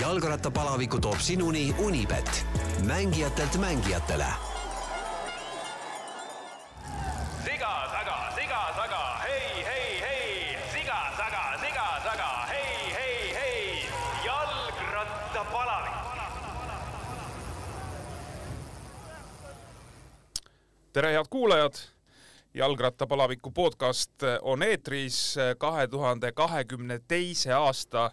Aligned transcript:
jalgrattapalaviku 0.00 0.98
toob 1.00 1.18
sinuni 1.18 1.74
Unibet, 1.78 2.46
mängijatelt 2.86 3.56
mängijatele 3.56 4.26
siga 7.44 7.88
taga, 7.92 8.32
siga 8.36 8.60
taga, 8.76 9.18
hei, 9.22 9.64
hei, 9.64 10.00
hei, 10.00 10.58
siga 10.72 10.98
taga, 11.16 11.58
siga 11.60 11.86
taga, 12.04 12.46
hei, 12.48 12.92
hei, 12.94 13.34
hei, 13.34 13.88
jalgrattapalavik. 14.24 15.92
tere, 20.92 21.12
head 21.12 21.26
kuulajad! 21.30 21.74
jalgrattapalaviku 22.54 23.50
podcast 23.50 24.22
on 24.42 24.62
eetris 24.62 25.36
kahe 25.58 25.86
tuhande 25.86 26.32
kahekümne 26.32 27.00
teise 27.08 27.52
aasta 27.52 28.10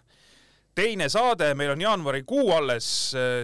teine 0.74 1.08
saade, 1.08 1.52
meil 1.54 1.70
on 1.74 1.80
jaanuarikuu 1.80 2.50
alles, 2.52 2.86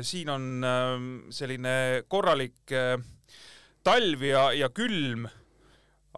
siin 0.03 0.31
on 0.31 0.65
ähm, 0.67 1.11
selline 1.31 2.03
korralik 2.09 2.73
äh, 2.75 2.97
talv 3.87 4.25
ja, 4.27 4.51
ja 4.57 4.71
külm, 4.75 5.29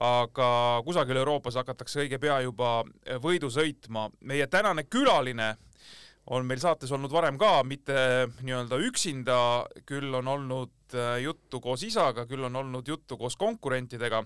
aga 0.02 0.48
kusagil 0.86 1.20
Euroopas 1.20 1.58
hakatakse 1.60 2.02
õige 2.04 2.18
pea 2.22 2.40
juba 2.42 2.80
võidu 3.22 3.52
sõitma. 3.52 4.08
meie 4.20 4.46
tänane 4.50 4.86
külaline 4.88 5.52
on 6.32 6.46
meil 6.46 6.62
saates 6.62 6.90
olnud 6.92 7.12
varem 7.12 7.38
ka, 7.38 7.60
mitte 7.66 8.28
nii-öelda 8.40 8.78
üksinda, 8.86 9.38
küll 9.86 10.14
on 10.14 10.28
olnud 10.28 10.96
äh, 10.96 11.18
juttu 11.22 11.60
koos 11.60 11.82
isaga, 11.84 12.26
küll 12.26 12.44
on 12.48 12.56
olnud 12.56 12.88
juttu 12.88 13.18
koos 13.20 13.36
konkurentidega, 13.36 14.24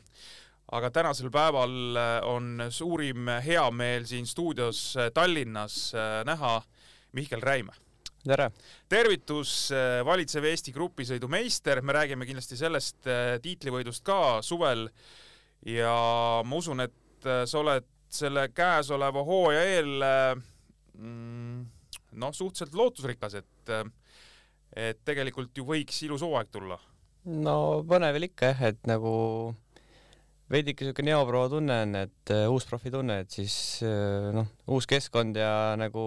aga 0.76 0.90
tänasel 0.90 1.32
päeval 1.34 1.98
äh, 1.98 2.16
on 2.30 2.68
suurim 2.70 3.26
heameel 3.42 4.06
siin 4.06 4.26
stuudios 4.26 4.94
Tallinnas 5.14 5.90
näha 6.24 6.60
Mihkel 7.12 7.42
Räime. 7.44 7.74
tere! 8.26 8.50
tervitus, 8.88 9.70
valitsev 10.04 10.48
Eesti 10.50 10.72
grupisõidu 10.74 11.28
meister, 11.30 11.82
me 11.82 11.94
räägime 11.94 12.26
kindlasti 12.26 12.58
sellest 12.58 13.06
tiitlivõidust 13.42 14.02
ka 14.06 14.40
suvel 14.42 14.88
ja 15.66 15.94
ma 16.42 16.58
usun, 16.58 16.82
et 16.82 17.28
sa 17.46 17.60
oled 17.60 17.86
selle 18.10 18.48
käesoleva 18.54 19.22
hooaja 19.26 19.62
eel 19.76 20.04
mm, 20.98 21.62
noh, 22.18 22.34
suhteliselt 22.34 22.74
lootusrikas, 22.74 23.38
et 23.38 23.76
et 24.76 24.98
tegelikult 25.08 25.56
ju 25.56 25.64
võiks 25.66 26.02
ilus 26.04 26.24
hooaeg 26.26 26.50
tulla. 26.52 26.76
no 27.24 27.84
põnev 27.88 28.18
oli 28.18 28.28
ikka 28.30 28.52
jah, 28.52 28.66
et 28.72 28.82
nagu 28.90 29.14
veidike 30.52 30.86
siuke 30.86 31.04
neoproa 31.06 31.48
tunne 31.50 31.80
on, 31.86 31.94
et 32.04 32.34
uh, 32.34 32.46
uus 32.52 32.66
profi 32.68 32.92
tunne, 32.94 33.20
et 33.24 33.32
siis 33.32 33.56
uh, 33.86 34.30
noh, 34.36 34.50
uus 34.76 34.86
keskkond 34.90 35.38
ja 35.40 35.74
nagu 35.80 36.04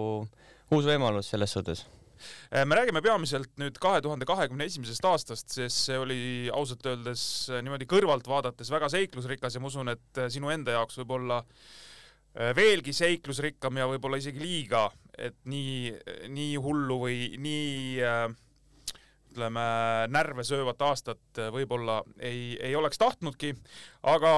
uus 0.70 0.86
võimalus 0.86 1.30
selles 1.32 1.54
suhtes. 1.56 1.84
Me 2.52 2.76
räägime 2.76 3.00
peamiselt 3.00 3.52
nüüd 3.60 3.78
kahe 3.80 4.02
tuhande 4.04 4.26
kahekümne 4.28 4.66
esimesest 4.68 5.06
aastast, 5.08 5.46
sest 5.54 5.86
see 5.86 5.96
oli 5.96 6.18
ausalt 6.52 6.84
öeldes 6.90 7.22
niimoodi 7.64 7.88
kõrvalt 7.88 8.28
vaadates 8.28 8.68
väga 8.72 8.90
seiklusrikas 8.92 9.56
ja 9.56 9.62
ma 9.62 9.70
usun, 9.70 9.88
et 9.94 10.20
sinu 10.32 10.52
enda 10.52 10.76
jaoks 10.76 11.00
võib 11.00 11.14
olla 11.16 11.40
veelgi 12.54 12.92
seiklusrikkam 12.94 13.80
ja 13.80 13.88
võib-olla 13.90 14.20
isegi 14.20 14.42
liiga, 14.42 14.84
et 15.16 15.38
nii, 15.50 15.94
nii 16.36 16.60
hullu 16.62 17.00
või 17.06 17.16
nii 17.40 18.04
äh, 18.04 18.28
ütleme, 19.30 19.64
närve 20.10 20.44
söövat 20.46 20.82
aastat 20.82 21.40
võib-olla 21.54 22.00
ei, 22.18 22.56
ei 22.60 22.74
oleks 22.76 22.98
tahtnudki, 23.00 23.54
aga 24.10 24.32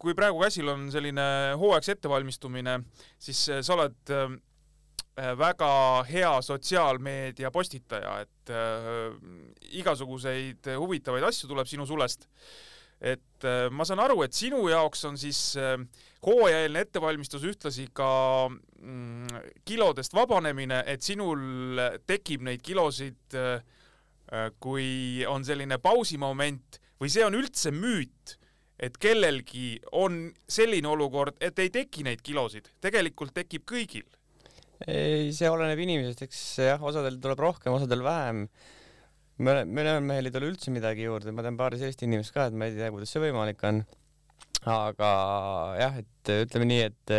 kui 0.00 0.14
praegu 0.18 0.42
käsil 0.44 0.70
on 0.72 0.88
selline 0.94 1.26
hooaegs 1.58 1.92
ettevalmistumine, 1.96 2.78
siis 3.22 3.44
sa 3.50 3.76
oled 3.76 4.14
väga 5.16 6.04
hea 6.08 6.32
sotsiaalmeedia 6.42 7.50
postitaja, 7.52 8.20
et 8.24 8.52
äh, 8.52 9.12
igasuguseid 9.76 10.70
huvitavaid 10.80 11.26
asju 11.28 11.50
tuleb 11.50 11.68
sinu 11.68 11.86
sulest. 11.86 12.28
et 13.02 13.44
äh, 13.44 13.66
ma 13.70 13.84
saan 13.84 14.00
aru, 14.00 14.22
et 14.22 14.32
sinu 14.32 14.68
jaoks 14.70 15.04
on 15.04 15.16
siis 15.18 15.56
äh, 15.58 15.74
hooajaeelne 16.22 16.84
ettevalmistus 16.86 17.42
ühtlasi 17.44 17.88
ka 17.92 18.48
mm, 18.48 19.42
kilodest 19.64 20.14
vabanemine, 20.14 20.84
et 20.86 21.02
sinul 21.02 21.80
tekib 22.06 22.46
neid 22.46 22.62
kilosid 22.62 23.34
äh, 23.34 23.58
kui 24.62 25.24
on 25.28 25.44
selline 25.44 25.78
pausimoment 25.82 26.78
või 27.00 27.10
see 27.12 27.24
on 27.26 27.36
üldse 27.36 27.72
müüt, 27.74 28.36
et 28.82 28.96
kellelgi 28.98 29.76
on 29.92 30.30
selline 30.48 30.88
olukord, 30.88 31.36
et 31.40 31.58
ei 31.58 31.70
teki 31.70 32.06
neid 32.06 32.22
kilosid, 32.24 32.70
tegelikult 32.82 33.34
tekib 33.34 33.66
kõigil. 33.68 34.06
Ei, 34.90 35.32
see 35.34 35.50
oleneb 35.50 35.80
inimesest, 35.82 36.22
eks 36.26 36.42
jah, 36.66 36.84
osadel 36.84 37.18
tuleb 37.22 37.40
rohkem, 37.42 37.74
osadel 37.76 38.04
vähem. 38.04 38.46
mõne, 39.42 39.64
mõnel 39.66 40.00
mehel 40.04 40.28
ei 40.28 40.34
tule 40.34 40.50
üldse 40.52 40.72
midagi 40.74 41.06
juurde, 41.06 41.34
ma 41.34 41.44
tean 41.44 41.58
paari 41.58 41.80
sellist 41.80 42.02
inimest 42.06 42.34
ka, 42.34 42.48
et 42.48 42.56
ma 42.56 42.68
ei 42.68 42.76
tea, 42.76 42.90
kuidas 42.94 43.12
see 43.12 43.22
võimalik 43.22 43.62
on. 43.68 43.82
aga 44.72 45.10
jah, 45.80 45.98
et 46.02 46.32
ütleme 46.36 46.68
nii, 46.70 46.90
et 46.90 47.14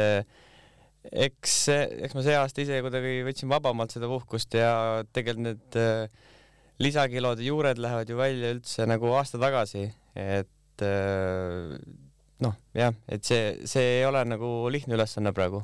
eks, 1.27 1.57
eks 2.07 2.15
ma 2.15 2.23
see 2.23 2.37
aasta 2.39 2.63
ise 2.63 2.79
kuidagi 2.85 3.25
võtsin 3.27 3.51
vabamalt 3.51 3.95
seda 3.95 4.07
puhkust 4.11 4.55
ja 4.55 5.03
tegelikult 5.11 5.49
need 5.49 5.79
lisakilode 6.83 7.43
juured 7.45 7.81
lähevad 7.81 8.09
ju 8.09 8.17
välja 8.17 8.53
üldse 8.55 8.87
nagu 8.89 9.11
aasta 9.17 9.41
tagasi, 9.41 9.89
et 10.15 10.87
noh, 12.43 12.57
jah, 12.75 12.95
et 13.11 13.27
see, 13.27 13.53
see 13.69 13.99
ei 13.99 14.07
ole 14.07 14.23
nagu 14.27 14.55
lihtne 14.73 14.95
ülesanne 14.97 15.35
praegu 15.35 15.61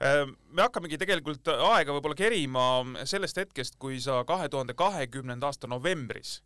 me 0.00 0.62
hakkamegi 0.64 0.98
tegelikult 1.00 1.48
aega 1.54 1.94
võib-olla 1.96 2.18
kerima 2.18 2.64
sellest 3.08 3.40
hetkest, 3.42 3.78
kui 3.82 4.00
sa 4.02 4.22
kahe 4.28 4.48
tuhande 4.52 4.76
kahekümnenda 4.78 5.50
aasta 5.50 5.70
novembris 5.70 6.40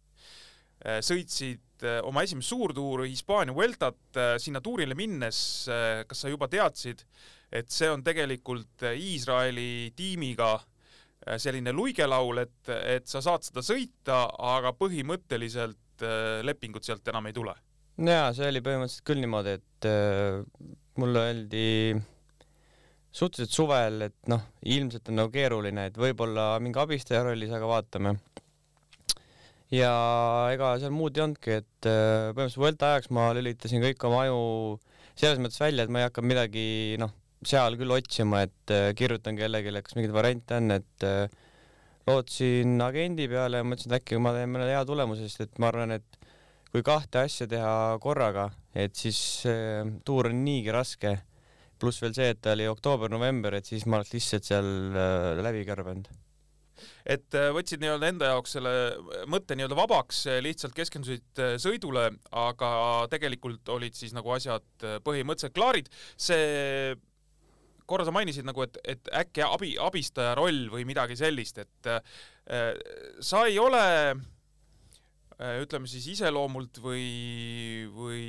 sõitsid 0.76 1.86
oma 2.06 2.22
esimest 2.24 2.52
suurtuuri 2.52 3.08
Hispaania 3.08 3.54
Vueltat, 3.56 4.18
sinna 4.40 4.60
tuurile 4.60 4.94
minnes, 4.96 5.38
kas 6.06 6.20
sa 6.20 6.30
juba 6.30 6.48
teadsid, 6.52 7.00
et 7.52 7.70
see 7.72 7.88
on 7.90 8.04
tegelikult 8.04 8.84
Iisraeli 8.92 9.92
tiimiga 9.96 10.54
selline 11.40 11.72
luigelaul, 11.74 12.42
et, 12.44 12.72
et 12.96 13.08
sa 13.08 13.22
saad 13.24 13.46
seda 13.48 13.64
sõita, 13.64 14.26
aga 14.54 14.72
põhimõtteliselt 14.76 16.04
lepingut 16.46 16.84
sealt 16.84 17.08
enam 17.08 17.26
ei 17.30 17.36
tule? 17.36 17.56
jaa, 17.96 18.28
see 18.36 18.50
oli 18.50 18.60
põhimõtteliselt 18.60 19.06
küll 19.08 19.22
niimoodi, 19.24 19.56
et 19.56 19.88
äh, 19.88 20.42
mulle 21.00 21.22
öeldi 21.30 21.66
suhteliselt 23.16 23.54
suvel, 23.54 24.00
et 24.10 24.30
noh, 24.30 24.42
ilmselt 24.68 25.08
on 25.10 25.20
nagu 25.22 25.32
keeruline, 25.32 25.88
et 25.88 26.00
võib-olla 26.00 26.56
mingi 26.62 26.80
abistaja 26.82 27.22
rollis, 27.24 27.52
aga 27.56 27.68
vaatame. 27.70 28.16
ja 29.72 29.92
ega 30.54 30.74
seal 30.80 30.92
muud 30.94 31.16
ei 31.16 31.24
olnudki, 31.24 31.60
et 31.62 31.88
äh, 31.88 32.32
põhimõtteliselt 32.36 32.62
Vuelta 32.62 32.90
ajaks 32.92 33.10
ma 33.16 33.30
lülitasin 33.34 33.82
kõik 33.82 34.04
oma 34.06 34.26
aju 34.26 34.42
selles 35.16 35.40
mõttes 35.40 35.62
välja, 35.62 35.86
et 35.86 35.92
ma 35.92 36.02
ei 36.02 36.10
hakanud 36.10 36.30
midagi 36.34 36.66
noh, 37.00 37.14
seal 37.46 37.78
küll 37.80 37.94
otsima, 37.96 38.44
et 38.46 38.74
äh, 38.74 38.90
kirjutan 38.98 39.38
kellelegi, 39.38 39.72
kas 39.86 39.96
mingeid 39.96 40.14
variante 40.14 40.60
on, 40.60 40.76
et 40.76 41.06
äh, 41.08 41.46
lootsin 42.06 42.76
agendi 42.84 43.26
peale 43.32 43.62
ja 43.62 43.66
mõtlesin, 43.66 43.94
et 43.94 44.02
äkki 44.02 44.20
ma 44.22 44.34
teen 44.36 44.52
mõne 44.52 44.68
hea 44.68 44.84
tulemuse, 44.86 45.24
sest 45.26 45.48
et 45.48 45.62
ma 45.62 45.72
arvan, 45.72 45.96
et 45.96 46.20
kui 46.68 46.84
kahte 46.84 47.24
asja 47.24 47.48
teha 47.48 47.96
korraga, 48.04 48.50
et 48.76 48.94
siis 48.98 49.18
äh, 49.48 49.88
tuur 50.04 50.28
on 50.28 50.44
niigi 50.44 50.74
raske 50.74 51.16
pluss 51.80 52.02
veel 52.02 52.14
see, 52.16 52.30
et 52.34 52.42
ta 52.42 52.54
oli 52.56 52.68
oktoober-november, 52.70 53.58
et 53.58 53.68
siis 53.68 53.86
ma 53.86 54.00
oleks 54.00 54.14
lihtsalt 54.16 54.48
seal 54.48 54.70
äh, 54.92 55.32
läbi 55.44 55.64
kärbenud. 55.68 56.08
et 57.06 57.34
äh, 57.38 57.50
võtsid 57.56 57.82
nii-öelda 57.82 58.12
enda 58.12 58.30
jaoks 58.34 58.56
selle 58.58 58.72
mõtte 59.32 59.56
nii-öelda 59.56 59.78
vabaks, 59.78 60.24
lihtsalt 60.44 60.76
keskendusid 60.76 61.42
äh, 61.42 61.56
sõidule, 61.62 62.08
aga 62.32 62.70
tegelikult 63.12 63.68
olid 63.76 63.96
siis 63.96 64.16
nagu 64.16 64.32
asjad 64.36 64.88
põhimõtteliselt 65.04 65.56
klaarid. 65.56 65.92
see, 66.16 66.96
korra 67.86 68.06
sa 68.06 68.14
mainisid 68.14 68.46
nagu, 68.46 68.64
et, 68.66 68.78
et 68.84 69.10
äkki 69.14 69.44
abi, 69.46 69.74
abistaja 69.80 70.34
roll 70.38 70.66
või 70.72 70.86
midagi 70.88 71.16
sellist, 71.18 71.62
et 71.62 71.90
äh, 71.90 72.72
sa 73.24 73.44
ei 73.48 73.58
ole 73.62 73.82
äh, 74.12 75.60
ütleme 75.62 75.88
siis 75.90 76.08
iseloomult 76.16 76.80
või, 76.82 77.06
või 77.94 78.24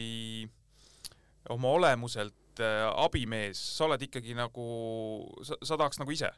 oma 1.53 1.73
olemuselt 1.79 2.35
äh, 2.63 2.83
abimees, 3.05 3.59
sa 3.77 3.87
oled 3.87 4.03
ikkagi 4.07 4.35
nagu, 4.37 4.67
sa, 5.45 5.57
sa 5.63 5.79
tahaks 5.79 6.01
nagu 6.01 6.13
ise? 6.13 6.31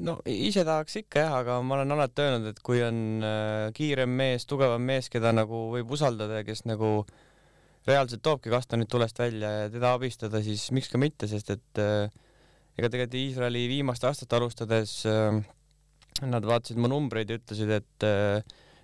no 0.00 0.16
ise 0.26 0.64
tahaks 0.66 0.96
ikka 1.02 1.22
jah, 1.26 1.36
aga 1.42 1.60
ma 1.62 1.76
olen 1.76 1.94
alati 1.94 2.24
öelnud, 2.24 2.48
et 2.50 2.60
kui 2.64 2.80
on 2.82 2.98
äh, 3.22 3.68
kiirem 3.76 4.10
mees, 4.10 4.46
tugevam 4.50 4.82
mees, 4.82 5.10
keda 5.12 5.34
nagu 5.36 5.68
võib 5.74 5.92
usaldada 5.94 6.40
ja 6.40 6.46
kes 6.46 6.64
nagu 6.66 7.04
reaalselt 7.86 8.24
toobki 8.24 8.50
kastanid 8.50 8.88
tulest 8.90 9.20
välja 9.20 9.50
ja 9.54 9.70
teda 9.70 9.92
abistada, 9.94 10.40
siis 10.42 10.66
miks 10.74 10.88
ka 10.90 10.98
mitte, 10.98 11.28
sest 11.30 11.52
et 11.54 11.82
äh, 11.82 12.08
ega 12.78 12.90
tegelikult 12.90 13.20
Iisraeli 13.20 13.68
viimast 13.70 14.04
aastat 14.08 14.32
alustades 14.34 15.04
nad 16.24 16.46
vaatasid 16.46 16.78
mu 16.80 16.88
numbreid 16.90 17.30
ja 17.30 17.38
ütlesid, 17.38 17.70
et 17.74 18.06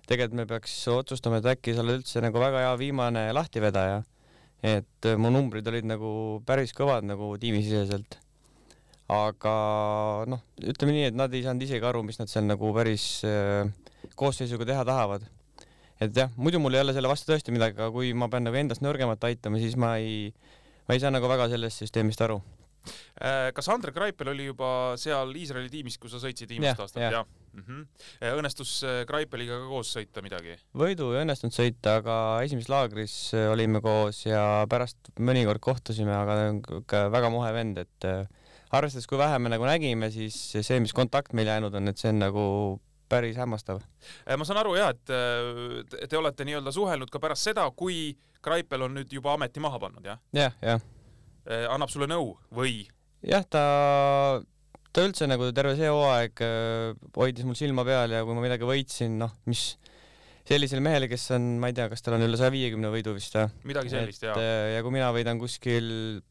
tegelikult 0.07 0.37
me 0.37 0.47
peaks 0.47 0.73
otsustama, 0.91 1.39
et 1.39 1.49
äkki 1.53 1.75
sa 1.75 1.83
oled 1.83 2.01
üldse 2.01 2.23
nagu 2.23 2.41
väga 2.41 2.65
hea 2.65 2.71
viimane 2.79 3.27
lahtivedaja. 3.35 4.01
Et 4.61 5.09
äh, 5.09 5.17
mu 5.17 5.31
numbrid 5.33 5.67
olid 5.67 5.87
nagu 5.89 6.41
päris 6.45 6.73
kõvad 6.77 7.05
nagu 7.07 7.33
tiimisiseselt. 7.41 8.19
aga 9.11 9.53
noh, 10.31 10.39
ütleme 10.63 10.93
nii, 10.95 11.07
et 11.09 11.17
nad 11.17 11.33
ei 11.35 11.43
saanud 11.43 11.65
isegi 11.65 11.83
aru, 11.83 12.03
mis 12.07 12.21
nad 12.21 12.29
seal 12.31 12.45
nagu 12.47 12.69
päris 12.75 13.25
äh, 13.27 13.67
koosseisuga 14.15 14.69
teha 14.69 14.85
tahavad. 14.87 15.25
et 16.01 16.15
jah, 16.15 16.31
muidu 16.37 16.61
mul 16.61 16.77
ei 16.77 16.85
ole 16.85 16.93
selle 16.93 17.09
vastu 17.11 17.31
tõesti 17.31 17.53
midagi, 17.53 17.77
aga 17.77 17.91
kui 17.93 18.13
ma 18.13 18.29
pean 18.29 18.45
nagu 18.47 18.57
endast 18.57 18.85
nõrgemat 18.85 19.23
aitama, 19.29 19.59
siis 19.61 19.75
ma 19.77 19.95
ei, 19.97 20.31
ma 20.87 20.95
ei 20.95 21.03
saa 21.03 21.13
nagu 21.13 21.29
väga 21.29 21.49
sellest 21.51 21.83
süsteemist 21.83 22.21
aru. 22.21 22.39
Äh, 23.21 23.51
kas 23.53 23.69
Andre 23.69 23.91
Greipel 23.93 24.31
oli 24.33 24.47
juba 24.49 24.97
seal 24.97 25.29
Iisraeli 25.37 25.69
tiimis, 25.69 25.99
kui 26.01 26.09
sa 26.09 26.17
sõitsid 26.23 26.49
viimast 26.49 26.73
Jah, 26.73 26.81
aastat, 26.85 27.01
jah. 27.03 27.11
jah 27.19 27.25
mm? 27.53 27.63
-hmm. 27.67 28.35
õnnestus 28.39 28.71
äh, 28.87 29.01
Greipeliga 29.09 29.59
ka 29.61 29.67
koos 29.69 29.91
sõita 29.95 30.23
midagi? 30.25 30.55
võidu 30.73 31.11
ei 31.13 31.21
õnnestunud 31.21 31.53
sõita, 31.53 31.97
aga 32.01 32.15
esimeses 32.45 32.69
laagris 32.73 33.15
äh, 33.37 33.51
olime 33.51 33.81
koos 33.81 34.25
ja 34.25 34.65
pärast 34.69 35.11
mõnikord 35.19 35.59
kohtusime, 35.61 36.13
aga 36.15 36.37
ta 36.39 36.47
on 36.49 36.61
ikka 36.81 37.03
väga 37.13 37.29
mohe 37.29 37.51
vend, 37.53 37.77
et 37.77 38.07
äh, 38.09 38.25
arvestades, 38.71 39.07
kui 39.07 39.19
vähe 39.19 39.37
me 39.39 39.49
nagu 39.53 39.65
nägime, 39.67 40.09
siis 40.11 40.37
see, 40.57 40.79
mis 40.79 40.93
kontakt 40.93 41.33
meil 41.37 41.47
jäänud 41.47 41.75
on, 41.75 41.87
et 41.91 41.97
see 42.01 42.09
on 42.09 42.19
nagu 42.23 42.45
päris 43.11 43.35
hämmastav. 43.37 43.81
Äh, 44.25 44.37
ma 44.39 44.45
saan 44.47 44.61
aru 44.63 44.75
ja, 44.79 44.89
et 44.95 45.11
äh, 45.11 45.83
te- 45.91 46.07
te 46.07 46.17
olete 46.17 46.47
nii-öelda 46.47 46.71
suhelnud 46.71 47.11
ka 47.11 47.19
pärast 47.19 47.49
seda, 47.51 47.67
kui 47.75 48.15
Greipel 48.41 48.87
on 48.87 48.95
nüüd 48.97 49.11
juba 49.13 49.35
ameti 49.35 49.59
maha 49.61 49.77
pannud, 49.79 50.05
jah? 50.07 50.17
jah, 50.33 50.55
jah, 50.63 50.81
annab 51.47 51.89
sulle 51.89 52.09
nõu 52.11 52.35
või? 52.53 52.83
jah, 53.25 53.45
ta, 53.45 53.63
ta 54.91 55.05
üldse 55.05 55.27
nagu 55.29 55.51
terve 55.55 55.75
see 55.79 55.89
hooaeg 55.91 56.43
äh, 56.45 56.97
hoidis 57.17 57.47
mul 57.47 57.57
silma 57.59 57.85
peal 57.87 58.13
ja 58.15 58.23
kui 58.25 58.37
ma 58.37 58.43
midagi 58.45 58.67
võitsin, 58.67 59.17
noh, 59.21 59.33
mis 59.49 59.75
sellisele 60.47 60.81
mehele, 60.83 61.07
kes 61.11 61.29
on, 61.37 61.55
ma 61.61 61.69
ei 61.69 61.77
tea, 61.77 61.87
kas 61.91 62.03
tal 62.03 62.17
on 62.17 62.25
üle 62.25 62.39
saja 62.39 62.53
viiekümne 62.53 62.91
võidu 62.93 63.15
vist 63.15 63.37
või? 63.37 63.47
midagi 63.71 63.93
sellist, 63.93 64.25
jaa. 64.25 64.37
äh, 64.41 64.75
ja 64.75 64.85
kui 64.85 64.95
mina 64.97 65.11
võidan 65.15 65.41
kuskil 65.41 66.21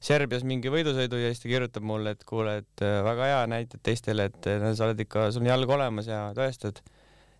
Serbias 0.00 0.46
mingi 0.48 0.70
võidusõidu 0.72 1.18
ja 1.20 1.28
siis 1.28 1.42
ta 1.42 1.50
kirjutab 1.50 1.84
mulle, 1.84 2.14
et 2.16 2.22
kuule, 2.24 2.54
et 2.62 2.82
väga 3.04 3.26
hea, 3.28 3.40
näitad 3.52 3.82
teistele, 3.84 4.30
et 4.30 4.48
äh, 4.48 4.70
sa 4.72 4.88
oled 4.88 5.04
ikka, 5.04 5.28
sul 5.34 5.44
on 5.44 5.50
jalg 5.52 5.76
olemas 5.76 6.08
ja 6.08 6.30
tõestad. 6.36 6.80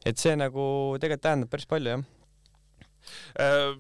et 0.05 0.21
see 0.21 0.37
nagu 0.37 0.65
tegelikult 1.01 1.25
tähendab 1.25 1.53
päris 1.53 1.69
palju 1.69 1.97
jah. 1.97 2.05
Äh, 3.41 3.73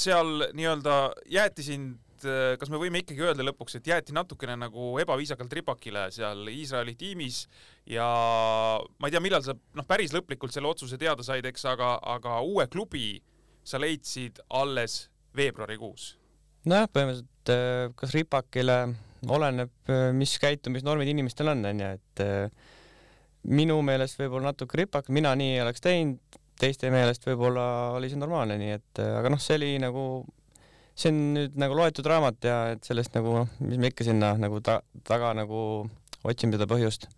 seal 0.00 0.46
nii-öelda 0.56 0.96
jäeti 1.30 1.64
sind, 1.66 1.98
kas 2.20 2.68
me 2.68 2.80
võime 2.80 3.00
ikkagi 3.00 3.24
öelda 3.24 3.44
lõpuks, 3.46 3.78
et 3.78 3.86
jäeti 3.88 4.14
natukene 4.16 4.56
nagu 4.60 4.92
ebaviisakalt 5.00 5.54
ripakile 5.60 6.08
seal 6.12 6.48
Iisraeli 6.52 6.94
tiimis 7.00 7.42
ja 7.88 8.06
ma 8.76 9.08
ei 9.08 9.14
tea, 9.14 9.22
millal 9.24 9.44
sa 9.46 9.54
noh, 9.56 9.86
päris 9.88 10.12
lõplikult 10.16 10.52
selle 10.52 10.68
otsuse 10.68 10.98
teada 11.00 11.24
said, 11.26 11.48
eks, 11.48 11.64
aga, 11.70 11.94
aga 12.16 12.40
uue 12.44 12.66
klubi 12.72 13.14
sa 13.64 13.80
leidsid 13.80 14.42
alles 14.48 15.06
veebruarikuus. 15.36 16.10
nojah, 16.68 16.90
põhimõtteliselt 16.92 17.54
äh, 17.54 17.86
kas 17.96 18.12
ripakile 18.16 18.80
oleneb, 19.28 19.72
mis 20.16 20.36
käitumisnormid 20.40 21.08
inimestel 21.12 21.52
on, 21.52 21.64
onju, 21.72 21.88
et 21.98 22.22
äh, 22.24 22.76
minu 23.48 23.80
meelest 23.84 24.20
võib-olla 24.20 24.50
natuke 24.50 24.80
ripak, 24.80 25.08
mina 25.12 25.32
nii 25.36 25.56
ei 25.56 25.62
oleks 25.64 25.84
teinud, 25.84 26.39
teiste 26.60 26.90
meelest 26.92 27.24
võib-olla 27.28 27.64
oli 27.96 28.10
see 28.10 28.20
normaalne, 28.20 28.58
nii 28.60 28.76
et 28.76 29.00
äh, 29.02 29.14
aga 29.20 29.32
noh, 29.32 29.40
see 29.42 29.56
oli 29.58 29.70
nagu, 29.82 30.04
see 30.94 31.12
on 31.12 31.20
nüüd 31.36 31.58
nagu 31.60 31.78
loetud 31.78 32.06
raamat 32.10 32.48
ja 32.50 32.58
et 32.74 32.86
sellest 32.86 33.16
nagu 33.16 33.34
noh, 33.40 33.54
mis 33.64 33.80
me 33.80 33.92
ikka 33.92 34.06
sinna 34.06 34.34
nagu 34.40 34.60
ta, 34.64 34.80
taga 35.08 35.32
nagu 35.38 35.60
otsime 36.26 36.56
seda 36.56 36.68
põhjust. 36.70 37.08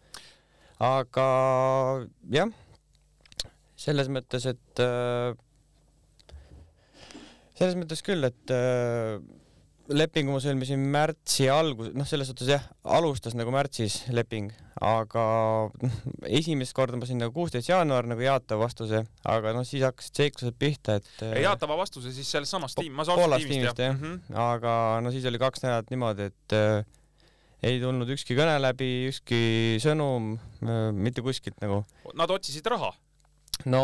aga 0.82 1.26
jah, 2.34 2.52
selles 3.78 4.10
mõttes, 4.12 4.46
et 4.50 4.82
äh, 4.82 5.34
selles 7.58 7.78
mõttes 7.78 8.02
küll, 8.06 8.24
et 8.26 8.54
äh, 8.54 9.18
lepingu 9.90 10.34
ma 10.34 10.40
sõlmisin 10.42 10.82
märtsi 10.92 11.48
algus, 11.50 11.90
noh, 11.96 12.06
selles 12.08 12.28
suhtes 12.30 12.50
jah, 12.52 12.64
alustas 12.84 13.34
nagu 13.38 13.52
märtsis 13.54 14.02
leping, 14.14 14.52
aga 14.78 15.24
noh, 15.82 15.98
esimest 16.30 16.74
korda 16.76 17.00
ma 17.00 17.08
sain 17.08 17.20
nagu 17.22 17.34
kuusteist 17.34 17.70
jaanuar 17.70 18.06
nagu 18.10 18.22
jaatava 18.22 18.66
vastuse, 18.66 19.02
aga 19.28 19.54
noh, 19.56 19.66
siis 19.68 19.84
hakkasid 19.86 20.22
seiklused 20.22 20.58
pihta, 20.60 21.00
et 21.02 21.26
äh, 21.26 21.42
jaatava 21.46 21.76
vastuse 21.80 22.14
siis 22.14 22.30
sellest 22.30 22.54
samast 22.54 22.78
tiim, 22.78 22.94
ma 22.94 23.06
Poolast 23.08 23.46
tiimist 23.46 23.74
tiimist, 23.74 23.84
jah. 23.84 23.96
mm. 23.98 24.18
-hmm. 24.28 24.42
aga 24.46 24.74
no 25.02 25.14
siis 25.14 25.26
oli 25.28 25.42
kaks 25.42 25.64
nädalat 25.66 25.90
niimoodi, 25.90 26.30
et 26.30 26.56
äh, 26.58 26.84
ei 27.62 27.80
tulnud 27.82 28.10
ükski 28.14 28.38
kõne 28.38 28.58
läbi, 28.62 28.90
ükski 29.10 29.78
sõnum 29.82 30.36
äh,, 30.36 30.90
mitte 30.92 31.22
kuskilt 31.22 31.58
nagu. 31.62 31.82
Nad 32.18 32.30
otsisid 32.30 32.66
raha. 32.70 32.92
No 33.70 33.82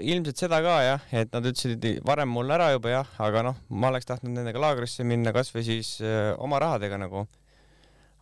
ilmselt 0.00 0.40
seda 0.40 0.60
ka 0.64 0.76
jah, 0.84 1.04
et 1.12 1.32
nad 1.34 1.46
ütlesid 1.48 1.84
varem 2.06 2.30
mulle 2.32 2.54
ära 2.56 2.70
juba 2.74 2.92
jah, 2.92 3.10
aga 3.24 3.44
noh, 3.50 3.58
ma 3.68 3.90
oleks 3.92 4.08
tahtnud 4.08 4.34
nendega 4.36 4.62
laagrisse 4.62 5.06
minna 5.08 5.34
kasvõi 5.36 5.64
siis 5.66 5.98
öö, 6.00 6.32
oma 6.44 6.60
rahadega 6.62 7.00
nagu. 7.00 7.26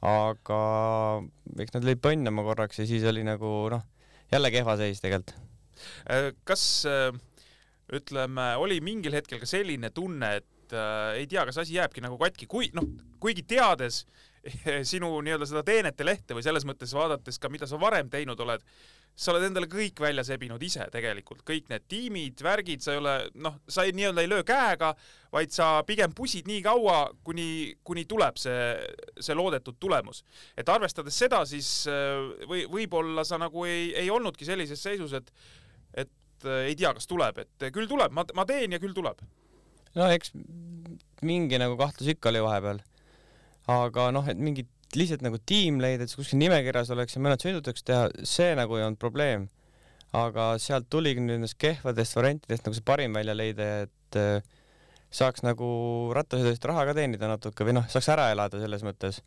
aga 0.07 0.59
eks 1.63 1.73
nad 1.75 1.87
lõid 1.87 2.03
põnnama 2.05 2.45
korraks 2.47 2.83
ja 2.83 2.89
siis 2.89 3.05
oli 3.09 3.25
nagu 3.27 3.53
noh, 3.73 3.87
jälle 4.33 4.51
kehva 4.55 4.77
seis 4.79 5.01
tegelikult. 5.03 5.35
Äh, 6.11 6.31
kas 6.45 6.85
äh, 6.89 7.11
ütleme, 7.93 8.55
oli 8.61 8.81
mingil 8.85 9.17
hetkel 9.17 9.41
ka 9.43 9.49
selline 9.49 9.91
tunne, 9.95 10.37
et 10.41 10.75
äh, 10.75 11.21
ei 11.23 11.27
tea, 11.31 11.45
kas 11.49 11.63
asi 11.63 11.79
jääbki 11.79 12.05
nagu 12.05 12.19
katki, 12.21 12.49
kui 12.51 12.71
noh, 12.77 12.87
kuigi 13.23 13.45
teades 13.47 14.05
sinu 14.91 15.11
nii-öelda 15.25 15.49
seda 15.49 15.63
teenete 15.67 16.07
lehte 16.07 16.37
või 16.37 16.45
selles 16.45 16.67
mõttes 16.69 16.93
vaadates 16.97 17.39
ka, 17.43 17.51
mida 17.53 17.69
sa 17.69 17.79
varem 17.81 18.09
teinud 18.13 18.41
oled, 18.43 18.63
sa 19.17 19.33
oled 19.33 19.47
endale 19.49 19.69
kõik 19.71 20.01
välja 20.03 20.25
sebinud 20.27 20.63
ise 20.63 20.87
tegelikult, 20.93 21.43
kõik 21.47 21.71
need 21.73 21.87
tiimid, 21.91 22.43
värgid, 22.45 22.85
sa 22.85 22.95
ei 22.95 23.01
ole 23.01 23.15
noh, 23.43 23.59
sa 23.69 23.87
ei 23.87 23.95
nii-öelda 23.97 24.25
ei 24.25 24.31
löö 24.31 24.45
käega, 24.47 24.93
vaid 25.33 25.55
sa 25.55 25.71
pigem 25.89 26.15
pusid 26.17 26.49
nii 26.51 26.63
kaua, 26.67 26.99
kuni, 27.27 27.49
kuni 27.87 28.07
tuleb 28.09 28.41
see, 28.41 28.75
see 29.21 29.37
loodetud 29.37 29.79
tulemus. 29.81 30.23
et 30.57 30.69
arvestades 30.69 31.17
seda, 31.17 31.45
siis 31.49 31.71
äh, 31.91 32.47
või 32.49 32.67
võib-olla 32.71 33.25
sa 33.25 33.41
nagu 33.41 33.65
ei, 33.69 33.93
ei 33.97 34.11
olnudki 34.11 34.49
sellises 34.49 34.83
seisus, 34.83 35.17
et 35.17 35.33
et 35.97 36.45
äh, 36.45 36.67
ei 36.71 36.77
tea, 36.77 36.93
kas 36.95 37.09
tuleb, 37.09 37.41
et 37.41 37.71
küll 37.73 37.89
tuleb, 37.89 38.13
ma, 38.13 38.27
ma 38.37 38.45
teen 38.49 38.77
ja 38.77 38.83
küll 38.83 38.95
tuleb. 38.97 39.25
no 39.97 40.11
eks 40.13 40.35
mingi 41.25 41.59
nagu 41.61 41.79
kahtlus 41.81 42.13
ikka 42.13 42.31
oli 42.33 42.43
vahepeal. 42.45 42.83
Aga 43.71 44.11
noh, 44.15 44.27
et 44.31 44.39
mingit 44.39 44.71
lihtsalt 44.97 45.25
nagu 45.27 45.39
tiim 45.43 45.81
leida, 45.83 46.07
et 46.07 46.15
kuskil 46.15 46.39
nimekirjas 46.41 46.93
oleks 46.95 47.17
ja 47.17 47.23
mõned 47.25 47.43
sõidutaks 47.43 47.87
teha, 47.87 48.09
see 48.27 48.55
nagu 48.59 48.79
ei 48.79 48.87
olnud 48.87 49.01
probleem. 49.03 49.49
aga 50.17 50.55
sealt 50.63 50.87
tuligi 50.89 51.21
nendest 51.21 51.59
kehvadest 51.61 52.15
variantidest 52.17 52.65
nagu 52.65 52.77
see 52.77 52.85
parim 52.87 53.13
välja 53.13 53.35
leida, 53.35 53.65
et 53.85 54.17
äh, 54.17 54.39
saaks 55.13 55.43
nagu 55.45 55.67
rattasõidust 56.17 56.65
raha 56.65 56.87
ka 56.89 56.95
teenida 56.97 57.29
natuke 57.29 57.67
või 57.67 57.75
noh, 57.77 57.89
saaks 57.91 58.09
ära 58.15 58.31
elada 58.33 58.61
selles 58.63 58.87
mõttes. 58.87 59.21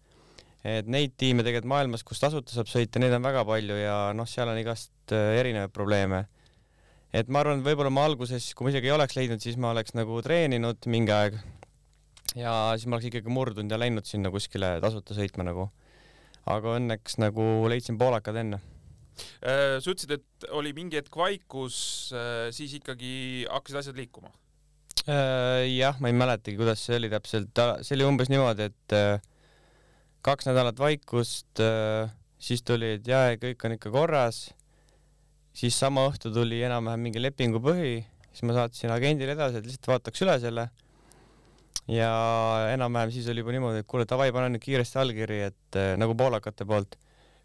et 0.63 0.87
neid 0.87 1.13
tiime 1.19 1.43
tegelikult 1.43 1.69
maailmas, 1.69 2.03
kus 2.03 2.19
tasuta 2.19 2.55
saab 2.55 2.71
sõita, 2.71 2.99
neid 2.99 3.13
on 3.13 3.23
väga 3.23 3.45
palju 3.45 3.77
ja 3.77 3.99
noh, 4.15 4.27
seal 4.27 4.49
on 4.49 4.57
igast 4.57 4.91
äh, 5.11 5.35
erinevaid 5.43 5.75
probleeme 5.75 6.25
et 7.13 7.29
ma 7.29 7.43
arvan, 7.43 7.59
et 7.59 7.65
võib-olla 7.65 7.91
ma 7.93 8.05
alguses, 8.07 8.51
kui 8.53 8.65
ma 8.65 8.73
isegi 8.73 8.89
ei 8.89 8.95
oleks 8.95 9.15
leidnud, 9.17 9.41
siis 9.43 9.57
ma 9.57 9.73
oleks 9.73 9.95
nagu 9.97 10.19
treeninud 10.25 10.85
mingi 10.91 11.13
aeg 11.13 11.39
ja 12.37 12.53
siis 12.75 12.89
ma 12.89 12.97
oleks 12.97 13.09
ikkagi 13.09 13.31
murdunud 13.33 13.71
ja 13.71 13.79
läinud 13.79 14.07
sinna 14.07 14.31
kuskile 14.33 14.75
tasuta 14.83 15.17
sõitma 15.17 15.47
nagu. 15.47 15.69
aga 16.49 16.75
õnneks 16.79 17.19
nagu 17.21 17.43
leidsin 17.69 17.97
poolakad 17.99 18.37
enne. 18.41 18.57
Äh, 19.43 19.77
sa 19.77 19.91
ütlesid, 19.91 20.15
et 20.15 20.47
oli 20.55 20.71
mingi 20.73 20.97
hetk 20.97 21.15
vaikus, 21.19 22.09
siis 22.55 22.73
ikkagi 22.79 23.45
hakkasid 23.49 23.81
asjad 23.83 23.99
liikuma. 23.99 24.31
Äh, 25.09 25.67
jah, 25.75 25.99
ma 26.01 26.09
ei 26.09 26.17
mäletagi, 26.17 26.57
kuidas 26.59 26.81
see 26.85 26.97
oli 26.97 27.11
täpselt, 27.11 27.61
see 27.85 27.97
oli 27.97 28.07
umbes 28.07 28.31
niimoodi, 28.31 28.69
et 28.71 28.95
äh, 28.95 29.21
kaks 30.25 30.49
nädalat 30.49 30.79
vaikust, 30.79 31.61
siis 32.39 32.63
tuli, 32.65 32.95
et 32.97 33.07
jaa, 33.07 33.35
kõik 33.39 33.63
on 33.67 33.75
ikka 33.77 33.91
korras. 33.93 34.49
siis 35.59 35.75
sama 35.75 36.05
õhtu 36.07 36.31
tuli 36.31 36.61
enam-vähem 36.63 37.01
mingi 37.03 37.19
lepingupõhi, 37.19 38.03
siis 38.31 38.43
ma 38.47 38.55
saatsin 38.55 38.91
agendile 38.93 39.33
edasi, 39.35 39.59
et 39.59 39.65
lihtsalt 39.67 39.87
vaataks 39.93 40.21
üle 40.23 40.35
selle. 40.39 40.69
Ja 41.89 42.09
enam-vähem 42.73 43.13
siis 43.13 43.27
oli 43.31 43.43
juba 43.43 43.53
niimoodi, 43.55 43.83
et 43.83 43.89
kuule, 43.89 44.07
davai, 44.09 44.31
pane 44.35 44.51
nüüd 44.53 44.63
kiiresti 44.63 44.99
allkiri, 45.01 45.39
et 45.49 45.79
äh, 45.79 45.93
nagu 45.99 46.15
poolakate 46.17 46.67
poolt. 46.69 46.99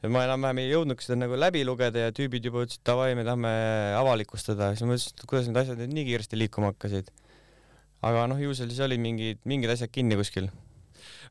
et 0.04 0.12
ma 0.12 0.26
enam-vähem 0.26 0.60
ei 0.60 0.72
jõudnudki 0.72 1.06
seda 1.06 1.22
nagu 1.22 1.36
läbi 1.40 1.64
lugeda 1.64 2.06
ja 2.06 2.14
tüübid 2.14 2.44
juba 2.44 2.66
ütlesid, 2.66 2.84
davai, 2.84 3.14
me 3.16 3.24
tahame 3.24 3.52
avalikustada, 3.96 4.74
siis 4.74 4.84
ma 4.84 4.92
mõtlesin, 4.92 5.16
et 5.16 5.28
kuidas 5.30 5.48
need 5.48 5.60
asjad 5.62 5.80
nüüd 5.80 5.96
nii 5.96 6.08
kiiresti 6.10 6.40
liikuma 6.40 6.74
hakkasid 6.74 7.08
aga 8.04 8.26
noh, 8.30 8.40
ju 8.40 8.54
seal 8.56 8.70
siis 8.70 8.82
olid 8.84 9.02
mingid, 9.02 9.40
mingid 9.48 9.72
asjad 9.72 9.92
kinni 9.92 10.18
kuskil. 10.18 10.50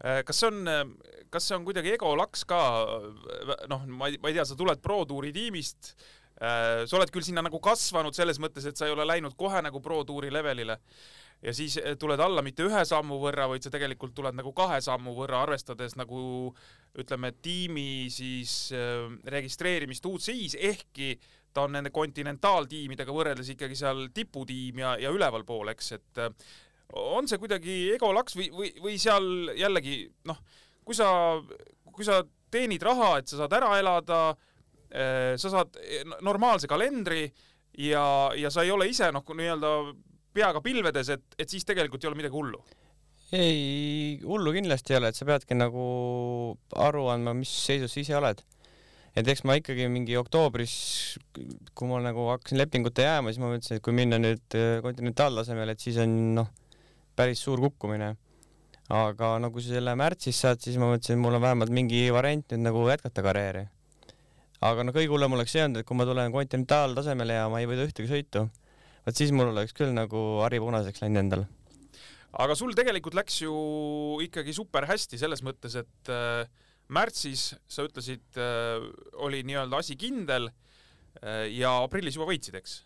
Äh, 0.02 0.22
kas 0.28 0.42
see 0.42 0.50
on, 0.50 0.96
kas 1.34 1.48
see 1.48 1.58
on 1.58 1.66
kuidagi 1.68 1.94
egolaks 1.96 2.46
ka, 2.50 2.60
noh, 3.72 3.86
ma 3.90 4.10
ei, 4.10 4.20
ma 4.22 4.32
ei 4.32 4.38
tea, 4.38 4.46
sa 4.48 4.58
tuled 4.60 4.82
Pro 4.84 5.04
Touri 5.10 5.34
tiimist, 5.36 5.94
sa 6.44 6.98
oled 6.98 7.12
küll 7.14 7.24
sinna 7.24 7.44
nagu 7.46 7.60
kasvanud 7.64 8.16
selles 8.18 8.40
mõttes, 8.44 8.66
et 8.68 8.80
sa 8.80 8.88
ei 8.88 8.96
ole 8.96 9.06
läinud 9.08 9.36
kohe 9.40 9.62
nagu 9.64 9.80
Pro 9.84 10.02
Touri 10.04 10.32
levelile. 10.34 10.80
Ja 11.44 11.52
siis 11.54 11.76
eh, 11.78 11.96
tuled 12.00 12.20
alla 12.24 12.42
mitte 12.44 12.64
ühe 12.64 12.82
sammu 12.88 13.18
võrra, 13.20 13.50
vaid 13.52 13.66
sa 13.66 13.72
tegelikult 13.74 14.14
tuled 14.16 14.36
nagu 14.38 14.54
kahe 14.56 14.80
sammu 14.84 15.12
võrra, 15.18 15.42
arvestades 15.44 15.98
nagu 16.00 16.20
ütleme, 17.00 17.34
tiimi 17.44 18.08
siis 18.14 18.72
äh, 18.76 19.10
registreerimist 19.28 20.06
UCI-s, 20.08 20.56
ehkki 20.56 21.18
ta 21.54 21.66
on 21.68 21.76
nende 21.76 21.92
kontinentaaltiimidega 21.94 23.14
võrreldes 23.14 23.52
ikkagi 23.54 23.76
seal 23.78 24.08
tiputiim 24.16 24.80
ja, 24.86 24.94
ja 25.02 25.12
ülevalpool, 25.14 25.74
eks, 25.74 25.92
et 26.00 26.24
äh, 26.24 26.32
on 27.04 27.28
see 27.28 27.42
kuidagi 27.42 27.76
egolaks 27.98 28.38
või, 28.40 28.48
või, 28.56 28.72
või 28.86 28.96
seal 29.02 29.28
jällegi 29.60 30.00
noh, 30.30 30.40
kui 30.88 30.96
sa, 30.96 31.10
kui 31.92 32.08
sa 32.08 32.22
teenid 32.54 32.88
raha, 32.88 33.18
et 33.20 33.28
sa 33.28 33.44
saad 33.44 33.60
ära 33.60 33.76
elada, 33.82 34.24
sa 34.94 35.50
saad 35.50 35.78
n- 36.04 36.20
normaalse 36.22 36.68
kalendri 36.70 37.26
ja, 37.78 38.06
ja 38.38 38.52
sa 38.54 38.62
ei 38.64 38.72
ole 38.72 38.88
ise 38.92 39.10
noh, 39.12 39.26
nii-öelda 39.26 39.74
peaga 40.34 40.62
pilvedes, 40.66 41.10
et, 41.14 41.24
et 41.38 41.50
siis 41.50 41.66
tegelikult 41.66 42.04
ei 42.04 42.10
ole 42.10 42.20
midagi 42.20 42.34
hullu. 42.34 42.62
ei, 43.34 44.20
hullu 44.26 44.54
kindlasti 44.54 44.94
ei 44.94 45.00
ole, 45.00 45.10
et 45.10 45.18
sa 45.18 45.26
peadki 45.26 45.58
nagu 45.58 45.84
aru 46.78 47.08
andma, 47.14 47.34
mis 47.38 47.50
seisus 47.50 47.94
sa 47.94 48.02
ise 48.02 48.18
oled. 48.18 48.42
et 49.18 49.28
eks 49.30 49.44
ma 49.46 49.58
ikkagi 49.60 49.86
mingi 49.94 50.18
oktoobris, 50.18 50.74
kui 51.78 51.90
ma 51.90 52.00
nagu 52.02 52.28
hakkasin 52.32 52.58
lepingute 52.58 53.06
jääma, 53.06 53.30
siis 53.30 53.42
ma 53.42 53.52
mõtlesin, 53.52 53.78
et 53.78 53.86
kui 53.86 53.94
minna 53.94 54.18
nüüd 54.22 54.58
äh, 54.58 54.80
kontinentaaltasemele, 54.86 55.76
et 55.76 55.86
siis 55.86 56.00
on 56.02 56.16
noh, 56.40 56.50
päris 57.18 57.44
suur 57.46 57.62
kukkumine. 57.62 58.16
aga 58.94 59.36
no 59.40 59.50
kui 59.54 59.62
sa 59.64 59.78
selle 59.78 59.94
märtsis 59.98 60.42
saad, 60.42 60.62
siis 60.62 60.78
ma 60.82 60.90
mõtlesin, 60.92 61.18
et 61.18 61.22
mul 61.26 61.38
on 61.38 61.46
vähemalt 61.46 61.74
mingi 61.74 62.08
variant 62.14 62.46
nüüd 62.54 62.66
nagu 62.66 62.86
jätkata 62.90 63.22
karjääri. 63.26 63.68
Aga 64.64 64.86
no 64.86 64.94
kõige 64.96 65.12
hullem 65.12 65.36
oleks 65.38 65.56
see 65.56 65.64
olnud, 65.66 65.82
et 65.82 65.88
kui 65.88 65.98
ma 66.00 66.08
tulen 66.08 66.34
kontinentaaltasemele 66.36 67.40
ja 67.42 67.50
ma 67.52 67.60
ei 67.62 67.70
võida 67.70 67.88
ühtegi 67.88 68.10
sõitu, 68.10 68.48
vot 69.04 69.20
siis 69.20 69.34
mul 69.36 69.52
oleks 69.52 69.76
küll 69.78 69.92
nagu 69.96 70.24
hari 70.44 70.62
punaseks 70.64 71.04
läinud 71.04 71.24
endal 71.26 71.46
aga 72.42 72.56
sul 72.58 72.74
tegelikult 72.78 73.18
läks 73.18 73.42
ju 73.44 73.54
ikkagi 74.26 74.56
super 74.56 74.88
hästi 74.90 75.20
selles 75.22 75.44
mõttes, 75.46 75.76
et 75.80 76.12
äh, 76.12 76.48
märtsis 76.94 77.52
sa 77.70 77.86
ütlesid 77.86 78.40
äh,, 78.42 78.82
oli 79.26 79.44
nii-öelda 79.48 79.84
asi 79.84 79.98
kindel 80.00 80.50
äh, 80.50 81.46
ja 81.54 81.76
aprillis 81.84 82.18
juba 82.18 82.32
võitsid, 82.32 82.58
eks? 82.60 82.80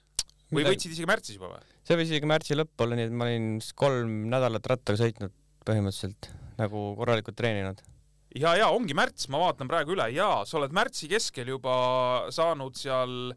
või 0.52 0.68
võitsid 0.68 0.94
isegi 0.96 1.08
märtsis 1.10 1.40
juba 1.40 1.54
või? 1.54 1.78
see 1.88 2.00
võis 2.00 2.12
isegi 2.12 2.30
märtsi 2.30 2.58
lõpp 2.58 2.84
olla, 2.84 3.00
nii 3.00 3.10
et 3.10 3.16
ma 3.16 3.28
olin 3.28 3.48
kolm 3.80 4.18
nädalat 4.34 4.72
rattaga 4.74 5.00
sõitnud 5.00 5.36
põhimõtteliselt 5.68 6.32
nagu 6.58 6.90
korralikult 6.98 7.38
treeninud. 7.38 7.82
ja, 8.42 8.54
ja 8.60 8.70
ongi 8.74 8.96
märts, 8.98 9.28
ma 9.34 9.42
vaatan 9.42 9.70
praegu 9.70 9.96
üle 9.96 10.08
ja 10.16 10.30
sa 10.48 10.60
oled 10.60 10.76
märtsi 10.76 11.10
keskel 11.12 11.54
juba 11.56 11.78
saanud 12.34 12.78
seal 12.78 13.34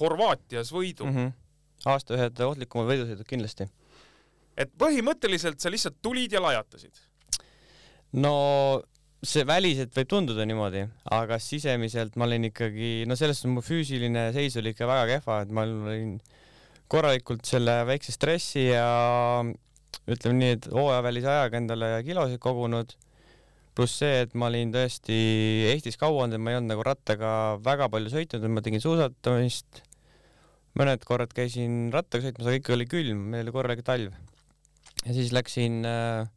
Horvaatias 0.00 0.70
võidu 0.70 1.06
mm. 1.06 1.10
Mm 1.10 1.26
-hmm. 1.26 1.90
aasta 1.92 2.14
ühed 2.14 2.42
ohtlikumad 2.46 2.92
võidusõidud 2.92 3.26
kindlasti. 3.26 3.68
et 4.56 4.72
põhimõtteliselt 4.78 5.60
sa 5.60 5.70
lihtsalt 5.70 5.98
tulid 6.02 6.32
ja 6.32 6.42
lajatasid. 6.42 6.94
no 8.12 8.34
see 9.20 9.44
väliselt 9.46 9.92
võib 9.96 10.08
tunduda 10.08 10.46
niimoodi, 10.48 10.86
aga 11.12 11.38
sisemiselt 11.38 12.16
ma 12.16 12.24
olin 12.24 12.48
ikkagi, 12.48 13.04
no 13.06 13.16
selles 13.16 13.40
suhtes 13.40 13.52
mu 13.52 13.60
füüsiline 13.64 14.30
seis 14.32 14.56
oli 14.56 14.72
ikka 14.72 14.88
väga 14.88 15.18
kehva, 15.18 15.40
et 15.44 15.50
ma 15.52 15.66
olin 15.66 16.14
korralikult 16.90 17.44
selle 17.46 17.82
väikse 17.86 18.14
stressi 18.16 18.64
ja 18.70 19.44
ütleme 20.10 20.38
nii, 20.38 20.56
et 20.56 20.68
hooajavälise 20.72 21.28
ajaga 21.30 21.60
endale 21.60 21.90
kilosid 22.06 22.40
kogunud, 22.42 22.96
pluss 23.76 24.00
see, 24.02 24.24
et 24.24 24.34
ma 24.38 24.48
olin 24.50 24.72
tõesti 24.74 25.16
Eestis 25.70 25.98
kaua 26.00 26.24
olnud, 26.24 26.36
et 26.36 26.42
ma 26.42 26.52
ei 26.52 26.58
olnud 26.58 26.74
nagu 26.74 26.84
rattaga 26.86 27.30
väga 27.64 27.88
palju 27.92 28.12
sõitnud, 28.12 28.48
ma 28.50 28.64
tegin 28.64 28.82
suusatamist, 28.82 29.82
mõned 30.78 31.04
korrad 31.06 31.32
käisin 31.36 31.88
rattaga 31.94 32.28
sõitmas, 32.28 32.50
aga 32.50 32.60
ikka 32.60 32.76
oli 32.76 32.88
külm, 32.90 33.22
meil 33.34 33.46
oli 33.46 33.54
korralik 33.54 33.84
talv. 33.86 34.16
ja 35.04 35.14
siis 35.16 35.32
läksin 35.32 35.84
äh, 35.88 36.28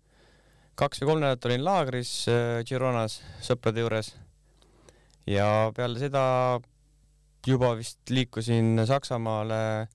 kaks 0.79 1.01
või 1.01 1.13
kolm 1.13 1.23
nädalat 1.25 1.49
olin 1.49 1.65
laagris 1.65 2.13
äh, 2.31 2.61
Gironas 2.67 3.19
sõprade 3.45 3.83
juures 3.83 4.13
ja 5.29 5.71
peale 5.75 5.99
seda 6.01 6.23
juba 7.47 7.73
vist 7.79 7.99
liikusin 8.09 8.85
Saksamaale 8.87 9.87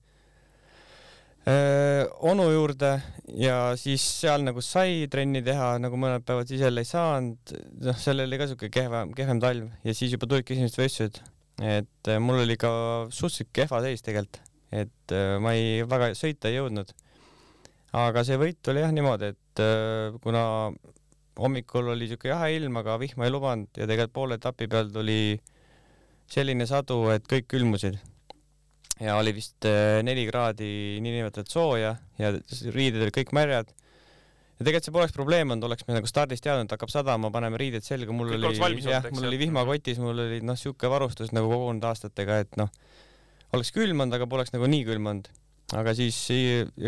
onu 2.29 2.45
juurde 2.51 2.91
ja 3.39 3.57
siis 3.79 4.03
seal 4.21 4.43
nagu 4.45 4.61
sai 4.65 5.07
trenni 5.11 5.41
teha, 5.45 5.77
nagu 5.81 5.97
mõned 5.99 6.25
päevad 6.27 6.49
siis 6.51 6.61
jälle 6.65 6.83
ei 6.83 6.89
saanud, 6.89 7.53
noh, 7.85 7.97
seal 7.97 8.23
oli 8.25 8.39
ka 8.41 8.49
siuke 8.51 8.69
kehvem, 8.73 9.13
kehvem 9.17 9.41
talv 9.43 9.87
ja 9.87 9.95
siis 9.95 10.13
juba 10.13 10.29
tulidki 10.29 10.57
esimesed 10.57 10.81
võistlused. 10.81 11.21
et 11.63 12.11
mul 12.23 12.43
oli 12.43 12.57
ka 12.59 12.71
suhteliselt 13.09 13.51
kehva 13.55 13.81
seis 13.85 14.05
tegelikult, 14.05 14.41
et 14.71 15.15
ma 15.43 15.55
ei, 15.57 15.83
väga 15.89 16.11
sõita 16.17 16.51
ei 16.51 16.59
jõudnud. 16.59 16.93
aga 18.03 18.23
see 18.27 18.39
võit 18.39 18.71
oli 18.71 18.83
jah 18.83 18.93
niimoodi, 18.95 19.33
et 19.33 19.63
kuna 20.23 20.43
hommikul 21.39 21.93
oli 21.95 22.09
siuke 22.09 22.31
jahe 22.31 22.51
ilm, 22.57 22.77
aga 22.81 22.97
vihma 23.01 23.27
ei 23.27 23.33
lubanud 23.33 23.79
ja 23.79 23.87
tegelikult 23.87 24.15
poole 24.15 24.39
etapi 24.39 24.67
peal 24.71 24.91
tuli 24.93 25.39
selline 26.29 26.67
sadu, 26.69 27.01
et 27.13 27.25
kõik 27.29 27.47
külmusid. 27.49 27.97
Ja 28.99 29.15
oli 29.19 29.33
vist 29.35 29.67
äh, 29.67 29.99
neli 30.05 30.25
kraadi 30.27 30.99
niinimetatud 31.03 31.51
sooja 31.51 31.93
ja 32.19 32.31
riided 32.75 33.05
olid 33.05 33.15
kõik 33.15 33.31
märjad. 33.35 33.71
ja 34.59 34.65
tegelikult 34.65 34.87
see 34.89 34.95
poleks 34.95 35.15
probleem 35.15 35.53
olnud, 35.53 35.67
oleks 35.69 35.85
me 35.87 35.95
nagu 35.95 36.09
stardist 36.09 36.43
teadnud, 36.43 36.67
et 36.67 36.75
hakkab 36.75 36.91
sadama, 36.91 37.31
paneme 37.31 37.59
riided 37.61 37.85
selga, 37.85 38.15
mul 38.15 38.33
Kõik 38.35 38.63
oli, 38.67 38.81
jah 38.83 39.05
mul 39.07 39.23
ju. 39.23 39.29
oli 39.31 39.39
vihmakotis, 39.39 40.01
mul 40.03 40.25
oli 40.25 40.41
noh, 40.43 40.57
siuke 40.59 40.91
varustus 40.91 41.31
nagu 41.35 41.51
kogunenud 41.51 41.87
aastatega, 41.87 42.41
et 42.43 42.59
noh, 42.59 42.71
oleks 43.55 43.71
külm 43.75 44.03
olnud, 44.03 44.17
aga 44.17 44.27
poleks 44.29 44.51
nagu 44.55 44.67
nii 44.67 44.83
külm 44.89 45.07
olnud. 45.13 45.29
aga 45.79 45.93
siis 45.95 46.17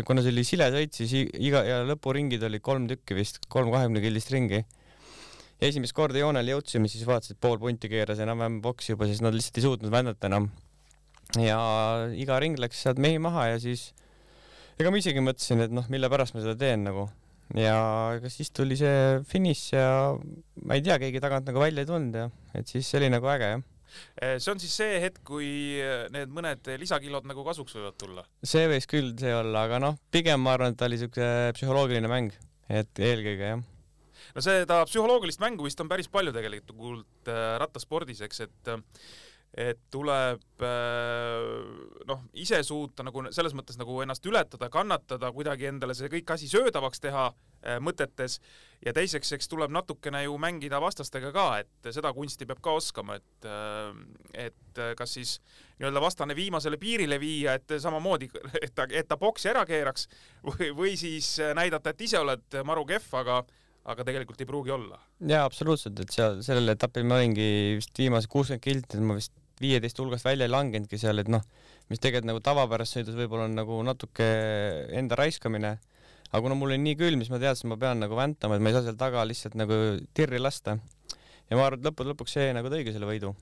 kuna 0.04 0.24
see 0.24 0.34
oli 0.34 0.44
sile 0.44 0.68
sõit, 0.74 1.00
siis 1.00 1.14
iga 1.16 1.62
ja 1.64 1.80
lõpuringid 1.88 2.44
olid 2.44 2.64
kolm 2.66 2.90
tükki 2.90 3.16
vist, 3.16 3.40
kolm 3.48 3.72
kahekümne 3.72 4.02
kildist 4.04 4.34
ringi. 4.34 4.60
ja 4.60 5.70
esimest 5.70 5.96
korda 5.96 6.20
joonele 6.20 6.58
jõudsime, 6.58 6.92
siis 6.92 7.08
vaatasid, 7.08 7.40
pool 7.40 7.56
punti 7.62 7.88
keeras 7.88 8.20
enam-vähem 8.20 8.60
boksi 8.60 8.92
juba, 8.92 9.08
siis 9.08 9.24
nad 9.24 9.32
lihtsalt 9.32 9.62
ei 9.62 9.66
suutnud 9.70 9.94
vändata 9.94 10.28
enam. 10.28 10.50
Ja 11.40 11.58
iga 12.18 12.38
ring 12.42 12.58
läks 12.60 12.82
sealt 12.84 13.00
mehi 13.00 13.20
maha 13.22 13.52
ja 13.54 13.58
siis 13.62 13.90
ega 14.80 14.92
ma 14.92 15.00
isegi 15.00 15.22
mõtlesin, 15.24 15.64
et 15.64 15.74
noh, 15.74 15.86
mille 15.92 16.10
pärast 16.12 16.36
ma 16.36 16.44
seda 16.44 16.56
teen 16.58 16.84
nagu 16.88 17.06
ja 17.56 17.76
ega 18.16 18.30
siis 18.32 18.52
tuli 18.54 18.76
see 18.80 19.20
finiš 19.28 19.66
ja 19.74 19.86
ma 20.64 20.78
ei 20.78 20.84
tea, 20.84 20.98
keegi 21.02 21.20
tagant 21.22 21.48
nagu 21.48 21.62
välja 21.62 21.84
ei 21.84 21.88
tulnud 21.88 22.16
ja 22.16 22.28
et 22.56 22.68
siis 22.68 22.88
see 22.88 23.00
oli 23.00 23.12
nagu 23.12 23.28
äge 23.32 23.50
jah. 23.54 23.68
Eh, 24.16 24.38
see 24.40 24.48
on 24.48 24.60
siis 24.60 24.72
see 24.80 25.00
hetk, 25.02 25.20
kui 25.28 25.48
eh, 25.76 26.06
need 26.14 26.32
mõned 26.32 26.70
lisakilod 26.80 27.26
nagu 27.28 27.44
kasuks 27.44 27.76
võivad 27.76 27.98
tulla. 28.00 28.24
see 28.40 28.64
võis 28.70 28.88
küll 28.88 29.12
see 29.20 29.34
olla, 29.36 29.66
aga 29.68 29.82
noh, 29.84 29.98
pigem 30.14 30.40
ma 30.40 30.56
arvan, 30.56 30.72
et 30.72 30.80
ta 30.80 30.88
oli 30.88 31.00
siuke 31.00 31.28
psühholoogiline 31.58 32.08
mäng, 32.08 32.32
et 32.72 33.02
eelkõige 33.04 33.50
jah. 33.52 33.66
no 34.32 34.44
seda 34.44 34.80
psühholoogilist 34.88 35.44
mängu 35.44 35.68
vist 35.68 35.80
on 35.84 35.92
päris 35.92 36.08
palju 36.12 36.32
tegelikult 36.32 37.28
äh, 37.28 37.58
rattaspordis, 37.60 38.24
eks, 38.24 38.46
et 38.48 38.72
et 39.52 39.80
tuleb 39.92 40.62
äh, 40.64 41.42
noh, 42.08 42.20
ise 42.40 42.62
suuta 42.64 43.04
nagu 43.04 43.26
selles 43.34 43.52
mõttes 43.56 43.76
nagu 43.76 43.98
ennast 44.00 44.24
ületada, 44.24 44.70
kannatada, 44.72 45.28
kuidagi 45.34 45.68
endale 45.68 45.96
see 45.96 46.08
kõik 46.12 46.32
asi 46.32 46.48
söödavaks 46.48 47.02
teha 47.04 47.26
äh, 47.28 47.76
mõtetes 47.84 48.38
ja 48.80 48.94
teiseks, 48.96 49.34
eks 49.36 49.52
tuleb 49.52 49.74
natukene 49.74 50.24
ju 50.24 50.38
mängida 50.40 50.80
vastastega 50.80 51.34
ka, 51.36 51.46
et 51.60 51.92
seda 51.92 52.14
kunsti 52.16 52.48
peab 52.48 52.62
ka 52.64 52.78
oskama, 52.80 53.18
et 53.20 53.48
äh, 53.48 54.46
et 54.48 54.80
kas 54.96 55.18
siis 55.18 55.34
nii-öelda 55.76 56.00
vastane 56.00 56.32
viimasele 56.32 56.78
piirile 56.80 57.18
viia, 57.20 57.58
et 57.60 57.74
samamoodi, 57.76 58.30
et 58.64 58.72
ta, 58.72 58.86
et 58.88 59.08
ta 59.08 59.20
boksi 59.20 59.52
ära 59.52 59.66
keeraks 59.68 60.08
või, 60.48 60.70
või 60.72 60.94
siis 60.96 61.34
näidata, 61.52 61.92
et 61.92 62.08
ise 62.08 62.22
oled 62.24 62.62
maru 62.64 62.86
kehv, 62.88 63.10
aga 63.20 63.42
aga 63.82 64.04
tegelikult 64.06 64.40
ei 64.40 64.46
pruugi 64.46 64.70
olla. 64.70 64.96
jaa, 65.26 65.44
absoluutselt, 65.44 65.98
et 66.00 66.14
seal 66.14 66.40
sellel 66.46 66.72
etapil 66.72 67.04
ma 67.04 67.18
olingi 67.18 67.76
vist 67.80 67.98
viimased 67.98 68.30
kuuskümmend 68.30 68.62
kilti, 68.62 69.00
ma 69.02 69.18
vist 69.18 69.34
viieteist 69.62 69.98
hulgast 70.02 70.26
välja 70.26 70.48
ei 70.48 70.52
langenudki 70.52 70.98
seal, 71.00 71.22
et 71.22 71.30
noh, 71.32 71.44
mis 71.90 72.02
tegelikult 72.02 72.30
nagu 72.30 72.42
tavapärases 72.44 72.98
sõidus 72.98 73.18
võib-olla 73.18 73.48
on 73.48 73.56
nagu 73.58 73.78
natuke 73.86 74.26
enda 74.98 75.18
raiskamine, 75.18 75.76
aga 76.30 76.42
kuna 76.44 76.58
mul 76.58 76.72
oli 76.72 76.82
nii 76.82 76.98
külm, 77.00 77.22
siis 77.22 77.32
ma 77.32 77.40
teadsin, 77.42 77.70
ma 77.72 77.78
pean 77.80 78.02
nagu 78.02 78.18
väntama, 78.18 78.56
et 78.56 78.64
ma 78.64 78.72
ei 78.72 78.76
saa 78.76 78.86
seal 78.88 78.98
taga 79.00 79.24
lihtsalt 79.28 79.56
nagu 79.60 79.78
tirri 80.16 80.40
lasta. 80.42 80.78
ja 81.48 81.58
ma 81.58 81.66
arvan, 81.66 81.80
et 81.82 81.88
lõppude 81.88 82.14
lõpuks 82.14 82.38
see 82.38 82.52
nagu 82.56 82.70
tõigi 82.72 82.94
selle 82.94 83.08
võidu. 83.08 83.34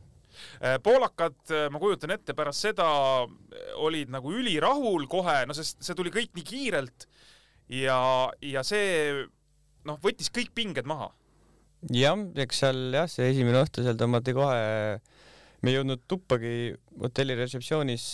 Äh, 0.62 0.78
poolakad, 0.82 1.36
ma 1.70 1.80
kujutan 1.82 2.14
ette, 2.14 2.34
pärast 2.38 2.64
seda 2.64 2.86
olid 3.82 4.12
nagu 4.12 4.32
ülirahul 4.32 5.06
kohe, 5.10 5.42
no 5.46 5.56
sest 5.56 5.82
see 5.84 5.98
tuli 5.98 6.12
kõik 6.14 6.32
nii 6.38 6.46
kiirelt 6.46 7.06
ja, 7.70 7.98
ja 8.42 8.62
see 8.66 9.24
noh, 9.86 9.98
võttis 10.02 10.30
kõik 10.34 10.52
pinged 10.56 10.88
maha. 10.88 11.10
jah, 11.94 12.18
eks 12.44 12.62
seal 12.64 12.80
jah, 12.94 13.08
see 13.10 13.30
esimene 13.32 13.62
õhtu 13.62 13.84
seal 13.86 13.98
tõmmati 14.00 14.34
kohe, 14.36 14.98
me 15.60 15.72
ei 15.72 15.76
jõudnud 15.78 16.04
tuppagi 16.08 16.52
hotelli 17.02 17.36
retseptsioonis, 17.38 18.04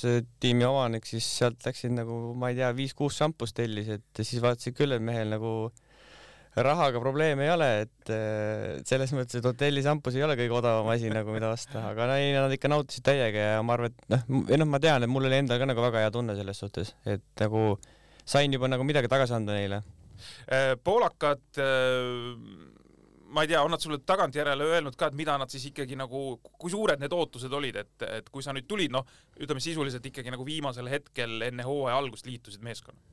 tiimi 0.43 0.67
omanik 0.67 1.07
siis 1.09 1.27
sealt 1.39 1.63
läksid 1.67 1.95
nagu 1.95 2.35
ma 2.39 2.51
ei 2.51 2.59
tea, 2.59 2.71
viis-kuus 2.77 3.19
šampust 3.21 3.57
tellis, 3.59 3.91
et 3.99 4.23
siis 4.23 4.43
vaatasid 4.43 4.77
küll, 4.77 4.97
et 4.97 5.05
mehel 5.05 5.31
nagu 5.37 5.53
rahaga 6.57 7.01
probleeme 7.01 7.45
ei 7.45 7.53
ole, 7.53 7.69
et 7.85 8.13
äh, 8.15 8.79
selles 8.89 9.13
mõttes, 9.13 9.39
et 9.39 9.47
hotelli 9.47 9.83
šampus 9.85 10.17
ei 10.17 10.25
ole 10.25 10.39
kõige 10.39 10.57
odavam 10.57 10.89
asi 10.95 11.11
nagu, 11.13 11.35
mida 11.35 11.51
osta, 11.53 11.83
aga 11.91 12.09
ei, 12.17 12.33
nad 12.37 12.53
ikka 12.55 12.71
nautisid 12.73 13.05
täiega 13.07 13.51
ja 13.51 13.61
ma 13.67 13.77
arvan, 13.77 13.93
et 13.93 14.15
noh, 14.15 14.25
või 14.49 14.61
noh, 14.63 14.71
ma 14.73 14.81
tean, 14.83 15.05
et 15.05 15.13
mul 15.13 15.29
oli 15.29 15.43
endal 15.43 15.61
ka 15.61 15.69
nagu 15.69 15.85
väga 15.85 16.07
hea 16.07 16.15
tunne 16.15 16.37
selles 16.39 16.63
suhtes, 16.65 16.95
et 17.05 17.25
nagu 17.43 17.77
sain 18.25 18.53
juba 18.53 18.71
nagu 18.73 18.89
midagi 18.89 19.11
tagasi 19.13 19.37
anda 19.37 19.57
neile. 19.57 19.83
Äh, 20.49 20.73
poolakad, 20.81 21.45
ma 23.37 23.45
ei 23.45 23.51
tea, 23.51 23.61
on 23.63 23.75
nad 23.75 23.83
sulle 23.83 23.99
tagantjärele 24.09 24.65
öelnud 24.73 24.97
ka, 24.97 25.11
et 25.11 25.19
mida 25.19 25.37
nad 25.41 25.53
siis 25.53 25.69
ikkagi 25.69 25.99
nagu, 25.99 26.39
kui 26.57 26.73
suured 26.73 27.03
need 27.03 27.13
ootused 27.13 27.53
olid, 27.53 27.77
et, 27.83 28.07
et 28.21 28.31
kui 28.33 28.45
sa 28.45 28.55
nüüd 28.57 28.69
tulid, 28.71 28.95
noh, 28.95 29.05
ütleme 29.37 29.61
sisuliselt 29.61 30.07
ikkagi 30.09 30.33
nagu 30.33 30.47
viimasel 30.47 30.89
hetkel 30.91 31.45
enne 31.51 31.67
hooaja 31.67 31.99
algust 32.01 32.29
liitusid 32.29 32.65
meeskonnaga? 32.67 33.13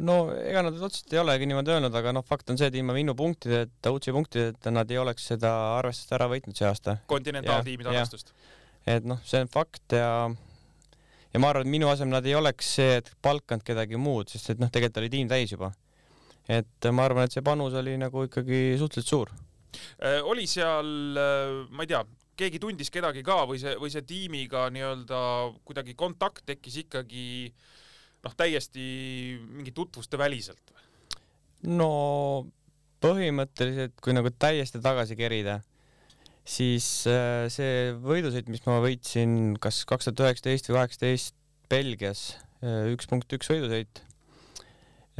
no 0.00 0.14
ega 0.32 0.62
nad 0.64 0.76
otseselt 0.78 1.12
ei 1.12 1.20
olegi 1.20 1.48
niimoodi 1.50 1.74
öelnud, 1.74 1.96
aga 1.98 2.12
noh, 2.16 2.24
fakt 2.24 2.52
on 2.52 2.60
see, 2.60 2.70
et 2.70 2.76
ilma 2.78 2.94
minu 2.96 3.12
punktideta, 3.18 3.92
UCI 3.92 4.14
punktideta 4.16 4.72
nad 4.72 4.90
ei 4.90 5.00
oleks 5.00 5.26
seda 5.32 5.50
arvestust 5.80 6.14
ära 6.16 6.28
võitnud 6.30 6.56
see 6.56 6.68
aasta. 6.68 6.96
kontinentaaltiimi 7.10 7.84
Jah, 7.84 7.98
jah. 7.98 8.06
tagastust. 8.06 8.32
et 8.88 9.08
noh, 9.08 9.20
see 9.26 9.42
on 9.44 9.50
fakt 9.52 9.98
ja 9.98 10.30
ja 11.34 11.42
ma 11.42 11.50
arvan, 11.50 11.66
et 11.66 11.74
minu 11.74 11.90
asemel 11.90 12.18
nad 12.18 12.26
ei 12.26 12.36
oleks 12.38 12.74
see, 12.78 12.96
et 13.02 13.10
palkanud 13.22 13.66
kedagi 13.66 14.00
muud, 14.00 14.30
sest 14.32 14.54
et 14.54 14.62
noh, 14.62 14.70
tegelikult 14.72 15.02
oli 15.02 15.12
tiim 15.12 15.30
täis 15.30 15.52
juba. 15.54 15.72
Et 16.50 16.90
ma 16.90 17.06
arvan, 17.06 17.28
et 17.28 17.36
see 17.36 17.44
panus 17.46 17.76
oli 17.78 17.94
nagu 18.00 18.26
ikkagi 18.26 18.60
suhteliselt 18.80 19.12
suur. 19.12 19.32
Äh, 20.02 20.18
oli 20.26 20.48
seal, 20.50 20.88
ma 21.70 21.84
ei 21.84 21.90
tea, 21.90 22.02
keegi 22.40 22.60
tundis 22.62 22.90
kedagi 22.92 23.22
ka 23.26 23.42
või 23.48 23.60
see, 23.62 23.76
või 23.78 23.92
see 23.92 24.06
tiimiga 24.06 24.66
nii-öelda 24.72 25.20
kuidagi 25.66 25.94
kontakt 25.98 26.42
tekkis 26.48 26.80
ikkagi 26.84 27.26
noh, 28.24 28.36
täiesti 28.36 28.84
mingi 29.44 29.74
tutvuste 29.76 30.18
väliselt? 30.20 30.74
no 31.68 31.90
põhimõtteliselt, 33.04 33.98
kui 34.00 34.14
nagu 34.16 34.32
täiesti 34.32 34.80
tagasi 34.82 35.16
kerida, 35.16 35.58
siis 36.48 36.86
äh, 37.08 37.46
see 37.52 37.92
võidusõit, 38.00 38.48
mis 38.52 38.64
ma 38.66 38.80
võitsin 38.82 39.58
kas 39.60 39.84
kaks 39.88 40.08
tuhat 40.08 40.26
üheksateist 40.26 40.70
või 40.70 40.80
kaheksateist 40.80 41.36
Belgias, 41.70 42.22
üks 42.60 43.06
punkt 43.08 43.30
üks 43.32 43.48
võidusõit, 43.52 44.00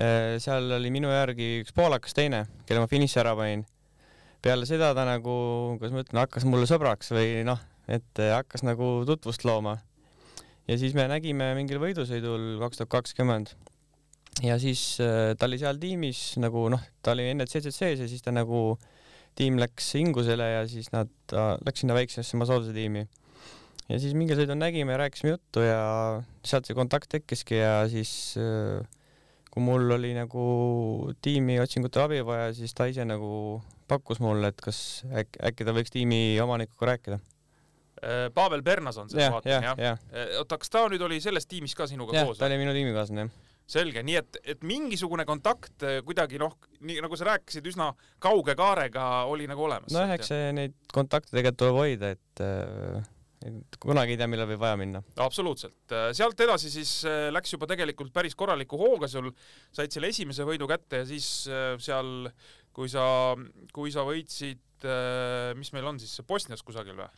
seal 0.00 0.70
oli 0.78 0.90
minu 0.92 1.10
järgi 1.12 1.60
üks 1.60 1.74
poolakas 1.76 2.16
teine, 2.16 2.46
kelle 2.68 2.80
ma 2.80 2.88
finiši 2.88 3.20
ära 3.20 3.34
panin. 3.36 3.66
peale 4.40 4.64
seda 4.64 4.94
ta 4.96 5.04
nagu, 5.04 5.34
kuidas 5.76 5.92
ma 5.92 6.04
ütlen, 6.04 6.22
hakkas 6.22 6.46
mulle 6.48 6.68
sõbraks 6.68 7.12
või 7.12 7.42
noh, 7.44 7.60
et 7.90 8.22
äh, 8.22 8.32
hakkas 8.36 8.64
nagu 8.66 9.00
tutvust 9.08 9.44
looma. 9.44 9.78
ja 10.68 10.78
siis 10.78 10.94
me 10.94 11.06
nägime 11.10 11.52
mingil 11.58 11.80
võidusõidul 11.82 12.56
kaks 12.62 12.80
tuhat 12.80 12.92
kakskümmend 12.94 13.52
ja 14.46 14.56
siis 14.62 15.00
äh, 15.02 15.34
ta 15.36 15.48
oli 15.48 15.58
seal 15.60 15.80
tiimis 15.82 16.38
nagu 16.42 16.68
noh, 16.72 16.82
ta 17.02 17.14
oli 17.16 17.28
enne 17.32 17.46
CCC-s 17.50 18.04
ja 18.04 18.08
siis 18.08 18.22
ta 18.22 18.32
nagu 18.34 18.78
tiim 19.38 19.58
läks 19.60 19.94
Ingusele 20.00 20.46
ja 20.54 20.62
siis 20.70 20.90
nad, 20.94 21.10
ta 21.30 21.54
läks 21.66 21.82
sinna 21.82 21.96
väiksesse 21.98 22.38
Masooduse 22.40 22.74
tiimi. 22.76 23.06
ja 23.90 23.98
siis 23.98 24.14
mingil 24.14 24.38
sõidul 24.38 24.58
nägime 24.58 24.96
rääkisime 25.00 25.34
juttu 25.34 25.66
ja 25.66 25.82
sealt 26.46 26.68
see 26.68 26.78
kontakt 26.78 27.10
tekkiski 27.10 27.58
ja 27.58 27.74
siis 27.90 28.38
äh, 28.38 28.86
kui 29.50 29.64
mul 29.66 29.96
oli 29.96 30.12
nagu 30.14 30.44
tiimi 31.22 31.58
otsingutel 31.62 32.06
abi 32.06 32.22
vaja, 32.26 32.52
siis 32.54 32.74
ta 32.76 32.86
ise 32.90 33.04
nagu 33.08 33.60
pakkus 33.90 34.22
mulle, 34.22 34.52
et 34.52 34.62
kas 34.62 35.02
äkki, 35.10 35.42
äkki 35.50 35.66
ta 35.66 35.74
võiks 35.74 35.94
tiimi 35.94 36.22
omanikuga 36.42 36.92
rääkida. 36.92 37.20
Pavel 38.34 38.62
Bernason, 38.64 39.10
jah, 39.12 39.32
vaatan 39.34 39.52
jah, 39.52 39.64
jah? 39.66 39.80
jah, 39.84 40.34
oota, 40.40 40.56
kas 40.62 40.72
ta 40.72 40.86
nüüd 40.88 41.02
oli 41.04 41.18
selles 41.20 41.44
tiimis 41.50 41.74
ka 41.76 41.84
sinuga 41.90 42.14
jah, 42.16 42.24
koos 42.30 42.38
ta? 42.38 42.46
oli 42.46 42.56
minu 42.56 42.72
tiimikaaslane 42.72 43.26
jah. 43.26 43.34
selge, 43.68 44.00
nii 44.06 44.16
et, 44.16 44.38
et 44.54 44.64
mingisugune 44.64 45.26
kontakt 45.28 45.84
eh, 45.84 45.98
kuidagi 46.06 46.40
noh, 46.40 46.54
nii 46.80 47.02
nagu 47.04 47.18
sa 47.20 47.28
rääkisid, 47.28 47.68
üsna 47.68 47.90
kauge 48.22 48.56
kaarega 48.56 49.26
oli 49.28 49.50
nagu 49.50 49.66
olemas. 49.66 49.92
nojah, 49.92 50.14
eks 50.16 50.32
see 50.32 50.48
neid 50.56 50.78
kontakte 50.94 51.34
tegelikult 51.34 51.60
tuleb 51.60 51.80
hoida, 51.82 52.14
et, 52.16 52.44
äh, 52.46 53.04
et 53.46 53.76
kunagi 53.80 54.14
ei 54.14 54.20
tea, 54.20 54.28
millal 54.28 54.48
võib 54.50 54.60
vaja 54.60 54.78
minna. 54.80 55.02
absoluutselt, 55.24 55.94
sealt 56.16 56.40
edasi 56.44 56.72
siis 56.72 56.94
äh, 57.08 57.28
läks 57.32 57.54
juba 57.54 57.68
tegelikult 57.70 58.12
päris 58.12 58.36
korraliku 58.38 58.80
hooga 58.80 59.08
sul, 59.08 59.30
said 59.72 59.92
selle 59.94 60.12
esimese 60.12 60.46
võidu 60.48 60.68
kätte 60.70 61.02
ja 61.02 61.08
siis 61.08 61.30
äh, 61.48 61.74
seal, 61.80 62.28
kui 62.76 62.90
sa, 62.92 63.04
kui 63.74 63.92
sa 63.92 64.04
võitsid, 64.06 64.66
mis 65.60 65.74
meil 65.76 65.90
on 65.90 65.98
siis, 66.00 66.14
Bosnias 66.24 66.62
kusagil 66.64 66.96
või? 66.96 67.08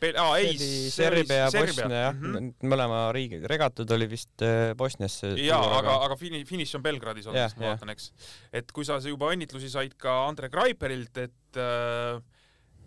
aa 0.00 0.36
ei, 0.40 0.56
Serbia 0.90 1.46
ja 1.46 1.48
Bosnia 1.52 2.02
jah 2.06 2.14
mm, 2.14 2.34
-hmm. 2.34 2.68
mõlema 2.72 3.00
riigi, 3.12 3.40
regatud 3.50 3.90
oli 3.96 4.08
vist 4.10 4.44
äh, 4.44 4.72
Bosnias 4.76 5.18
see 5.22 5.46
jaa, 5.46 5.60
aga, 5.78 5.96
aga 6.06 6.16
fini-, 6.16 6.44
finiš 6.48 6.74
on 6.78 6.84
Belgradis 6.84 7.28
olnud 7.28 7.56
ma 7.60 7.72
vaatan, 7.72 7.92
eks. 7.94 8.10
et 8.52 8.72
kui 8.72 8.86
sa 8.88 8.98
juba 9.04 9.32
õnnitlusi 9.34 9.70
said 9.72 9.96
ka 10.00 10.22
Andre 10.28 10.48
Graiperilt, 10.52 11.20
et 11.20 11.60
äh, 11.60 12.20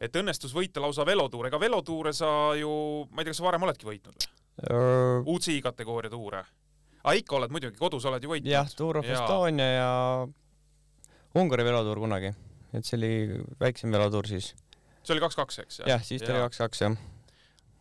et 0.04 0.20
õnnestus 0.20 0.54
võita 0.56 0.84
lausa 0.84 1.06
velotuure, 1.08 1.50
ega 1.52 1.60
velotuure 1.62 2.14
sa 2.16 2.30
ju, 2.60 2.72
ma 3.12 3.22
ei 3.22 3.28
tea, 3.28 3.34
kas 3.34 3.42
sa 3.42 3.48
varem 3.48 3.68
oledki 3.68 3.88
võitnud 3.88 4.18
või? 4.18 4.32
Öö, 4.70 5.22
UCI 5.34 5.62
kategooria 5.66 6.12
tuure? 6.14 6.44
aa, 7.04 7.16
ikka 7.20 7.38
oled 7.40 7.54
muidugi, 7.54 7.80
kodus 7.80 8.06
oled 8.10 8.24
ju 8.24 8.32
võitnud. 8.32 8.52
jah, 8.52 8.70
Tour 8.78 9.02
of 9.02 9.08
Jaa. 9.08 9.24
Estonia 9.24 9.70
ja 9.72 9.94
Ungari 11.40 11.66
velotuur 11.66 12.04
kunagi, 12.04 12.30
et 12.78 12.86
see 12.88 13.00
oli 13.00 13.14
väiksem 13.62 13.96
velotuur 13.96 14.30
siis. 14.30 14.54
see 15.02 15.16
oli 15.16 15.24
kaks-kaks, 15.24 15.64
eks? 15.66 15.82
jah, 15.90 16.06
siis 16.06 16.24
ta 16.24 16.36
oli 16.36 16.44
kaks-kaks 16.46 16.84
jah. 16.86 17.00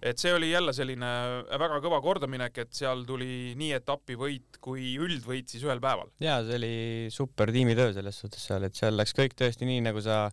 et 0.03 0.23
see 0.23 0.33
oli 0.35 0.51
jälle 0.51 0.75
selline 0.75 1.13
väga 1.51 1.83
kõva 1.85 2.01
kordaminek, 2.05 2.65
et 2.65 2.73
seal 2.75 3.05
tuli 3.09 3.53
nii 3.59 3.77
etapivõit 3.79 4.59
kui 4.65 4.95
üldvõit 4.99 5.53
siis 5.53 5.67
ühel 5.67 5.83
päeval. 5.83 6.11
ja 6.23 6.41
see 6.47 6.59
oli 6.59 6.75
super 7.15 7.53
tiimitöö 7.55 7.93
selles 7.99 8.19
suhtes 8.25 8.49
seal, 8.51 8.67
et 8.67 8.79
seal 8.79 8.99
läks 8.99 9.15
kõik 9.19 9.39
tõesti 9.39 9.69
nii, 9.69 9.85
nagu 9.91 10.03
sa 10.03 10.25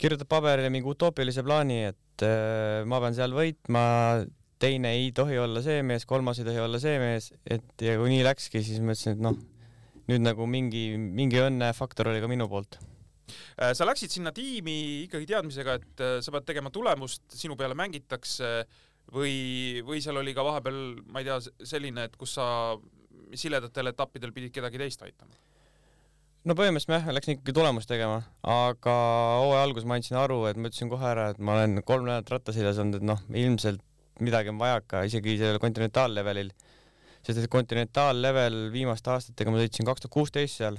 kirjutad 0.00 0.28
paberile 0.30 0.70
mingi 0.72 0.88
utoopilise 0.88 1.44
plaani, 1.46 1.80
et 1.90 2.24
äh, 2.26 2.82
ma 2.88 3.00
pean 3.02 3.16
seal 3.16 3.34
võitma, 3.36 3.82
teine 4.60 4.94
ei 4.98 5.10
tohi 5.16 5.38
olla 5.40 5.62
see 5.64 5.80
mees, 5.86 6.06
kolmas 6.08 6.40
ei 6.40 6.48
tohi 6.48 6.60
olla 6.62 6.80
see 6.82 6.98
mees, 7.00 7.30
et 7.44 7.84
ja 7.84 7.96
kui 8.00 8.12
nii 8.12 8.24
läkski, 8.26 8.62
siis 8.64 8.80
ma 8.80 8.94
ütlesin, 8.94 9.16
et 9.16 9.24
noh, 9.24 9.36
nüüd 10.10 10.24
nagu 10.24 10.46
mingi, 10.50 10.84
mingi 11.00 11.40
õnnefaktor 11.42 12.10
oli 12.12 12.22
ka 12.22 12.30
minu 12.30 12.48
poolt. 12.50 12.80
Äh, 13.60 13.72
sa 13.76 13.86
läksid 13.88 14.12
sinna 14.12 14.32
tiimi 14.36 15.04
ikkagi 15.06 15.28
teadmisega, 15.30 15.76
et 15.80 16.04
äh, 16.04 16.16
sa 16.24 16.34
pead 16.34 16.48
tegema 16.48 16.72
tulemust, 16.74 17.26
sinu 17.36 17.56
peale 17.60 17.76
mängitakse 17.78 18.64
või, 19.14 19.82
või 19.86 20.00
seal 20.02 20.20
oli 20.20 20.34
ka 20.36 20.44
vahepeal, 20.46 20.80
ma 21.12 21.22
ei 21.22 21.28
tea, 21.28 21.38
selline, 21.74 22.08
et 22.08 22.18
kus 22.20 22.36
sa 22.38 22.48
siledatel 23.36 23.92
etappidel 23.92 24.32
pidid 24.34 24.54
kedagi 24.54 24.80
teist 24.80 25.04
aitama? 25.06 25.36
No 26.48 26.56
põhimõtteliselt 26.56 26.96
jah, 26.96 27.12
läksin 27.14 27.36
ikkagi 27.36 27.54
tulemust 27.56 27.90
tegema, 27.90 28.22
aga 28.46 28.94
hooaja 29.42 29.64
alguses 29.66 29.88
ma 29.88 29.98
andsin 29.98 30.18
aru, 30.20 30.42
et 30.48 30.58
ma 30.60 30.70
ütlesin 30.70 30.90
kohe 30.92 31.06
ära, 31.10 31.30
et 31.34 31.40
ma 31.42 31.58
olen 31.58 31.82
kolm 31.86 32.06
nädalat 32.08 32.32
rattasiljas 32.32 32.80
olnud, 32.80 33.00
et 33.00 33.06
noh, 33.06 33.20
ilmselt 33.36 33.84
midagi 34.24 34.52
on 34.52 34.60
vajaka, 34.60 35.04
isegi 35.08 35.36
sellel 35.40 35.60
kontinentaallevelil. 35.62 36.52
sest 37.20 37.36
et 37.36 37.50
kontinentaallevel 37.52 38.70
viimaste 38.72 39.10
aastatega 39.12 39.52
ma 39.52 39.60
sõitsin 39.60 39.84
kaks 39.84 40.00
tuhat 40.00 40.12
kuusteist 40.14 40.56
seal. 40.56 40.78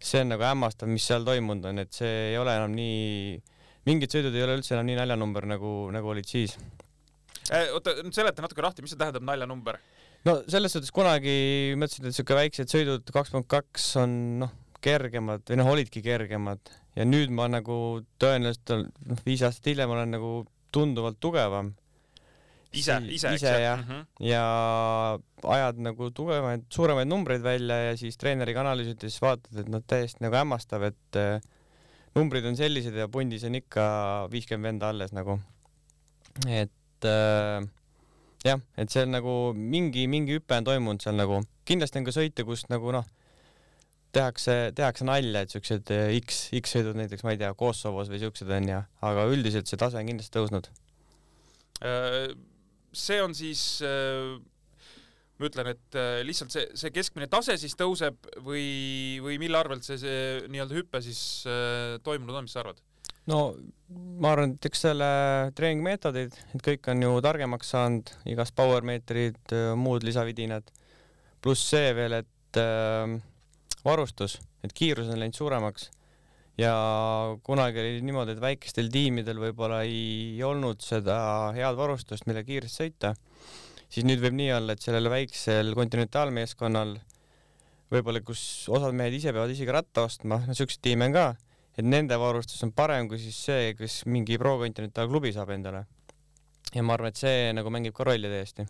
see 0.00 0.22
on 0.24 0.30
nagu 0.32 0.44
hämmastav, 0.44 0.88
mis 0.88 1.04
seal 1.04 1.24
toimunud 1.24 1.66
on, 1.68 1.78
et 1.82 1.92
see 1.92 2.30
ei 2.30 2.38
ole 2.40 2.54
enam 2.56 2.72
nii, 2.72 3.36
mingid 3.84 4.12
sõidud 4.14 4.32
ei 4.32 4.46
ole 4.46 4.56
üldse 4.56 4.72
enam 4.72 4.88
nii 4.88 4.96
naljanumber 4.96 5.44
nagu, 5.44 5.72
nagu 5.92 6.08
olid 6.08 6.24
siis. 6.24 6.56
Äh, 7.52 7.68
oota, 7.76 7.92
seleta 8.08 8.40
natuke 8.40 8.64
lahti, 8.64 8.80
mis 8.80 8.94
see 8.94 9.00
tähendab 9.00 9.26
naljanumber? 9.28 9.76
no 10.24 10.38
selles 10.48 10.72
suhtes 10.72 10.92
kunagi 10.92 11.76
mõtlesin, 11.80 12.08
et 12.08 12.16
siuke 12.16 12.36
väiksed 12.36 12.72
sõidud 12.72 13.12
kaks 13.12 13.32
punkt 13.32 13.48
kaks 13.52 13.86
on 14.00 14.16
noh, 14.44 14.56
kergemad 14.84 15.44
või 15.48 15.60
noh, 15.60 15.70
olidki 15.74 16.02
kergemad 16.04 16.72
ja 16.96 17.06
nüüd 17.06 17.32
ma 17.34 17.48
nagu 17.50 17.76
tõenäoliselt 18.22 18.74
ol- 18.76 18.88
noh, 19.10 19.22
viis 19.26 19.44
aastat 19.46 19.72
hiljem 19.72 19.92
olen 19.94 20.16
nagu 20.16 20.32
tunduvalt 20.74 21.20
tugevam 21.20 21.72
ise, 22.72 22.96
ise, 23.10 23.34
ise, 23.34 23.54
jah. 23.62 23.80
mm? 23.80 23.88
-hmm. 23.88 24.26
ja 24.26 24.44
ajad 25.42 25.80
nagu 25.82 26.10
tugevaid, 26.10 26.66
suuremaid 26.70 27.08
numbreid 27.08 27.42
välja 27.42 27.76
ja 27.90 27.96
siis 27.96 28.18
treeneriga 28.18 28.60
analüüsid 28.60 29.02
ja 29.02 29.10
siis 29.10 29.22
vaatad, 29.22 29.58
et 29.58 29.68
noh, 29.68 29.82
täiesti 29.86 30.24
nagu 30.24 30.36
hämmastav, 30.36 30.86
et 30.86 31.18
äh, 31.18 31.40
numbrid 32.14 32.46
on 32.46 32.56
sellised 32.56 32.94
ja 32.94 33.08
pundis 33.08 33.44
on 33.44 33.54
ikka 33.58 34.28
viiskümmend 34.30 34.74
venda 34.74 34.88
alles 34.88 35.12
nagu. 35.12 35.40
et 36.46 37.04
äh, 37.04 37.68
jah, 38.44 38.60
et 38.76 38.90
seal 38.90 39.10
nagu 39.10 39.52
mingi, 39.54 40.06
mingi 40.06 40.38
hüpe 40.38 40.56
on 40.56 40.64
toimunud 40.64 41.02
seal 41.02 41.18
nagu, 41.18 41.42
kindlasti 41.64 42.00
on 42.00 42.06
ka 42.06 42.14
sõite, 42.14 42.46
kus 42.46 42.68
nagu 42.70 42.92
noh, 42.94 43.06
tehakse, 44.14 44.56
tehakse 44.76 45.06
nalja, 45.06 45.44
et 45.44 45.54
siuksed 45.54 45.90
äh, 45.94 46.12
X, 46.20 46.46
X-sõidud 46.60 46.98
näiteks, 46.98 47.24
ma 47.26 47.34
ei 47.34 47.40
tea, 47.40 47.52
Kosovos 47.58 48.10
või 48.12 48.22
siuksed 48.22 48.50
onju, 48.60 48.82
aga 49.06 49.26
üldiselt 49.30 49.70
see 49.70 49.80
tase 49.80 50.00
on 50.00 50.10
kindlasti 50.10 50.36
tõusnud. 50.36 50.70
Äh, 51.86 52.32
see 52.92 53.20
on 53.22 53.36
siis, 53.38 53.62
ma 55.40 55.48
ütlen, 55.48 55.72
et 55.72 55.98
äh, 55.98 56.20
lihtsalt 56.26 56.52
see, 56.52 56.66
see 56.76 56.92
keskmine 56.94 57.30
tase 57.32 57.56
siis 57.60 57.76
tõuseb 57.78 58.18
või, 58.44 59.18
või 59.24 59.38
mille 59.40 59.58
arvelt 59.60 59.86
see, 59.86 59.96
see 60.00 60.22
nii-öelda 60.52 60.76
hüpe 60.76 61.00
siis 61.04 61.22
äh, 61.48 61.96
toimunud 62.04 62.36
on, 62.36 62.48
mis 62.48 62.56
sa 62.56 62.64
arvad? 62.64 62.82
no 63.30 63.40
ma 64.20 64.34
arvan, 64.34 64.56
et 64.56 64.66
eks 64.66 64.84
selle 64.88 65.08
treeningmeetodid, 65.56 66.36
et 66.56 66.66
kõik 66.66 66.90
on 66.92 67.04
ju 67.04 67.14
targemaks 67.24 67.72
saanud, 67.72 68.12
igast 68.32 68.56
power 68.58 68.84
meetrid, 68.86 69.38
muud 69.78 70.04
lisavidinad, 70.06 70.66
pluss 71.44 71.68
see 71.72 71.92
veel, 71.96 72.18
et 72.20 72.60
äh, 72.60 73.16
varustus, 73.86 74.38
et 74.64 74.74
kiirus 74.76 75.10
on 75.10 75.20
läinud 75.20 75.36
suuremaks 75.38 75.90
ja 76.60 76.72
kunagi 77.46 77.80
oli 77.80 78.00
niimoodi, 78.04 78.36
et 78.36 78.42
väikestel 78.42 78.90
tiimidel 78.92 79.40
võib-olla 79.40 79.82
ei 79.88 80.40
olnud 80.44 80.82
seda 80.84 81.18
head 81.56 81.78
varustust, 81.78 82.26
mille 82.28 82.44
kiiresti 82.44 82.84
sõita, 82.84 83.14
siis 83.88 84.04
nüüd 84.08 84.20
võib 84.24 84.36
nii 84.36 84.50
olla, 84.56 84.76
et 84.76 84.84
sellel 84.84 85.08
väiksel 85.12 85.72
kontinentaalmeeskonnal 85.78 86.98
võib-olla, 87.90 88.20
kus 88.22 88.42
osad 88.70 88.94
mehed 88.96 89.16
ise 89.16 89.32
peavad 89.32 89.54
isegi 89.54 89.72
ratta 89.74 90.04
ostma, 90.06 90.42
no 90.46 90.56
siukseid 90.56 90.84
tiime 90.84 91.08
on 91.10 91.16
ka 91.16 91.30
et 91.80 91.86
nende 91.86 92.16
varustus 92.20 92.60
on 92.66 92.74
parem 92.76 93.08
kui 93.08 93.20
siis 93.22 93.38
see, 93.46 93.72
kes 93.78 94.02
mingi 94.10 94.38
pro-kontinentaalklubi 94.40 95.32
saab 95.36 95.54
endale. 95.54 95.86
ja 96.74 96.82
ma 96.86 96.94
arvan, 96.94 97.10
et 97.10 97.18
see 97.18 97.50
nagu 97.56 97.70
mängib 97.72 97.94
ka 97.96 98.06
rolli 98.06 98.30
täiesti. 98.30 98.66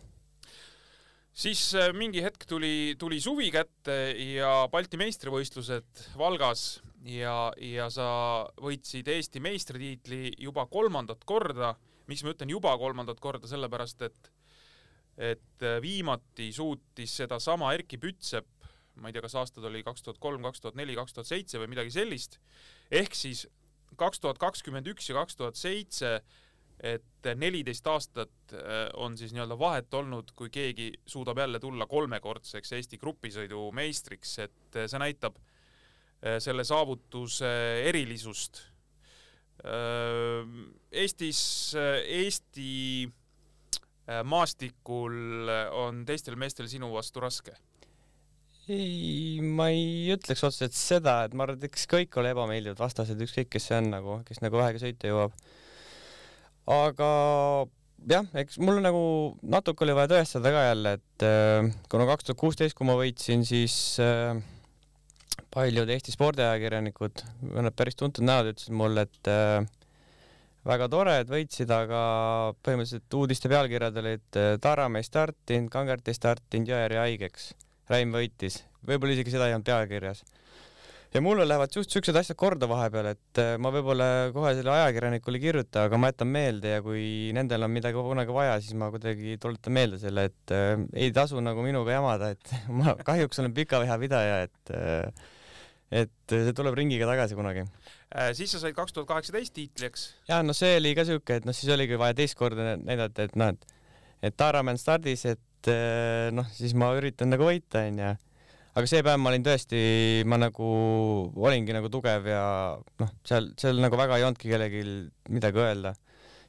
Siis 1.33 1.63
äh, 1.79 1.91
mingi 1.95 2.23
hetk 2.23 2.45
tuli, 2.49 2.95
tuli 2.99 3.19
suvi 3.23 3.49
kätte 3.53 3.95
ja 4.35 4.67
Balti 4.71 4.99
meistrivõistlused 4.99 6.07
Valgas 6.19 6.81
ja, 7.07 7.51
ja 7.57 7.87
sa 7.93 8.07
võitsid 8.61 9.07
Eesti 9.11 9.41
meistritiitli 9.43 10.35
juba 10.41 10.67
kolmandat 10.71 11.25
korda. 11.25 11.75
miks 12.07 12.23
ma 12.23 12.33
ütlen 12.33 12.49
juba 12.51 12.73
kolmandat 12.77 13.19
korda, 13.23 13.47
sellepärast 13.47 14.01
et, 14.07 14.31
et 15.17 15.63
äh, 15.63 15.79
viimati 15.81 16.51
suutis 16.53 17.15
sedasama 17.23 17.73
Erkki 17.73 17.97
Pütsepp, 17.97 18.67
ma 18.99 19.09
ei 19.09 19.15
tea, 19.15 19.23
kas 19.23 19.37
aastad 19.39 19.65
oli 19.65 19.83
kaks 19.83 20.03
tuhat 20.03 20.19
kolm, 20.19 20.43
kaks 20.43 20.61
tuhat 20.61 20.75
neli, 20.75 20.95
kaks 20.95 21.15
tuhat 21.15 21.29
seitse 21.29 21.61
või 21.61 21.71
midagi 21.71 21.93
sellist, 21.95 22.39
ehk 22.91 23.15
siis 23.15 23.47
kaks 23.97 24.19
tuhat 24.19 24.39
kakskümmend 24.39 24.87
üks 24.91 25.09
ja 25.09 25.15
kaks 25.15 25.37
tuhat 25.39 25.59
seitse 25.59 26.19
et 26.81 27.29
neliteist 27.37 27.85
aastat 27.87 28.55
äh, 28.57 28.89
on 28.97 29.13
siis 29.17 29.35
nii-öelda 29.35 29.57
vahet 29.59 29.93
olnud, 29.93 30.33
kui 30.37 30.49
keegi 30.53 30.89
suudab 31.05 31.37
jälle 31.37 31.61
tulla 31.61 31.85
kolmekordseks 31.89 32.73
Eesti 32.77 32.97
grupisõidu 33.01 33.67
meistriks, 33.77 34.33
et 34.47 34.77
äh, 34.77 34.89
see 34.89 35.01
näitab 35.01 35.37
äh, 35.37 36.39
selle 36.41 36.65
saavutuse 36.67 37.49
erilisust. 37.89 38.67
Eestis, 39.61 41.39
Eesti 41.77 42.71
maastikul 44.25 45.51
on 45.77 45.99
teistel 46.07 46.33
meestel 46.33 46.65
sinu 46.65 46.89
vastu 46.95 47.21
raske. 47.21 47.53
ei, 48.65 49.37
ma 49.43 49.67
ei 49.69 50.09
ütleks 50.15 50.41
otseselt 50.47 50.73
seda, 50.73 51.19
et 51.27 51.35
ma 51.37 51.45
arvan, 51.45 51.59
et 51.61 51.69
eks 51.69 51.85
kõik 51.91 52.17
ole 52.17 52.33
ebameeldivad 52.33 52.81
vastased, 52.81 53.21
ükskõik 53.21 53.51
kes 53.53 53.69
see 53.69 53.77
on 53.77 53.91
nagu, 53.93 54.17
kes 54.25 54.41
nagu 54.41 54.57
vähegi 54.57 54.81
sõita 54.81 55.13
jõuab. 55.13 55.37
Aga 56.69 57.11
jah, 58.09 58.25
eks 58.41 58.57
mul 58.61 58.81
nagu 58.83 59.03
natuke 59.41 59.85
oli 59.85 59.95
vaja 59.97 60.11
tõestada 60.15 60.53
ka 60.53 60.63
jälle, 60.69 60.95
et 60.99 61.25
äh, 61.25 61.69
kuna 61.91 62.07
kaks 62.09 62.27
tuhat 62.29 62.39
kuusteist, 62.41 62.77
kui 62.77 62.87
ma 62.89 62.95
võitsin, 62.99 63.45
siis 63.47 63.75
äh, 64.01 64.39
paljud 65.53 65.89
Eesti 65.91 66.13
spordiajakirjanikud, 66.15 67.23
mõned 67.51 67.77
päris 67.77 67.99
tuntud 67.99 68.25
näod 68.25 68.53
ütlesid 68.53 68.75
mulle, 68.77 69.05
et 69.07 69.31
äh, 69.31 69.61
väga 70.67 70.89
tore, 70.93 71.17
et 71.21 71.31
võitsid, 71.31 71.71
aga 71.73 72.01
põhimõtteliselt 72.65 73.17
uudiste 73.17 73.49
pealkirjad 73.51 73.97
olid 74.01 74.41
Taaramäe 74.61 75.01
ei 75.01 75.09
startinud, 75.09 75.71
Kangert 75.73 76.09
ei 76.09 76.17
startinud, 76.17 76.69
Jõe 76.69 76.83
jäi 76.85 77.01
haigeks, 77.01 77.51
Räim 77.89 78.13
võitis, 78.13 78.61
võib-olla 78.87 79.17
isegi 79.17 79.33
seda 79.33 79.49
ei 79.49 79.57
olnud 79.57 79.67
pealkirjas. 79.67 80.21
Ja 81.11 81.21
mulle 81.23 81.47
lähevad 81.47 81.75
just 81.75 81.93
siuksed 81.93 82.15
asjad 82.15 82.37
korda 82.39 82.69
vahepeal, 82.71 83.11
et 83.15 83.41
äh, 83.41 83.53
ma 83.61 83.73
võib-olla 83.73 84.07
kohe 84.35 84.53
selle 84.57 84.73
ajakirjanikule 84.75 85.41
ei 85.41 85.45
kirjuta, 85.47 85.85
aga 85.89 85.99
ma 85.99 86.11
jätan 86.13 86.31
meelde 86.31 86.75
ja 86.77 86.85
kui 86.85 87.03
nendel 87.35 87.67
on 87.67 87.73
midagi 87.73 88.05
kunagi 88.11 88.35
vaja, 88.35 88.57
siis 88.63 88.77
ma 88.79 88.91
kuidagi 88.93 89.37
tuletan 89.41 89.77
meelde 89.77 90.01
selle, 90.01 90.29
et 90.31 90.55
äh, 90.55 90.75
ei 90.93 91.13
tasu 91.15 91.43
nagu 91.43 91.65
minuga 91.65 91.97
jamada, 91.99 92.33
et 92.35 92.55
ma 92.81 92.95
kahjuks 92.99 93.43
olen 93.43 93.55
pika 93.57 93.83
viha 93.83 93.99
pidaja, 94.01 94.41
et 94.47 94.75
äh, 94.77 95.29
et 95.91 96.31
see 96.31 96.53
tuleb 96.55 96.77
ringiga 96.79 97.03
tagasi 97.03 97.35
kunagi 97.35 97.65
Äh, 98.11 98.33
siis 98.35 98.51
sa 98.51 98.59
said 98.59 98.75
kaks 98.75 98.91
tuhat 98.91 99.07
kaheksateist 99.07 99.53
tiitli, 99.55 99.87
eks? 99.87 100.09
ja 100.27 100.41
no 100.43 100.51
see 100.55 100.73
oli 100.81 100.91
ka 100.97 101.05
siuke, 101.07 101.37
et 101.39 101.45
noh, 101.47 101.55
siis 101.55 101.71
oligi 101.71 101.95
vaja 101.99 102.17
teist 102.17 102.35
korda 102.35 102.73
näidata, 102.75 103.23
et 103.23 103.37
noh, 103.39 103.53
et 103.53 103.77
et 104.27 104.35
Taaramäe 104.37 104.75
on 104.75 104.81
stardis, 104.81 105.23
et 105.31 105.69
eh, 105.71 106.27
noh, 106.35 106.49
siis 106.51 106.75
ma 106.77 106.91
üritan 106.97 107.31
nagu 107.31 107.47
võita, 107.47 107.85
onju. 107.87 108.11
Aga 108.71 108.87
see 108.87 109.03
päev 109.03 109.19
ma 109.19 109.31
olin 109.31 109.43
tõesti, 109.45 109.79
ma 110.29 110.37
nagu 110.39 110.67
olingi 111.35 111.75
nagu 111.75 111.89
tugev 111.91 112.27
ja 112.29 112.43
noh, 113.01 113.11
seal, 113.27 113.51
seal 113.59 113.81
nagu 113.83 113.99
väga 113.99 114.19
ei 114.19 114.25
olnudki 114.27 114.51
kellelgi 114.51 114.83
midagi 115.33 115.61
öelda. 115.61 115.93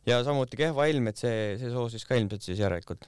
ja 0.07 0.19
samuti 0.27 0.59
kehva 0.59 0.89
ilm, 0.91 1.07
et 1.13 1.19
see, 1.21 1.55
see 1.61 1.71
soosis 1.71 2.05
ka 2.07 2.17
ilmselt 2.19 2.43
siis 2.43 2.59
järelikult. 2.59 3.07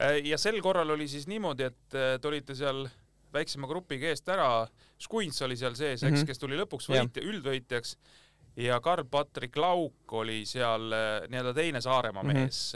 Äh, 0.00 0.22
ja 0.24 0.38
sel 0.40 0.60
korral 0.64 0.88
oli 0.96 1.08
siis 1.08 1.26
niimoodi, 1.28 1.68
et 1.68 1.96
äh, 1.96 2.14
te 2.20 2.28
olite 2.28 2.56
seal 2.56 2.86
väiksema 3.32 3.68
grupiga 3.70 4.08
eest 4.08 4.28
ära, 4.32 4.66
Squints 5.00 5.40
oli 5.44 5.56
seal 5.56 5.76
sees, 5.76 6.02
eks 6.02 6.10
mm. 6.10 6.16
-hmm. 6.16 6.26
kes 6.28 6.40
tuli 6.40 6.56
lõpuks 6.60 6.88
võitja, 6.90 7.22
üldvõitjaks 7.24 7.96
ja 8.60 8.80
Karl-Patrik 8.80 9.56
Lauk 9.56 10.12
oli 10.20 10.42
seal 10.48 10.92
äh, 10.92 11.28
nii-öelda 11.28 11.54
teine 11.54 11.80
Saaremaa 11.80 12.22
Mhm. 12.22 12.36
mees. 12.36 12.74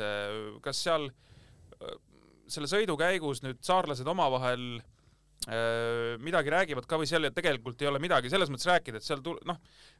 kas 0.63 0.83
seal 0.85 1.11
selle 2.49 2.69
sõidu 2.69 2.97
käigus 3.01 3.43
nüüd 3.43 3.61
saarlased 3.65 4.07
omavahel 4.07 4.81
midagi 6.25 6.53
räägivad 6.55 6.87
ka 6.89 6.97
või 6.97 7.09
seal 7.09 7.27
tegelikult 7.37 7.83
ei 7.85 7.89
ole 7.91 7.99
midagi 8.01 8.31
selles 8.33 8.49
mõttes 8.49 8.69
rääkida, 8.71 8.97
et 9.01 9.05
seal 9.05 9.21
tul-, 9.25 9.41
noh, 9.45 9.59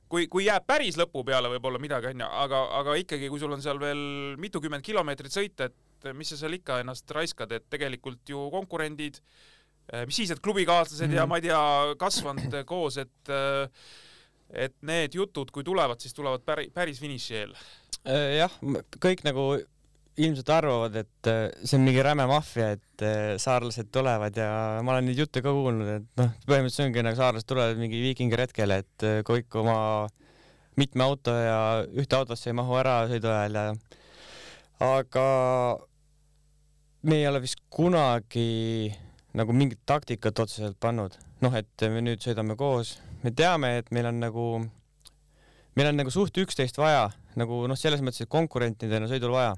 kui, 0.09 0.25
kui 0.33 0.47
jääb 0.47 0.65
päris 0.67 0.97
lõpu 0.97 1.21
peale 1.27 1.51
võib-olla 1.53 1.81
midagi 1.83 2.09
onju, 2.15 2.29
aga, 2.45 2.63
aga 2.81 2.95
ikkagi, 3.03 3.29
kui 3.29 3.43
sul 3.43 3.53
on 3.53 3.61
seal 3.65 3.81
veel 3.83 4.01
mitukümmend 4.41 4.85
kilomeetrit 4.87 5.35
sõita, 5.35 5.69
et 5.69 6.09
mis 6.17 6.33
sa 6.33 6.39
seal 6.41 6.57
ikka 6.57 6.81
ennast 6.81 7.11
raiskad, 7.13 7.53
et 7.53 7.67
tegelikult 7.73 8.33
ju 8.33 8.47
konkurendid, 8.53 9.21
mis 10.09 10.17
siis, 10.17 10.33
et 10.33 10.41
klubikaaslased 10.41 11.09
mm 11.11 11.19
ja 11.19 11.23
Mhm. 11.27 11.29
ma 11.29 11.37
ei 11.37 11.45
tea, 11.45 11.95
kasvanud 12.01 12.59
koos, 12.73 12.97
et 13.05 13.35
et 14.55 14.75
need 14.87 15.15
jutud, 15.17 15.51
kui 15.51 15.65
tulevad, 15.65 15.99
siis 16.01 16.15
tulevad 16.15 16.45
päri, 16.47 16.69
päris 16.71 17.01
finiši 17.01 17.35
eel. 17.35 17.55
Äh, 18.07 18.37
jah, 18.39 18.53
kõik 19.03 19.25
nagu 19.25 19.59
ilmselt 20.17 20.51
arvavad, 20.55 20.95
et 21.01 21.29
äh, 21.31 21.49
see 21.67 21.79
on 21.79 21.87
mingi 21.87 22.03
räme 22.05 22.27
maffia, 22.31 22.71
et 22.77 23.03
äh, 23.03 23.35
saarlased 23.43 23.89
tulevad 23.95 24.37
ja 24.39 24.49
ma 24.87 24.95
olen 24.95 25.09
neid 25.09 25.19
jutte 25.19 25.43
ka 25.43 25.51
kuulnud, 25.55 25.89
et 25.91 26.21
noh, 26.21 26.31
põhimõtteliselt 26.47 26.87
ongi 26.87 27.03
nagu 27.07 27.19
saarlased 27.19 27.49
tulevad 27.51 27.81
mingi 27.81 28.03
viikingiretkele, 28.05 28.79
et 28.85 29.07
äh, 29.07 29.17
kõik 29.27 29.57
oma 29.59 29.79
mitme 30.79 31.07
auto 31.07 31.35
ja 31.35 31.59
ühte 31.91 32.19
autosse 32.19 32.51
ei 32.51 32.59
mahu 32.59 32.79
ära 32.79 33.01
sõidu 33.11 33.31
ajal 33.31 33.59
ja 33.59 33.67
aga 34.87 35.27
me 37.03 37.19
ei 37.19 37.27
ole 37.31 37.43
vist 37.43 37.63
kunagi 37.71 38.95
nagu 39.35 39.55
mingit 39.55 39.83
taktikat 39.87 40.45
otseselt 40.47 40.79
pannud, 40.83 41.19
noh, 41.43 41.59
et 41.59 41.89
me 41.91 42.03
nüüd 42.07 42.23
sõidame 42.23 42.55
koos, 42.59 43.01
me 43.27 43.35
teame, 43.35 43.81
et 43.83 43.91
meil 43.95 44.13
on 44.13 44.23
nagu 44.23 44.49
meil 45.75 45.91
on 45.91 45.99
nagu 45.99 46.15
suht 46.15 46.39
üksteist 46.39 46.79
vaja 46.79 47.09
nagu 47.39 47.65
noh, 47.67 47.79
selles 47.79 48.03
mõttes, 48.05 48.23
et 48.23 48.31
konkurentidena 48.31 49.11
sõidul 49.11 49.35
vaja, 49.35 49.57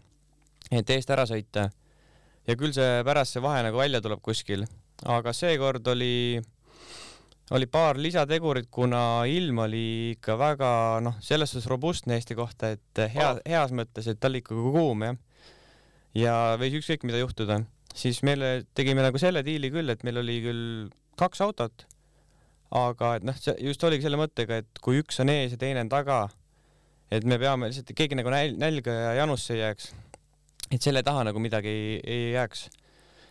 et 0.70 0.90
eest 0.90 1.10
ära 1.10 1.26
sõita. 1.28 1.70
ja 2.46 2.56
küll 2.58 2.74
see 2.74 3.02
pärast 3.06 3.36
see 3.36 3.42
vahe 3.42 3.62
nagu 3.66 3.78
välja 3.78 4.00
tuleb 4.02 4.22
kuskil, 4.22 4.66
aga 5.04 5.32
seekord 5.34 5.86
oli, 5.88 6.40
oli 7.56 7.66
paar 7.66 7.98
lisategurit, 7.98 8.68
kuna 8.70 9.24
ilm 9.30 9.64
oli 9.66 9.86
ikka 10.16 10.38
väga 10.38 10.70
noh, 11.02 11.18
selles 11.20 11.50
suhtes 11.50 11.70
robustne 11.70 12.18
Eesti 12.18 12.38
kohta, 12.38 12.74
et 12.76 13.02
hea, 13.14 13.32
heas 13.46 13.74
mõttes, 13.74 14.06
et 14.06 14.20
ta 14.20 14.30
oli 14.30 14.44
ikka 14.44 14.54
kuum 14.54 15.08
jah. 15.08 15.18
ja 16.14 16.36
võis 16.60 16.78
ükskõik 16.80 17.04
mida 17.08 17.18
juhtuda, 17.22 17.60
siis 17.94 18.22
meile 18.22 18.64
tegime 18.74 19.02
nagu 19.02 19.18
selle 19.18 19.42
diili 19.46 19.70
küll, 19.74 19.90
et 19.90 20.06
meil 20.06 20.22
oli 20.22 20.40
küll 20.44 20.64
kaks 21.16 21.40
autot 21.42 21.86
aga 22.74 23.12
et 23.18 23.26
noh, 23.26 23.36
see 23.38 23.54
just 23.66 23.84
oligi 23.86 24.06
selle 24.06 24.18
mõttega, 24.20 24.60
et 24.62 24.82
kui 24.82 25.00
üks 25.02 25.20
on 25.22 25.30
ees 25.30 25.54
ja 25.54 25.60
teine 25.60 25.84
on 25.84 25.90
taga, 25.92 26.24
et 27.12 27.24
me 27.28 27.38
peame 27.38 27.70
lihtsalt, 27.70 27.92
keegi 27.96 28.18
nagu 28.18 28.32
näl-, 28.32 28.56
nälga 28.58 28.94
ja 28.94 29.12
janusse 29.22 29.54
ei 29.54 29.62
jääks. 29.62 29.92
Et 30.70 30.82
selle 30.82 31.02
taha 31.06 31.24
nagu 31.28 31.38
midagi 31.42 31.68
ei, 31.70 31.94
ei 32.04 32.26
jääks. 32.34 32.66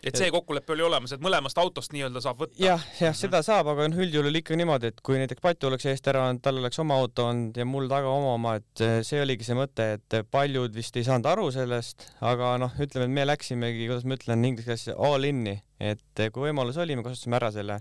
et 0.06 0.14
see 0.16 0.28
kokkulepe 0.30 0.70
oli 0.72 0.84
olemas, 0.86 1.12
et 1.16 1.22
mõlemast 1.24 1.58
autost 1.58 1.90
nii-öelda 1.92 2.20
saab 2.22 2.44
võtta. 2.44 2.54
jah, 2.62 2.82
jah, 3.00 3.14
seda 3.16 3.40
saab, 3.42 3.72
aga 3.72 3.88
noh, 3.90 3.98
üldjuhul 4.04 4.38
ikka 4.40 4.56
niimoodi, 4.58 4.92
et 4.92 5.00
kui 5.02 5.18
näiteks 5.18 5.42
Patu 5.42 5.66
oleks 5.70 5.88
eest 5.90 6.06
ära 6.12 6.28
olnud, 6.28 6.42
tal 6.44 6.60
oleks 6.60 6.78
oma 6.78 6.94
auto 7.00 7.26
olnud 7.30 7.58
ja 7.58 7.66
mul 7.66 7.88
taga 7.90 8.12
oma 8.12 8.36
oma, 8.36 8.54
et 8.60 8.84
eh, 8.86 9.00
see 9.06 9.20
oligi 9.24 9.48
see 9.48 9.58
mõte, 9.58 9.88
et 9.98 10.18
paljud 10.30 10.74
vist 10.76 10.96
ei 10.96 11.04
saanud 11.08 11.26
aru 11.32 11.48
sellest, 11.54 12.06
aga 12.20 12.54
noh, 12.62 12.76
ütleme, 12.78 13.08
et 13.10 13.16
me 13.18 13.26
läksimegi, 13.26 13.88
kuidas 13.90 14.06
ma 14.06 14.18
ütlen 14.20 14.46
inglise 14.46 14.70
keeles 14.70 14.88
all 15.10 15.26
in'i, 15.26 15.56
et 15.80 16.22
eh, 16.22 16.30
kui 16.30 16.46
võimalus 16.48 16.78
oli, 16.78 16.94
me 16.96 17.02
kasutasime 17.06 17.40
ära 17.40 17.50
selle 17.54 17.80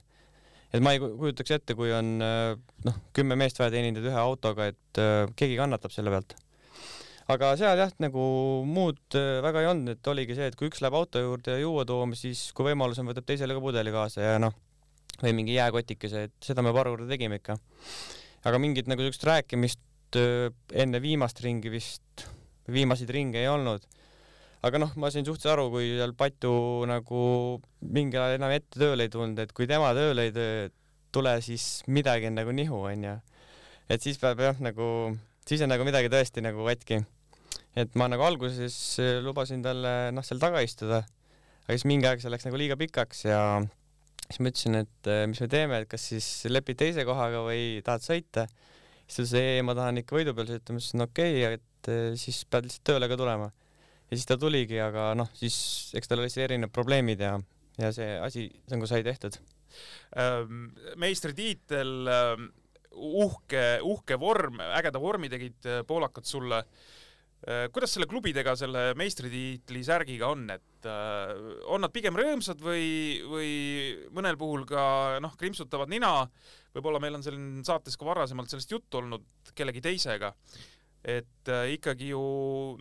et 0.76 0.82
ma 0.84 0.92
ei 0.92 1.00
ku- 1.00 1.14
kujutaks 1.22 1.54
ette, 1.56 1.76
kui 1.78 1.94
on 1.96 2.18
äh, 2.26 2.56
noh, 2.84 2.96
kümme 3.16 3.38
meest 3.40 3.62
vaja 3.62 3.72
teenindada 3.78 4.10
ühe 4.10 4.18
autoga, 4.20 4.66
et 4.74 5.00
keegi 5.38 5.56
kannatab 5.56 5.94
selle 5.94 6.12
pealt. 6.12 6.34
Aga 7.32 7.54
seal 7.60 7.80
jah, 7.80 7.94
nagu 8.04 8.26
muud 8.70 9.18
äh, 9.18 9.40
väga 9.46 9.64
ei 9.64 9.72
olnud, 9.72 9.96
et 9.96 10.12
oligi 10.12 10.38
see, 10.38 10.52
et 10.52 10.60
kui 10.60 10.70
üks 10.70 10.84
läheb 10.84 10.98
auto 10.98 11.24
juurde 11.24 11.58
juua 11.62 11.88
tooma, 11.90 12.18
siis 12.20 12.48
kui 12.56 12.70
võimalus 12.70 13.02
on, 13.02 13.10
võtab 13.10 13.28
teisele 13.30 13.58
ka 13.58 13.64
pudeli 13.64 13.94
kaasa 13.96 14.22
ja 14.24 14.38
noh, 14.42 14.54
või 15.24 15.34
mingi 15.40 15.58
jääkotikese, 15.58 16.28
et 16.30 16.38
seda 16.46 16.66
me 16.66 16.76
paar 16.76 16.92
korda 16.92 17.10
tegime 17.10 17.42
ikka. 17.42 17.58
aga 18.46 18.62
mingit 18.62 18.92
nagu 18.92 19.02
siukest 19.02 19.26
rääkimist 19.26 20.20
äh, 20.22 20.54
enne 20.74 21.02
viimast 21.02 21.42
ringi 21.46 21.74
vist, 21.74 22.28
viimaseid 22.72 23.14
ringe 23.14 23.42
ei 23.42 23.52
olnud 23.52 23.86
aga 24.66 24.82
noh, 24.82 24.94
ma 24.98 25.12
sain 25.14 25.26
suhteliselt 25.26 25.54
aru, 25.54 25.68
kui 25.74 25.92
seal 25.94 26.16
Patu 26.18 26.56
nagu 26.90 27.22
mingil 27.86 28.22
ajal 28.22 28.40
enam 28.40 28.54
ette 28.56 28.80
tööle 28.82 29.06
ei 29.06 29.14
tulnud, 29.14 29.40
et 29.44 29.54
kui 29.56 29.68
tema 29.70 29.92
tööle 29.98 30.26
ei 30.28 30.34
töö, 30.36 30.70
tule, 31.16 31.36
siis 31.46 31.84
midagi 31.92 32.32
on 32.32 32.40
nagu 32.40 32.54
nihu, 32.56 32.82
onju. 32.90 33.16
et 33.90 34.02
siis 34.02 34.18
peab 34.22 34.42
jah, 34.42 34.58
nagu, 34.64 34.88
siis 35.48 35.62
on 35.64 35.72
nagu 35.72 35.86
midagi 35.88 36.10
tõesti 36.12 36.44
nagu 36.44 36.66
katki. 36.68 37.04
Et 37.76 37.98
ma 38.00 38.08
nagu 38.12 38.24
alguses 38.26 38.76
eh, 39.04 39.18
lubasin 39.24 39.64
talle 39.66 40.12
noh, 40.16 40.26
seal 40.26 40.42
taga 40.42 40.62
istuda, 40.66 41.02
aga 41.66 41.76
siis 41.76 41.88
mingi 41.90 42.10
aeg 42.10 42.24
see 42.24 42.32
läks 42.34 42.48
nagu 42.48 42.60
liiga 42.60 42.78
pikaks 42.80 43.26
ja 43.28 43.40
siis 44.26 44.42
ma 44.42 44.52
ütlesin, 44.52 44.80
et 44.84 45.12
eh, 45.12 45.26
mis 45.32 45.42
me 45.44 45.50
teeme, 45.52 45.82
et 45.84 45.92
kas 45.92 46.10
siis 46.14 46.30
lepid 46.52 46.80
teise 46.82 47.06
kohaga 47.08 47.44
või 47.46 47.82
tahad 47.86 48.06
sõita. 48.06 48.48
siis 49.06 49.18
ta 49.18 49.24
ütles, 49.26 49.36
ei, 49.42 49.66
ma 49.66 49.78
tahan 49.78 50.04
ikka 50.04 50.20
võidu 50.20 50.36
peal 50.38 50.54
sõita, 50.54 50.74
ma 50.74 50.84
ütlesin, 50.84 51.08
okei 51.08 51.42
okay,, 51.42 51.60
et 51.60 51.92
eh, 51.92 52.08
siis 52.20 52.44
pead 52.50 52.70
lihtsalt 52.70 52.88
tööle 52.92 53.12
ka 53.12 53.20
tulema 53.20 53.52
ja 54.06 54.14
siis 54.14 54.30
ta 54.30 54.38
tuligi, 54.40 54.80
aga 54.80 55.12
noh, 55.18 55.30
siis 55.36 55.58
eks 55.98 56.10
tal 56.10 56.22
olid 56.22 56.34
seal 56.34 56.48
erinevad 56.50 56.74
probleemid 56.76 57.28
ja 57.28 57.36
ja 57.76 57.90
see 57.92 58.14
asi 58.24 58.48
nagu 58.72 58.88
sai 58.88 59.02
tehtud 59.04 59.36
Ähm, 60.16 60.70
meistritiitel, 60.96 62.08
ähm, 62.08 62.46
uhke, 62.96 63.80
uhke 63.84 64.20
vorm, 64.20 64.62
ägeda 64.64 65.02
vormi 65.02 65.30
tegid 65.32 65.68
äh, 65.68 65.82
poolakad 65.88 66.28
sulle. 66.28 66.62
Äh, 66.64 67.04
kuidas 67.46 67.92
selle 67.94 68.08
klubidega 68.10 68.56
selle 68.58 68.88
meistritiitli 68.98 69.84
särgiga 69.86 70.32
on, 70.34 70.48
et 70.50 70.88
äh, 70.90 71.34
on 71.70 71.84
nad 71.86 71.94
pigem 71.94 72.18
rõõmsad 72.18 72.62
või, 72.64 72.86
või 73.30 73.50
mõnel 74.18 74.38
puhul 74.40 74.64
ka 74.70 74.86
noh, 75.22 75.36
krimpsutavad 75.38 75.92
nina, 75.94 76.24
võib-olla 76.74 77.02
meil 77.04 77.20
on 77.20 77.26
siin 77.26 77.44
saates 77.68 78.00
ka 78.02 78.08
varasemalt 78.08 78.50
sellest 78.50 78.74
juttu 78.74 79.02
olnud 79.02 79.28
kellegi 79.54 79.84
teisega 79.86 80.34
et 81.06 81.52
äh, 81.54 81.68
ikkagi 81.76 82.10
ju 82.16 82.24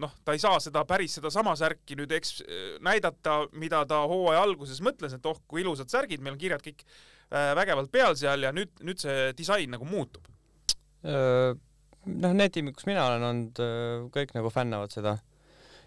noh, 0.01 0.15
ta 0.25 0.33
ei 0.33 0.41
saa 0.41 0.57
seda 0.65 0.87
päris 0.89 1.19
sedasama 1.19 1.53
särki 1.61 1.99
nüüd 2.01 2.15
eks 2.17 2.39
näidata, 2.85 3.43
mida 3.61 3.83
ta 3.89 4.01
hooaja 4.09 4.47
alguses 4.47 4.81
mõtles, 4.85 5.13
et 5.13 5.29
oh 5.29 5.43
kui 5.45 5.61
ilusad 5.61 5.93
särgid, 5.93 6.25
meil 6.25 6.39
on 6.39 6.41
kirjad 6.41 6.65
kõik 6.65 6.87
äh, 6.89 7.53
vägevalt 7.61 7.93
peal 7.93 8.17
seal 8.17 8.49
ja 8.49 8.55
nüüd, 8.57 8.73
nüüd 8.81 9.05
see 9.05 9.29
disain 9.37 9.77
nagu 9.77 9.85
muutub. 9.85 10.25
Noh, 12.07 12.35
need 12.37 12.55
tiimid, 12.55 12.77
kus 12.77 12.89
mina 12.89 13.07
olen 13.09 13.29
olnud, 13.29 13.63
kõik 14.15 14.35
nagu 14.37 14.51
fännavad 14.53 14.93
seda. 14.95 15.19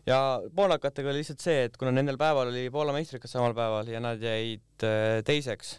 ja 0.08 0.40
poolakatega 0.56 1.12
oli 1.12 1.22
lihtsalt 1.22 1.44
see, 1.44 1.66
et 1.68 1.78
kuna 1.78 1.92
nendel 1.92 2.18
päeval 2.20 2.52
oli 2.52 2.70
Poola 2.72 2.96
meistrikas 2.96 3.34
samal 3.36 3.56
päeval 3.58 3.90
ja 3.92 4.00
nad 4.04 4.24
jäid 4.24 4.86
äh, 4.88 5.20
teiseks, 5.28 5.78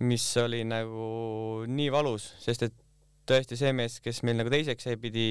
mis 0.00 0.24
oli 0.40 0.64
nagu 0.64 1.64
nii 1.68 1.92
valus, 1.92 2.30
sest 2.40 2.68
et 2.68 2.76
tõesti 3.26 3.58
see 3.58 3.72
mees, 3.76 4.00
kes 4.00 4.22
meil 4.24 4.38
nagu 4.40 4.52
teiseks 4.52 4.88
jäi, 4.88 4.96
pidi 5.00 5.28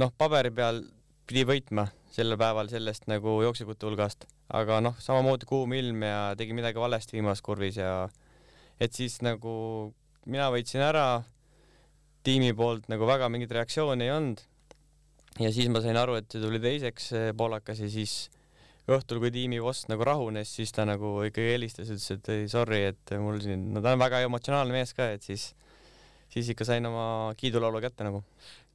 noh, 0.00 0.12
paberi 0.18 0.52
peal 0.54 0.82
pidi 1.26 1.42
võitma 1.48 1.88
sellel 2.14 2.38
päeval 2.40 2.70
sellest 2.70 3.08
nagu 3.10 3.40
jooksjate 3.42 3.88
hulgast, 3.88 4.26
aga 4.54 4.78
noh, 4.84 4.96
samamoodi 5.02 5.48
kuum 5.48 5.74
ilm 5.76 6.04
ja 6.06 6.20
tegi 6.38 6.54
midagi 6.56 6.80
valesti 6.80 7.18
viimases 7.18 7.44
kurvis 7.44 7.80
ja 7.80 8.06
et 8.80 8.94
siis 8.94 9.18
nagu 9.24 9.56
mina 10.26 10.48
võitsin 10.54 10.84
ära, 10.86 11.24
tiimi 12.26 12.52
poolt 12.58 12.88
nagu 12.92 13.06
väga 13.08 13.30
mingit 13.32 13.52
reaktsiooni 13.54 14.06
ei 14.06 14.14
olnud. 14.14 14.42
ja 15.42 15.52
siis 15.52 15.68
ma 15.72 15.82
sain 15.84 15.98
aru, 16.00 16.16
et 16.20 16.30
see 16.32 16.42
tuli 16.42 16.60
teiseks 16.62 17.12
see 17.12 17.36
poolakas 17.36 17.84
ja 17.84 17.90
siis 17.92 18.16
õhtul, 18.86 19.18
kui 19.22 19.32
tiimi 19.34 19.58
boss 19.62 19.88
nagu 19.90 20.04
rahunes, 20.06 20.50
siis 20.58 20.72
ta 20.74 20.86
nagu 20.86 21.18
ikkagi 21.26 21.56
helistas, 21.56 21.90
ütles, 21.90 22.10
et 22.14 22.28
ei 22.34 22.50
sorry, 22.50 22.84
et 22.92 23.16
mul 23.18 23.40
siin, 23.42 23.70
no 23.74 23.82
ta 23.82 23.96
on 23.96 24.02
väga 24.02 24.22
emotsionaalne 24.26 24.76
mees 24.76 24.94
ka, 24.94 25.10
et 25.16 25.26
siis 25.26 25.50
siis 26.32 26.48
ikka 26.52 26.66
sain 26.66 26.86
oma 26.86 27.34
kiidulaulu 27.38 27.80
kätte 27.80 28.06
nagu. 28.06 28.22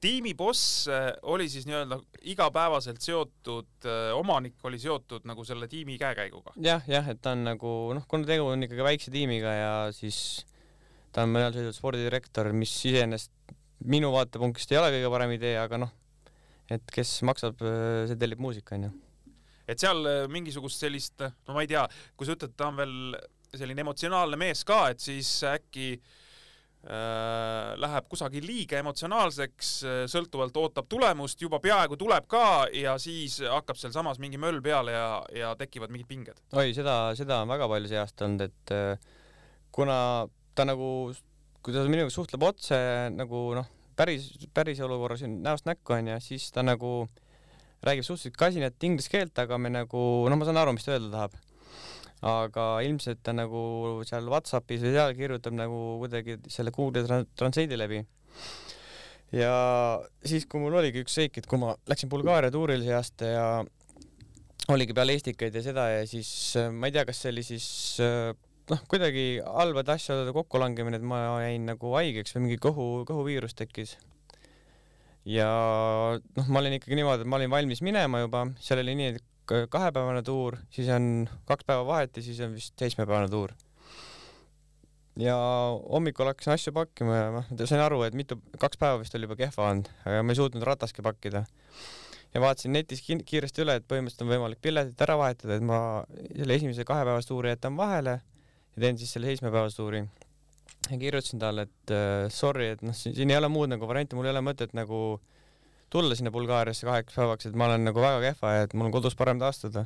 tiimi 0.01 0.33
boss 0.33 0.87
äh, 0.89 1.11
oli 1.21 1.49
siis 1.49 1.67
nii-öelda 1.69 1.99
igapäevaselt 2.33 3.01
seotud, 3.01 3.69
äh, 3.85 4.11
omanik 4.17 4.55
oli 4.65 4.79
seotud 4.79 5.27
nagu 5.29 5.45
selle 5.45 5.67
tiimi 5.67 5.97
käekäiguga? 6.01 6.55
jah, 6.57 6.83
jah, 6.87 7.09
et 7.09 7.21
ta 7.21 7.35
on 7.35 7.43
nagu 7.45 7.73
noh, 7.95 8.07
kuna 8.07 8.27
tegu 8.27 8.47
on 8.53 8.63
ikkagi 8.67 8.87
väikse 8.87 9.13
tiimiga 9.13 9.53
ja 9.53 9.73
siis 9.95 10.45
ta 11.11 11.25
on 11.25 11.33
mõnel 11.33 11.53
sõidul 11.55 11.75
spordidirektor, 11.75 12.51
mis 12.55 12.73
iseenesest 12.89 13.55
minu 13.91 14.11
vaatepunktist 14.13 14.71
ei 14.71 14.79
ole 14.79 14.93
kõige 14.95 15.11
parem 15.13 15.35
idee, 15.35 15.55
aga 15.59 15.81
noh, 15.81 15.91
et 16.71 16.93
kes 16.93 17.19
maksab, 17.27 17.61
äh, 17.65 18.05
see 18.09 18.19
tellib 18.21 18.41
muusika, 18.43 18.77
onju. 18.77 18.91
et 19.67 19.79
seal 19.79 20.07
mingisugust 20.31 20.83
sellist, 20.83 21.21
no 21.47 21.55
ma 21.55 21.65
ei 21.65 21.71
tea, 21.71 21.85
kui 22.15 22.27
sa 22.27 22.35
ütled, 22.37 22.55
ta 22.57 22.71
on 22.71 22.81
veel 22.81 22.97
selline 23.51 23.83
emotsionaalne 23.83 24.39
mees 24.39 24.63
ka, 24.67 24.85
et 24.93 25.03
siis 25.03 25.29
äkki 25.47 25.93
äh, 25.97 26.19
Äh, 26.81 27.75
läheb 27.77 28.07
kusagil 28.09 28.41
liiga 28.41 28.79
emotsionaalseks, 28.81 29.67
äh, 29.85 29.97
sõltuvalt 30.09 30.55
ootab 30.57 30.87
tulemust, 30.89 31.37
juba 31.43 31.59
peaaegu 31.61 31.93
tuleb 31.93 32.25
ka 32.25 32.63
ja 32.73 32.95
siis 32.97 33.35
hakkab 33.45 33.77
sealsamas 33.77 34.17
mingi 34.17 34.39
möll 34.41 34.57
peale 34.65 34.95
ja, 34.95 35.03
ja 35.29 35.51
tekivad 35.59 35.93
mingid 35.93 36.09
pinged. 36.09 36.39
oi, 36.57 36.71
seda, 36.73 36.95
seda 37.13 37.43
on 37.43 37.53
väga 37.53 37.67
palju 37.69 37.91
see 37.91 37.99
aasta 38.01 38.25
olnud, 38.25 38.47
et 38.49 38.73
äh, 38.73 39.13
kuna 39.69 39.99
ta 40.55 40.65
nagu, 40.67 41.11
kui 41.61 41.75
ta 41.75 41.85
minuga 41.87 42.13
suhtleb 42.13 42.43
otse 42.47 42.77
nagu 43.15 43.43
noh, 43.57 43.69
päris, 43.97 44.31
päris 44.55 44.81
olukorras 44.83 45.23
näost 45.27 45.67
näkku 45.69 45.97
onju, 45.97 46.17
siis 46.23 46.49
ta 46.55 46.65
nagu 46.65 47.05
räägib 47.85 48.05
suhteliselt 48.05 48.37
kasinat 48.37 48.83
inglise 48.85 49.09
keelt, 49.09 49.37
aga 49.41 49.57
me 49.57 49.71
nagu, 49.73 50.03
noh, 50.29 50.37
ma 50.37 50.47
saan 50.47 50.61
aru, 50.61 50.75
mis 50.77 50.85
ta 50.85 50.93
öelda 50.95 51.13
tahab 51.15 51.39
aga 52.21 52.65
ilmselt 52.85 53.23
ta 53.25 53.33
nagu 53.33 54.01
seal 54.05 54.27
Whatsappis 54.29 54.83
või 54.83 54.93
seal 54.93 55.15
kirjutab 55.17 55.55
nagu 55.57 55.79
kuidagi 56.03 56.37
selle 56.53 56.73
Google 56.75 57.01
Translate'i 57.07 57.79
läbi. 57.79 58.03
ja 59.33 59.53
siis, 60.25 60.45
kui 60.45 60.61
mul 60.61 60.77
oligi 60.77 61.01
üks 61.01 61.17
seik, 61.17 61.39
et 61.41 61.49
kui 61.49 61.57
ma 61.61 61.73
läksin 61.89 62.11
Bulgaaria 62.11 62.53
tuurile 62.53 62.85
see 62.85 62.93
aasta 62.93 63.31
ja 63.31 63.45
oligi 64.69 64.93
peale 64.93 65.17
Eestikaid 65.17 65.55
ja 65.55 65.65
seda 65.65 65.87
ja 65.89 66.05
siis 66.05 66.29
ma 66.71 66.89
ei 66.89 66.93
tea, 66.93 67.07
kas 67.09 67.23
see 67.23 67.33
oli 67.33 67.45
siis 67.47 67.67
noh, 68.71 68.81
kuidagi 68.91 69.25
halbade 69.43 69.95
asjade 69.95 70.31
kokkulangemine, 70.35 70.99
et 70.99 71.07
ma 71.07 71.21
jäin 71.43 71.67
nagu 71.69 71.93
haigeks 71.97 72.35
või 72.35 72.47
mingi 72.47 72.59
kõhu, 72.63 72.87
kõhuviirus 73.09 73.55
tekkis. 73.57 73.97
ja 75.27 75.49
noh, 76.37 76.47
ma 76.47 76.61
olin 76.61 76.77
ikkagi 76.77 76.97
niimoodi, 76.97 77.25
et 77.25 77.31
ma 77.31 77.39
olin 77.39 77.51
valmis 77.51 77.83
minema 77.85 78.23
juba, 78.23 78.45
seal 78.63 78.81
oli 78.83 78.95
nii, 78.99 79.09
et 79.15 79.27
kahepäevane 79.71 80.21
tuur, 80.23 80.57
siis 80.71 80.87
on 80.93 81.27
kaks 81.49 81.67
päeva 81.67 81.83
vahet 81.87 82.15
ja 82.17 82.23
siis 82.23 82.39
on 82.45 82.55
vist 82.55 82.77
seitsmepäevane 82.79 83.29
tuur. 83.31 83.53
ja 85.19 85.35
hommikul 85.91 86.29
hakkasin 86.31 86.53
asju 86.53 86.71
pakkima 86.73 87.17
ja 87.17 87.31
noh, 87.35 87.49
sain 87.65 87.83
aru, 87.83 88.03
et 88.07 88.15
mitu, 88.15 88.39
kaks 88.59 88.79
päeva 88.79 89.01
vist 89.01 89.15
oli 89.17 89.27
juba 89.27 89.35
kehva 89.43 89.67
olnud, 89.67 89.91
aga 90.05 90.23
ma 90.23 90.31
ei 90.31 90.39
suutnud 90.39 90.63
rataski 90.63 91.03
pakkida. 91.03 91.43
ja 92.33 92.41
vaatasin 92.41 92.71
netis 92.77 93.03
kiiresti 93.03 93.65
üle, 93.65 93.75
et 93.81 93.87
põhimõtteliselt 93.91 94.23
on 94.25 94.31
võimalik 94.31 94.63
piletid 94.63 95.03
ära 95.03 95.19
vahetada, 95.19 95.59
et 95.59 95.65
ma 95.67 95.79
selle 96.31 96.55
esimese 96.55 96.87
kahepäevase 96.87 97.27
tuuri 97.27 97.51
jätan 97.51 97.75
vahele 97.77 98.21
ja 98.75 98.85
teen 98.85 98.99
siis 98.99 99.11
selle 99.15 99.31
seitsmepäevase 99.31 99.77
tuuri. 99.77 100.03
ja 100.89 100.97
kirjutasin 100.97 101.39
talle, 101.39 101.67
et 101.69 101.93
uh, 101.93 102.29
sorry, 102.33 102.71
et 102.75 102.81
noh, 102.85 102.95
siin 102.95 103.29
ei 103.29 103.37
ole 103.37 103.51
muud 103.51 103.69
nagu 103.71 103.87
varianti, 103.87 104.17
mul 104.17 104.29
ei 104.29 104.35
ole 104.35 104.43
mõtet 104.45 104.73
nagu 104.77 105.19
tulla 105.91 106.15
sinna 106.15 106.31
Bulgaariasse 106.31 106.87
kaheks 106.87 107.17
päevaks, 107.17 107.49
et 107.49 107.57
ma 107.59 107.67
olen 107.67 107.89
nagu 107.89 108.01
väga 108.01 108.21
kehva 108.29 108.53
ja 108.55 108.67
et 108.67 108.75
mul 108.77 108.87
on 108.87 108.95
kodus 108.95 109.17
parem 109.19 109.41
taastuda. 109.41 109.85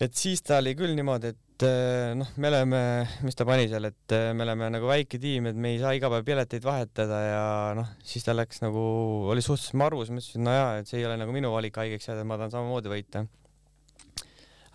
et 0.00 0.14
siis 0.14 0.42
ta 0.44 0.60
oli 0.60 0.74
küll 0.76 0.92
niimoodi, 0.94 1.32
et 1.32 1.64
eh, 1.66 2.12
noh, 2.18 2.28
me 2.36 2.50
oleme, 2.52 2.80
mis 3.26 3.38
ta 3.38 3.46
pani 3.48 3.66
seal, 3.70 3.88
et 3.88 4.14
eh, 4.14 4.28
me 4.36 4.44
oleme 4.44 4.68
nagu 4.74 4.86
väike 4.90 5.18
tiim, 5.18 5.48
et 5.50 5.56
me 5.56 5.72
ei 5.74 5.80
saa 5.80 5.94
iga 5.96 6.10
päev 6.12 6.26
pileteid 6.28 6.66
vahetada 6.66 7.20
ja 7.24 7.46
noh, 7.78 7.88
siis 8.04 8.26
ta 8.26 8.36
läks 8.36 8.62
nagu, 8.62 8.84
oli 9.32 9.42
suhteliselt 9.42 9.80
marus, 9.80 10.12
ma 10.12 10.20
ütlesin, 10.20 10.44
no 10.46 10.54
jaa, 10.54 10.70
et 10.82 10.92
see 10.92 11.00
ei 11.00 11.08
ole 11.08 11.16
nagu 11.18 11.34
minu 11.34 11.50
valik 11.54 11.80
haigeks 11.80 12.12
jääda, 12.12 12.26
ma 12.28 12.38
tahan 12.38 12.54
samamoodi 12.54 12.92
võita. 12.92 13.24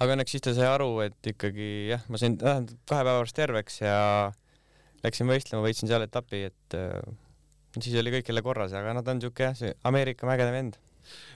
Aga 0.02 0.16
õnneks 0.16 0.34
siis 0.34 0.44
ta 0.46 0.54
sai 0.58 0.70
aru, 0.70 0.92
et 1.06 1.32
ikkagi 1.34 1.72
jah, 1.92 2.06
ma 2.10 2.20
sain 2.22 2.38
kahe 2.42 2.64
päeva 2.90 3.20
pärast 3.20 3.38
terveks 3.38 3.82
ja 3.84 3.98
läksin 5.06 5.30
võistlema, 5.30 5.66
võitsin 5.66 5.90
seal 5.90 6.06
etapi, 6.06 6.46
et 6.52 6.78
eh, 6.78 7.12
siis 7.80 7.98
oli 8.02 8.14
kõik 8.18 8.32
jälle 8.32 8.46
korras, 8.46 8.74
aga 8.78 8.96
noh, 8.98 9.06
ta 9.06 9.14
on 9.14 9.22
niisugune 9.22 9.52
jah, 9.52 9.58
see 9.58 9.76
Ameerika 9.88 10.30
mägede 10.30 10.54
vend. 10.56 10.80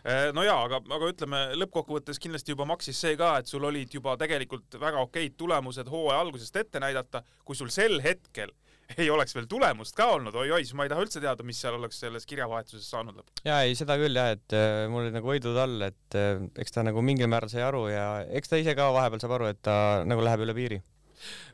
Äh, 0.05 0.29
no 0.37 0.43
jaa, 0.45 0.59
aga, 0.67 0.79
aga 0.97 1.09
ütleme 1.09 1.39
lõppkokkuvõttes 1.57 2.21
kindlasti 2.21 2.53
juba 2.53 2.67
maksis 2.69 2.99
see 3.01 3.17
ka, 3.19 3.35
et 3.41 3.49
sul 3.49 3.65
olid 3.65 3.93
juba 3.97 4.13
tegelikult 4.21 4.77
väga 4.81 5.01
okeid 5.07 5.37
tulemused 5.39 5.89
hooaja 5.89 6.21
algusest 6.25 6.61
ette 6.61 6.81
näidata, 6.81 7.23
kui 7.45 7.57
sul 7.57 7.73
sel 7.73 7.97
hetkel 8.05 8.53
ei 9.01 9.09
oleks 9.13 9.35
veel 9.35 9.47
tulemust 9.51 9.95
ka 9.97 10.09
olnud. 10.15 10.35
Oi,, 10.35 10.49
oi-oi, 10.49 10.65
siis 10.65 10.77
ma 10.77 10.87
ei 10.87 10.93
taha 10.93 11.05
üldse 11.05 11.21
teada, 11.23 11.45
mis 11.47 11.59
seal 11.61 11.77
oleks 11.79 12.01
selles 12.03 12.27
kirjavahetuses 12.29 12.87
saanud 12.89 13.19
lõpuks. 13.19 13.45
jaa, 13.47 13.61
ei 13.67 13.77
seda 13.77 13.99
küll 14.01 14.17
jah, 14.17 14.33
et 14.37 14.57
äh, 14.57 14.85
mul 14.91 15.05
olid 15.05 15.15
nagu 15.17 15.31
võidud 15.31 15.61
all, 15.61 15.77
et 15.89 16.19
äh, 16.19 16.43
eks 16.61 16.75
ta 16.75 16.85
nagu 16.85 17.03
mingil 17.05 17.31
määral 17.31 17.51
sai 17.51 17.65
aru 17.65 17.87
ja 17.91 18.09
eks 18.39 18.51
ta 18.51 18.61
ise 18.61 18.75
ka 18.77 18.91
vahepeal 18.95 19.23
saab 19.23 19.39
aru, 19.39 19.49
et 19.53 19.63
ta 19.65 19.77
nagu 20.07 20.25
läheb 20.25 20.45
üle 20.47 20.57
piiri. 20.57 20.81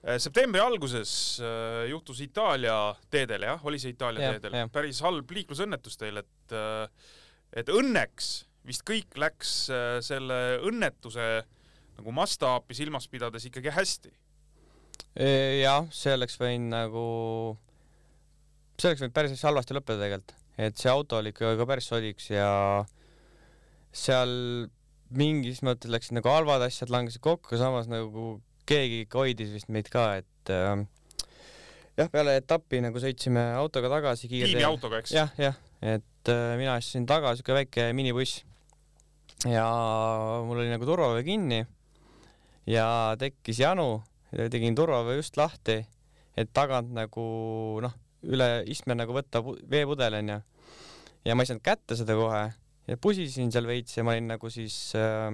Äh, 0.02 0.18
septembri 0.22 0.62
alguses 0.62 1.12
äh, 1.44 1.88
juhtus 1.92 2.22
Itaalia 2.26 2.78
teedel, 3.14 3.46
jah, 3.46 3.66
oli 3.68 3.80
see 3.82 3.94
Itaalia 3.94 4.32
ja, 4.32 4.38
teedel, 4.40 4.72
päris 4.74 5.02
halb 5.06 5.30
liiklusõnnetus 5.32 6.00
teil, 6.02 6.22
et 6.24 6.56
äh, 6.58 6.88
et 7.52 7.70
õnneks 7.70 8.32
vist 8.66 8.86
kõik 8.88 9.18
läks 9.20 9.52
selle 10.06 10.36
õnnetuse 10.64 11.26
nagu 11.98 12.14
mastaapi 12.16 12.78
silmas 12.78 13.08
pidades 13.12 13.48
ikkagi 13.50 13.74
hästi. 13.74 14.12
Jah, 15.16 15.88
see 15.96 16.14
oleks 16.16 16.38
võinud 16.40 16.72
nagu, 16.72 17.06
see 18.80 18.92
oleks 18.92 19.04
võinud 19.04 19.16
päris 19.16 19.44
halvasti 19.48 19.78
lõppeda 19.78 20.06
tegelikult, 20.06 20.36
et 20.62 20.78
see 20.80 20.92
auto 20.92 21.20
oli 21.20 21.34
ikka 21.34 21.56
ka 21.60 21.68
päris 21.70 21.90
sodiks 21.92 22.30
ja 22.32 22.52
seal 23.92 24.32
mingis 25.12 25.60
mõttes 25.66 25.92
läksid 25.92 26.16
nagu 26.16 26.32
halvad 26.32 26.64
asjad 26.66 26.92
langesid 26.94 27.24
kokku, 27.24 27.60
samas 27.60 27.90
nagu 27.92 28.40
keegi 28.70 29.04
ikka 29.06 29.24
hoidis 29.26 29.52
vist 29.52 29.72
meid 29.74 29.90
ka, 29.92 30.06
et 30.22 30.52
äh, 30.54 30.86
jah, 32.00 32.12
peale 32.12 32.38
etappi 32.40 32.80
nagu 32.84 33.02
sõitsime 33.02 33.44
autoga 33.60 33.92
tagasi 33.92 34.30
tiimiautoga, 34.32 35.02
eks? 35.02 35.14
jah, 35.16 35.34
jah, 35.40 35.60
et 35.84 36.32
äh, 36.32 36.56
mina 36.60 36.78
istusin 36.80 37.08
taga, 37.10 37.36
siuke 37.38 37.56
väike 37.58 37.92
minibuss. 37.98 38.46
Ja 39.50 39.66
mul 40.46 40.60
oli 40.62 40.70
nagu 40.70 40.86
turvavöö 40.86 41.24
kinni 41.26 41.64
ja 42.70 42.86
tekkis 43.18 43.58
janu, 43.64 44.04
tegin 44.32 44.76
turvavöö 44.76 45.20
just 45.20 45.38
lahti, 45.38 45.82
et 46.38 46.52
tagant 46.54 46.94
nagu 46.96 47.26
noh, 47.84 47.96
üle 48.24 48.50
istme 48.70 48.96
nagu 48.96 49.14
võtta 49.16 49.42
veepudel 49.44 50.20
onju. 50.22 50.42
ja 51.26 51.36
ma 51.36 51.44
ei 51.44 51.50
saanud 51.50 51.66
kätte 51.66 51.98
seda 51.98 52.16
kohe 52.18 52.44
ja 52.88 52.98
pusisin 52.98 53.52
seal 53.54 53.68
veits 53.70 53.98
ja 53.98 54.06
ma 54.06 54.16
olin 54.16 54.32
nagu 54.34 54.50
siis 54.54 54.94
äh, 54.98 55.34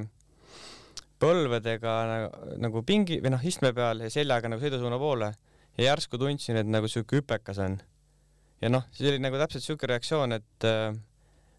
põlvedega 1.22 1.94
nagu, 2.12 2.56
nagu 2.64 2.84
pingi 2.88 3.20
või 3.24 3.34
noh, 3.34 3.46
istme 3.46 3.74
peal 3.76 4.04
ja 4.06 4.10
seljaga 4.14 4.52
nagu 4.52 4.64
sõidusuuna 4.64 5.00
poole 5.02 5.32
ja 5.78 5.92
järsku 5.92 6.20
tundsin, 6.22 6.60
et 6.62 6.70
nagu 6.70 6.90
siuke 6.90 7.22
hüpekas 7.22 7.62
on. 7.64 7.80
ja 8.62 8.72
noh, 8.74 8.86
siis 8.92 9.12
oli 9.12 9.22
nagu 9.22 9.40
täpselt 9.40 9.66
siuke 9.66 9.90
reaktsioon, 9.90 10.38
et 10.38 10.68
äh, 10.68 10.92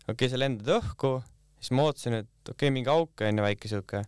okei 0.09 0.15
okay,, 0.15 0.31
sa 0.33 0.41
lendad 0.41 0.71
õhku, 0.79 1.19
siis 1.61 1.75
ma 1.77 1.89
ootasin, 1.89 2.21
et 2.23 2.31
okei 2.45 2.55
okay,, 2.57 2.75
mingi 2.75 2.93
auk 2.93 3.27
on 3.27 3.43
ju 3.43 3.47
väike 3.47 3.71
siuke. 3.71 4.05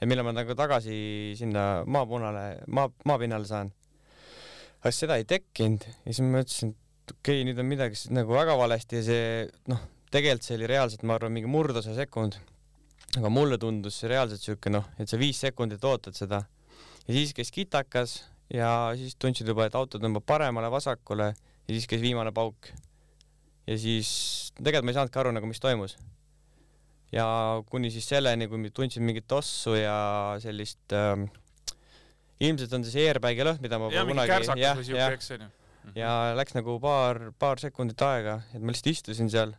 Ja 0.00 0.08
millal 0.08 0.26
ma 0.26 0.34
nagu 0.36 0.56
tagasi 0.58 0.96
sinna 1.38 1.84
maapunale, 1.86 2.46
maa, 2.66 2.90
maapinnale 3.08 3.48
saan. 3.48 3.72
aga 4.80 4.92
seda 4.92 5.16
ei 5.20 5.24
tekkinud 5.28 5.86
ja 5.86 6.10
siis 6.10 6.22
ma 6.24 6.40
mõtlesin, 6.40 6.74
et 6.74 7.14
okei 7.14 7.40
okay,, 7.40 7.46
nüüd 7.48 7.62
on 7.62 7.70
midagi 7.70 8.12
nagu 8.14 8.36
väga 8.36 8.58
valesti 8.58 9.00
ja 9.00 9.06
see 9.06 9.24
noh, 9.72 9.80
tegelikult 10.12 10.46
see 10.46 10.58
oli 10.58 10.68
reaalselt, 10.70 11.06
ma 11.06 11.16
arvan, 11.16 11.34
mingi 11.34 11.50
murdosa 11.50 11.94
sekund. 11.96 12.38
aga 13.16 13.32
mulle 13.32 13.58
tundus 13.58 14.00
see 14.00 14.12
reaalselt 14.12 14.44
siuke 14.44 14.72
noh, 14.72 14.86
et 15.00 15.08
sa 15.08 15.18
viis 15.20 15.40
sekundit 15.40 15.84
ootad 15.84 16.16
seda 16.18 16.44
ja 17.06 17.14
siis 17.14 17.32
käis 17.34 17.52
kitakas 17.54 18.18
ja 18.52 18.92
siis 18.98 19.16
tundsid 19.18 19.48
juba, 19.48 19.66
et 19.66 19.74
auto 19.78 19.98
tõmbab 20.02 20.26
paremale-vasakule 20.26 21.30
ja 21.32 21.70
siis 21.70 21.86
käis 21.90 22.02
viimane 22.02 22.32
pauk. 22.34 22.70
ja 23.66 23.78
siis 23.78 24.52
tegelikult 24.58 24.86
ma 24.86 24.92
ei 24.92 24.98
saanudki 24.98 25.18
aru 25.18 25.32
nagu, 25.34 25.48
mis 25.50 25.62
toimus. 25.62 25.96
Ja 27.16 27.26
kuni 27.70 27.90
siis 27.94 28.08
selleni, 28.12 28.48
kui 28.50 28.70
tundsin 28.74 29.04
mingit 29.06 29.26
tossu 29.30 29.76
ja 29.78 29.96
sellist 30.42 30.94
ähm, 30.96 31.28
ilmselt 32.42 32.74
on 32.76 32.84
see 32.84 32.98
see 32.98 33.06
airbag'i 33.10 33.46
lõhn, 33.46 33.62
mida 33.64 33.78
ma 33.80 33.92
ja 33.92 34.04
mingi 34.08 34.26
kunagi 34.26 34.66
või 34.80 34.88
siuke, 34.88 35.06
eks 35.16 35.30
onju. 35.36 35.48
ja 35.96 36.10
läks 36.36 36.56
nagu 36.56 36.76
paar, 36.82 37.30
paar 37.40 37.62
sekundit 37.62 38.02
aega, 38.04 38.40
et 38.52 38.60
ma 38.60 38.74
lihtsalt 38.74 38.92
istusin 38.92 39.32
seal 39.32 39.54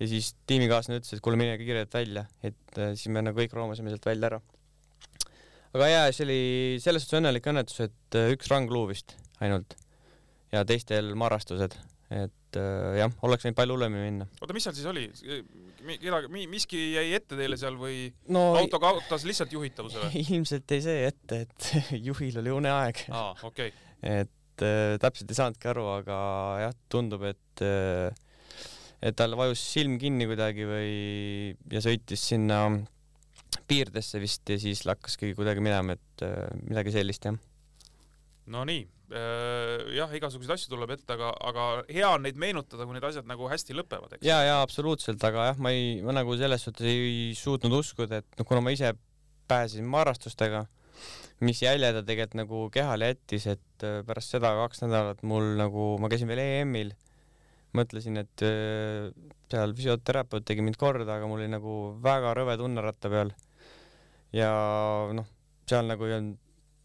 ja 0.00 0.08
siis 0.08 0.32
tiimikaaslane 0.48 1.02
ütles, 1.02 1.12
et 1.16 1.24
kuule, 1.24 1.38
mine 1.40 1.58
kiirelt 1.60 1.92
välja, 1.94 2.24
et 2.46 2.80
äh, 2.80 2.94
siis 2.96 3.12
me 3.12 3.24
nagu 3.24 3.36
kõik 3.36 3.54
roomasime 3.56 3.92
sealt 3.92 4.08
välja 4.08 4.32
ära. 4.32 4.40
aga 5.76 5.92
jaa, 5.92 6.10
see 6.16 6.26
oli 6.26 6.42
selles 6.82 7.04
suhtes 7.04 7.20
õnnelik 7.20 7.52
õnnetus, 7.52 7.84
et 7.84 8.18
äh, 8.18 8.32
üks 8.36 8.48
rangluu 8.52 8.88
vist 8.90 9.16
ainult 9.44 9.76
ja 10.54 10.64
teistel 10.66 11.12
marrastused, 11.18 11.76
et 12.10 12.39
äh, 12.58 12.96
jah, 13.00 13.12
oleks 13.26 13.46
võinud 13.46 13.58
palju 13.58 13.76
hullemini 13.76 14.06
minna. 14.06 14.28
oota, 14.40 14.56
mis 14.56 14.66
seal 14.66 14.76
siis 14.78 14.88
oli? 14.90 15.06
kedagi, 16.00 16.46
miski 16.50 16.80
jäi 16.96 17.14
ette 17.16 17.38
teile 17.38 17.58
seal 17.60 17.78
või 17.80 18.08
no 18.34 18.50
auto 18.58 18.80
kaotas 18.82 19.26
lihtsalt 19.28 19.52
juhitavuse 19.56 20.02
või? 20.02 20.24
ilmselt 20.36 20.76
ei 20.76 20.84
see 20.84 21.06
ette, 21.08 21.44
et 21.46 21.70
juhil 22.08 22.40
oli 22.42 22.54
uneaeg 22.54 23.04
aa, 23.14 23.34
okei. 23.48 23.72
et 24.02 24.66
äh, 24.66 24.96
täpselt 25.02 25.30
ei 25.30 25.40
saanudki 25.42 25.70
aru, 25.72 25.86
aga 26.00 26.18
jah, 26.66 26.76
tundub, 26.92 27.28
et 27.30 27.64
äh, 27.64 28.10
et 29.00 29.16
tal 29.16 29.36
vajus 29.38 29.60
silm 29.72 29.96
kinni 30.00 30.26
kuidagi 30.28 30.66
või 30.68 30.90
ja 31.72 31.80
sõitis 31.84 32.24
sinna 32.32 32.66
piirdesse 33.70 34.20
vist 34.22 34.48
ja 34.50 34.58
siis 34.60 34.82
hakkaski 34.86 35.32
kuidagi 35.38 35.62
minema, 35.64 35.96
et 35.96 36.26
äh, 36.26 36.50
midagi 36.66 36.94
sellist 36.94 37.26
jah. 37.26 37.38
No 38.50 38.64
nii, 38.68 38.82
jah, 39.96 40.12
igasuguseid 40.14 40.54
asju 40.54 40.70
tuleb 40.72 40.94
ette, 40.94 41.08
aga, 41.14 41.30
aga 41.50 41.66
hea 41.90 42.08
on 42.08 42.24
neid 42.26 42.38
meenutada, 42.40 42.86
kui 42.86 42.94
need 42.96 43.06
asjad 43.06 43.26
nagu 43.28 43.48
hästi 43.50 43.76
lõpevad, 43.78 44.16
eks. 44.16 44.26
ja, 44.26 44.40
ja 44.46 44.60
absoluutselt, 44.64 45.22
aga 45.26 45.50
jah, 45.50 45.62
ma 45.62 45.72
ei, 45.74 45.98
ma 46.04 46.14
nagu 46.14 46.36
selles 46.38 46.66
suhtes 46.66 46.86
ei 46.90 47.30
suutnud 47.38 47.80
uskuda, 47.80 48.22
et 48.22 48.38
noh, 48.38 48.46
kuna 48.48 48.62
ma 48.64 48.74
ise 48.74 48.92
pääsesin 49.50 49.88
marrastustega, 49.90 50.64
mis 51.46 51.62
jälje 51.64 51.92
ta 51.96 52.02
tegelikult 52.04 52.38
nagu 52.38 52.64
kehale 52.74 53.12
jättis, 53.12 53.46
et 53.50 53.86
äh, 53.86 54.00
pärast 54.06 54.36
seda 54.36 54.52
kaks 54.60 54.84
nädalat 54.84 55.24
mul 55.26 55.54
nagu, 55.58 55.94
ma 56.02 56.10
käisin 56.12 56.30
veel 56.30 56.42
EM-il, 56.44 56.92
mõtlesin, 57.76 58.20
et 58.20 58.44
äh, 58.46 59.08
seal 59.50 59.74
füsioterapeut 59.78 60.46
tegi 60.46 60.62
mind 60.66 60.78
korda, 60.80 61.08
aga 61.16 61.30
mul 61.30 61.40
oli 61.40 61.50
nagu 61.50 61.80
väga 62.04 62.34
rõve 62.38 62.58
tunne 62.60 62.84
ratta 62.84 63.10
peal. 63.12 63.34
ja 64.36 64.52
noh, 65.16 65.26
seal 65.70 65.90
nagu 65.90 66.06
ei 66.06 66.18
olnud 66.18 66.38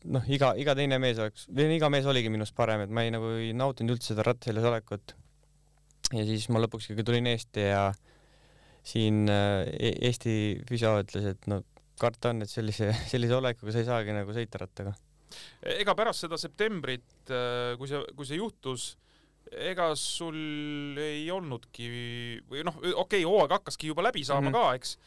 noh, 0.05 0.25
iga, 0.31 0.53
iga 0.59 0.75
teine 0.77 0.99
mees 1.01 1.19
oleks, 1.21 1.47
või 1.51 1.77
iga 1.77 1.89
mees 1.93 2.07
oligi 2.09 2.31
minust 2.33 2.55
parem, 2.57 2.85
et 2.85 2.93
ma 2.93 3.05
ei 3.05 3.13
nagu 3.13 3.35
ei 3.39 3.53
nautinud 3.57 3.95
üldse 3.95 4.13
seda 4.13 4.25
rattaseljas 4.27 4.67
olekut 4.71 5.15
ja 6.13 6.25
siis 6.27 6.49
ma 6.53 6.61
lõpuks 6.61 6.89
ikkagi 6.89 7.05
tulin 7.07 7.29
Eesti 7.31 7.69
ja 7.69 7.85
siin 8.85 9.25
äh, 9.31 9.63
E- 9.73 9.95
Eesti 10.09 10.35
füsio 10.69 10.93
ütles, 11.01 11.31
et 11.33 11.49
no 11.51 11.63
karta 12.01 12.33
on, 12.33 12.43
et 12.45 12.51
sellise, 12.51 12.91
sellise 13.13 13.37
olekuga 13.37 13.73
sa 13.73 13.81
ei 13.81 13.89
saagi 13.89 14.15
nagu 14.15 14.35
sõita 14.35 14.61
rattaga. 14.61 14.93
ega 15.75 15.95
pärast 15.97 16.25
seda 16.25 16.37
septembrit, 16.39 17.33
kui 17.79 17.89
see, 17.89 18.01
kui 18.15 18.27
see 18.29 18.39
juhtus, 18.39 18.93
ega 19.51 19.91
sul 19.99 20.97
ei 21.01 21.25
olnudki 21.31 21.89
või 22.49 22.63
noh, 22.65 22.77
okei 22.77 22.95
okay,, 23.01 23.25
hooaeg 23.27 23.53
hakkaski 23.59 23.91
juba 23.91 24.05
läbi 24.07 24.23
saama 24.25 24.49
mm. 24.49 24.53
-hmm. 24.53 24.61
ka, 24.61 24.75
eks, 24.79 24.97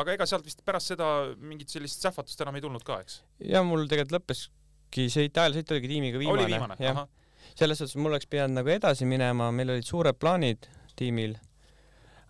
aga 0.00 0.16
ega 0.16 0.28
sealt 0.28 0.46
vist 0.46 0.62
pärast 0.66 0.92
seda 0.92 1.08
mingit 1.40 1.72
sellist 1.72 2.04
sähvatust 2.04 2.40
enam 2.44 2.58
ei 2.58 2.64
tulnud 2.64 2.84
ka, 2.86 3.00
eks? 3.04 3.20
ja 3.52 3.62
mul 3.66 3.86
tegelikult 3.90 4.18
lõppeski 4.18 5.08
see 5.12 5.28
Itaalia 5.30 5.60
sõit 5.60 5.72
oligi 5.74 5.92
tiimiga 5.94 6.20
viimane, 6.22 6.44
oli 6.44 6.52
viimane, 6.52 6.78
ahah. 6.92 7.08
selles 7.56 7.80
suhtes 7.80 7.98
mul 8.00 8.12
oleks 8.12 8.28
pidanud 8.30 8.60
nagu 8.60 8.72
edasi 8.72 9.08
minema, 9.08 9.50
meil 9.54 9.74
olid 9.76 9.88
suured 9.88 10.18
plaanid 10.20 10.68
tiimil, 10.96 11.36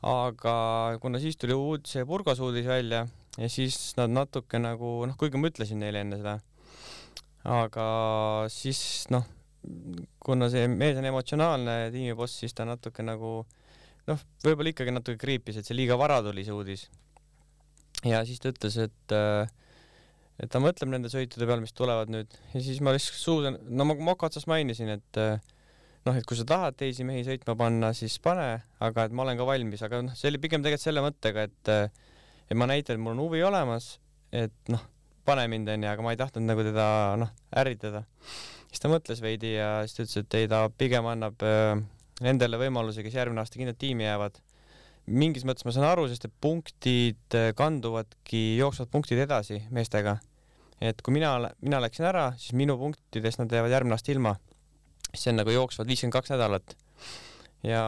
aga 0.06 0.56
kuna 1.02 1.22
siis 1.22 1.38
tuli 1.40 1.56
uud, 1.56 1.86
see 1.90 2.06
Burgos 2.06 2.42
uudis 2.42 2.66
välja 2.68 3.06
ja 3.36 3.48
siis 3.52 3.78
nad 3.98 4.12
natuke 4.14 4.60
nagu 4.62 4.98
noh, 5.08 5.16
kuigi 5.18 5.40
ma 5.40 5.50
ütlesin 5.50 5.82
neile 5.82 6.02
enne 6.04 6.20
seda, 6.20 6.38
aga 7.46 7.86
siis 8.52 8.80
noh, 9.14 9.26
kuna 10.22 10.48
see 10.52 10.66
mees 10.70 10.98
on 11.00 11.08
emotsionaalne 11.10 11.76
tiimiboss, 11.94 12.40
siis 12.42 12.54
ta 12.56 12.66
natuke 12.68 13.04
nagu 13.06 13.40
noh, 14.06 14.22
võib-olla 14.44 14.72
ikkagi 14.72 14.94
natuke 14.94 15.20
kriipis, 15.20 15.60
et 15.60 15.68
see 15.68 15.76
liiga 15.76 15.98
vara 15.98 16.20
tuli 16.24 16.46
see 16.46 16.54
uudis. 16.54 16.86
Ja 18.06 18.22
siis 18.28 18.42
ta 18.42 18.52
ütles, 18.52 18.78
et 18.86 19.14
äh, 19.14 19.50
et 20.42 20.52
ta 20.52 20.60
mõtleb 20.60 20.90
nende 20.92 21.10
sõitude 21.12 21.48
peale, 21.48 21.64
mis 21.64 21.76
tulevad 21.76 22.12
nüüd 22.12 22.32
ja 22.54 22.62
siis 22.62 22.80
ma 22.84 22.94
lihtsalt 22.94 23.20
suudan, 23.20 23.60
no 23.68 23.88
ma 23.88 23.96
moka 24.12 24.28
otsas 24.28 24.48
mainisin, 24.50 24.92
et 24.98 25.20
äh, 25.20 25.38
noh, 26.06 26.16
et 26.16 26.26
kui 26.28 26.38
sa 26.38 26.46
tahad 26.48 26.76
teisi 26.78 27.06
mehi 27.08 27.24
sõitma 27.26 27.56
panna, 27.58 27.92
siis 27.96 28.18
pane, 28.22 28.50
aga 28.84 29.06
et 29.06 29.16
ma 29.16 29.24
olen 29.26 29.40
ka 29.40 29.48
valmis, 29.48 29.82
aga 29.86 30.02
noh, 30.06 30.18
see 30.18 30.30
oli 30.30 30.42
pigem 30.42 30.64
tegelikult 30.64 30.86
selle 30.86 31.04
mõttega, 31.04 31.46
et 31.48 31.72
äh, 31.72 32.04
et 32.46 32.58
ma 32.58 32.68
näitan, 32.70 32.98
et 32.98 33.02
mul 33.02 33.16
on 33.16 33.24
huvi 33.24 33.42
olemas, 33.42 33.96
et 34.34 34.54
noh, 34.70 34.82
pane 35.26 35.48
mind 35.50 35.72
onju, 35.74 35.90
aga 35.90 36.04
ma 36.04 36.14
ei 36.14 36.20
tahtnud 36.20 36.46
nagu 36.46 36.62
teda 36.66 36.86
noh, 37.18 37.32
ärritada. 37.58 38.04
siis 38.70 38.82
ta 38.82 38.90
mõtles 38.92 39.22
veidi 39.22 39.56
ja 39.56 39.70
siis 39.86 39.96
ta 39.96 40.04
ütles, 40.04 40.18
et 40.22 40.38
ei, 40.38 40.50
ta 40.50 40.66
pigem 40.70 41.06
annab 41.10 41.42
äh, 41.46 41.74
nendele 42.24 42.60
võimaluse, 42.60 43.02
kes 43.04 43.16
järgmine 43.18 43.42
aasta 43.42 43.58
kindlalt 43.58 43.80
tiimi 43.80 44.06
jäävad. 44.06 44.38
Mingis 45.06 45.46
mõttes 45.46 45.66
ma 45.66 45.74
saan 45.74 45.86
aru, 45.88 46.06
sest 46.10 46.26
et 46.28 46.34
punktid 46.42 47.36
äh, 47.38 47.52
kanduvadki, 47.56 48.56
jooksvad 48.60 48.90
punktid 48.92 49.20
edasi 49.22 49.62
meestega. 49.74 50.18
et 50.80 50.98
kui 51.02 51.14
mina, 51.14 51.30
mina 51.64 51.80
läksin 51.80 52.04
ära, 52.04 52.32
siis 52.36 52.52
minu 52.52 52.76
punktidest 52.76 53.40
nad 53.40 53.52
jäävad 53.52 53.72
järgmine 53.72 53.96
aasta 53.96 54.12
ilma. 54.12 54.36
see 55.14 55.30
on 55.32 55.38
nagu 55.40 55.50
jooksvad 55.50 55.88
viiskümmend 55.88 56.12
kaks 56.12 56.34
nädalat. 56.34 56.76
ja 57.62 57.82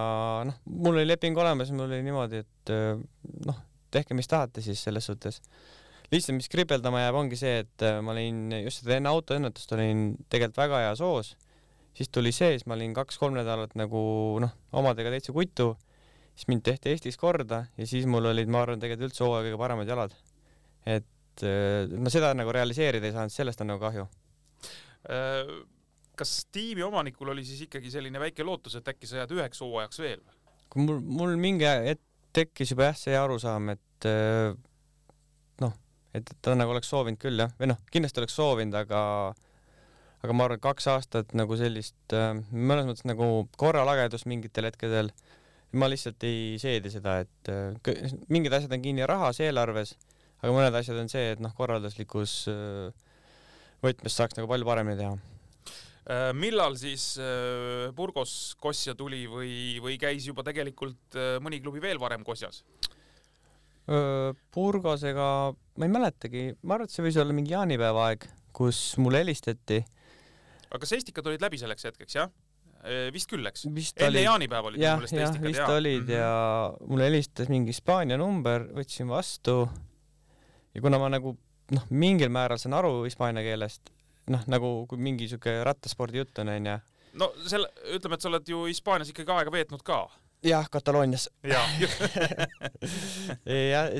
noh, 0.47 0.61
mul 0.65 0.97
oli 1.01 1.09
leping 1.09 1.39
olemas, 1.39 1.73
mul 1.73 1.89
oli 1.89 2.03
niimoodi, 2.07 2.45
et 2.47 2.73
äh, 2.75 3.03
noh, 3.47 3.59
tehke, 3.91 4.15
mis 4.15 4.29
tahate 4.31 4.63
siis 4.63 4.83
selles 4.85 5.11
suhtes. 5.11 5.43
lihtsalt, 6.13 6.39
mis 6.39 6.49
kripeldama 6.49 7.03
jääb, 7.03 7.19
ongi 7.19 7.37
see, 7.37 7.59
et 7.67 7.85
äh, 7.85 7.99
ma 8.01 8.15
olin 8.15 8.63
just 8.63 8.85
seda 8.85 8.97
enne 8.97 9.11
autoõnnetust 9.11 9.75
olin 9.77 10.15
tegelikult 10.31 10.63
väga 10.63 10.87
heas 10.87 11.03
hoos, 11.05 11.35
siis 11.99 12.09
tuli 12.15 12.33
see, 12.33 12.55
siis 12.55 12.67
ma 12.71 12.79
olin 12.79 12.95
kaks-kolm 12.95 13.35
nädalat 13.37 13.75
nagu 13.77 14.01
noh, 14.41 14.55
omadega 14.73 15.11
täitsa 15.13 15.35
kutu, 15.35 15.75
siis 16.39 16.49
mind 16.51 16.63
tehti 16.67 16.93
Eestis 16.95 17.19
korda 17.19 17.65
ja 17.75 17.87
siis 17.91 18.07
mul 18.07 18.31
olid, 18.31 18.51
ma 18.51 18.63
arvan, 18.63 18.79
tegelikult 18.79 19.11
üldse 19.11 19.25
hooaja 19.27 19.49
kõige 19.49 19.61
paremad 19.61 19.91
jalad. 19.91 20.15
et 20.87 21.43
äh, 21.43 21.99
ma 21.99 22.13
seda 22.15 22.31
nagu 22.39 22.55
realiseerida 22.55 23.11
ei 23.11 23.17
saanud, 23.17 23.35
sellest 23.35 23.65
on 23.65 23.73
nagu 23.73 23.83
kahju. 23.83 24.07
Äh, 25.11 25.55
kas 26.19 26.41
tiimi 26.55 26.83
omanikul 26.87 27.35
oli 27.35 27.45
siis 27.47 27.67
ikkagi 27.67 27.91
selline 27.91 28.23
väike 28.23 28.47
lootus, 28.47 28.79
et 28.79 28.93
äkki 28.95 29.11
sa 29.11 29.23
jääd 29.23 29.35
üheks 29.39 29.65
hooajaks 29.65 30.05
veel? 30.05 30.23
kui 30.69 30.85
mul, 30.85 30.99
mul 31.01 31.37
mingi 31.41 31.65
hetk 31.65 32.05
tekkis 32.37 32.73
juba 32.75 32.91
jah 32.91 32.99
see 32.99 33.17
arusaam, 33.19 33.71
et 33.73 34.09
äh, 34.09 34.53
noh, 35.63 35.75
et 36.15 36.33
ta 36.45 36.55
nagu 36.59 36.75
oleks 36.75 36.91
soovinud 36.93 37.21
küll 37.23 37.41
jah, 37.41 37.53
või 37.59 37.73
noh, 37.73 37.81
kindlasti 37.93 38.23
oleks 38.23 38.37
soovinud, 38.39 38.77
aga 38.79 39.01
aga 40.25 40.35
ma 40.35 40.49
arvan, 40.49 40.61
kaks 40.63 40.89
aastat 40.93 41.35
nagu 41.39 41.57
sellist 41.59 42.15
äh, 42.17 42.31
mõnes 42.53 42.89
mõttes 42.89 43.07
nagu 43.09 43.49
korralagedust 43.61 44.29
mingitel 44.31 44.69
hetkedel, 44.69 45.13
ma 45.77 45.89
lihtsalt 45.91 46.25
ei 46.25 46.57
seedi 46.61 46.93
seda, 46.93 47.19
et 47.25 47.51
äh, 47.53 48.13
mingid 48.33 48.55
asjad 48.57 48.73
on 48.73 48.85
kinni 48.85 49.05
rahas, 49.09 49.41
eelarves, 49.45 49.95
aga 50.41 50.53
mõned 50.55 50.79
asjad 50.79 51.01
on 51.01 51.11
see, 51.13 51.35
et 51.35 51.43
noh, 51.45 51.53
korralduslikus 51.57 52.41
äh, 52.53 52.89
võtmes 53.85 54.17
saaks 54.17 54.39
nagu 54.39 54.49
palju 54.51 54.69
paremini 54.69 55.01
teha. 55.01 55.19
Äh, 56.09 56.31
millal 56.33 56.79
siis 56.81 57.11
Burgos 57.97 58.55
Kosja 58.61 58.97
tuli 58.97 59.27
või, 59.29 59.53
või 59.85 59.99
käis 60.01 60.31
juba 60.31 60.47
tegelikult 60.47 61.19
mõni 61.45 61.61
klubi 61.61 61.85
veel 61.85 62.01
varem 62.01 62.25
Kosjas? 62.25 62.63
Burgosega 64.53 65.29
ma 65.53 65.87
ei 65.87 65.93
mäletagi, 65.93 66.43
ma 66.61 66.77
arvan, 66.77 66.89
et 66.89 66.93
see 66.93 67.05
võis 67.07 67.17
olla 67.21 67.33
mingi 67.33 67.55
jaanipäeva 67.55 68.11
aeg, 68.11 68.27
kus 68.57 68.99
mulle 69.01 69.23
helistati. 69.23 69.79
aga 70.69 70.81
kas 70.83 70.93
Estikad 70.99 71.29
olid 71.31 71.45
läbi 71.45 71.61
selleks 71.61 71.89
hetkeks, 71.89 72.17
jah? 72.19 72.33
Vist 73.13 73.29
küll, 73.31 73.47
eks? 73.51 73.65
enne 73.67 74.07
oli, 74.09 74.23
jaanipäeva 74.25 74.67
olid 74.71 74.81
jah 74.83 74.97
minu, 74.97 75.03
meelest 75.09 75.17
jah, 75.19 75.29
Estikad, 75.29 75.49
vist 75.49 75.61
jaa. 75.65 75.77
olid 75.77 76.03
Mhm. 76.09 76.15
ja 76.15 76.29
mulle 76.89 77.05
helistas 77.11 77.49
mingi 77.53 77.69
Hispaania 77.75 78.17
number, 78.21 78.61
võtsin 78.77 79.09
vastu. 79.11 79.57
ja 80.75 80.81
kuna 80.85 80.99
ma 81.03 81.09
nagu 81.11 81.35
noh, 81.75 81.85
mingil 81.91 82.29
määral 82.33 82.59
saan 82.61 82.75
aru 82.79 83.03
hispaania 83.05 83.43
keelest, 83.45 83.91
noh 84.33 84.43
nagu 84.49 84.87
kui 84.89 84.99
mingi 84.99 85.29
siuke 85.29 85.59
rattaspordi 85.65 86.19
jutt 86.23 86.39
on 86.39 86.49
onju. 86.55 86.79
no 87.19 87.33
selle, 87.47 87.69
ütleme, 87.97 88.15
et 88.15 88.23
sa 88.25 88.29
oled 88.31 88.49
ju 88.49 88.65
Hispaanias 88.71 89.11
ikkagi 89.13 89.33
aega 89.35 89.51
veetnud 89.53 89.83
ka. 89.83 90.07
jah, 90.45 90.69
Kataloonias. 90.71 91.29
jah, 91.43 91.69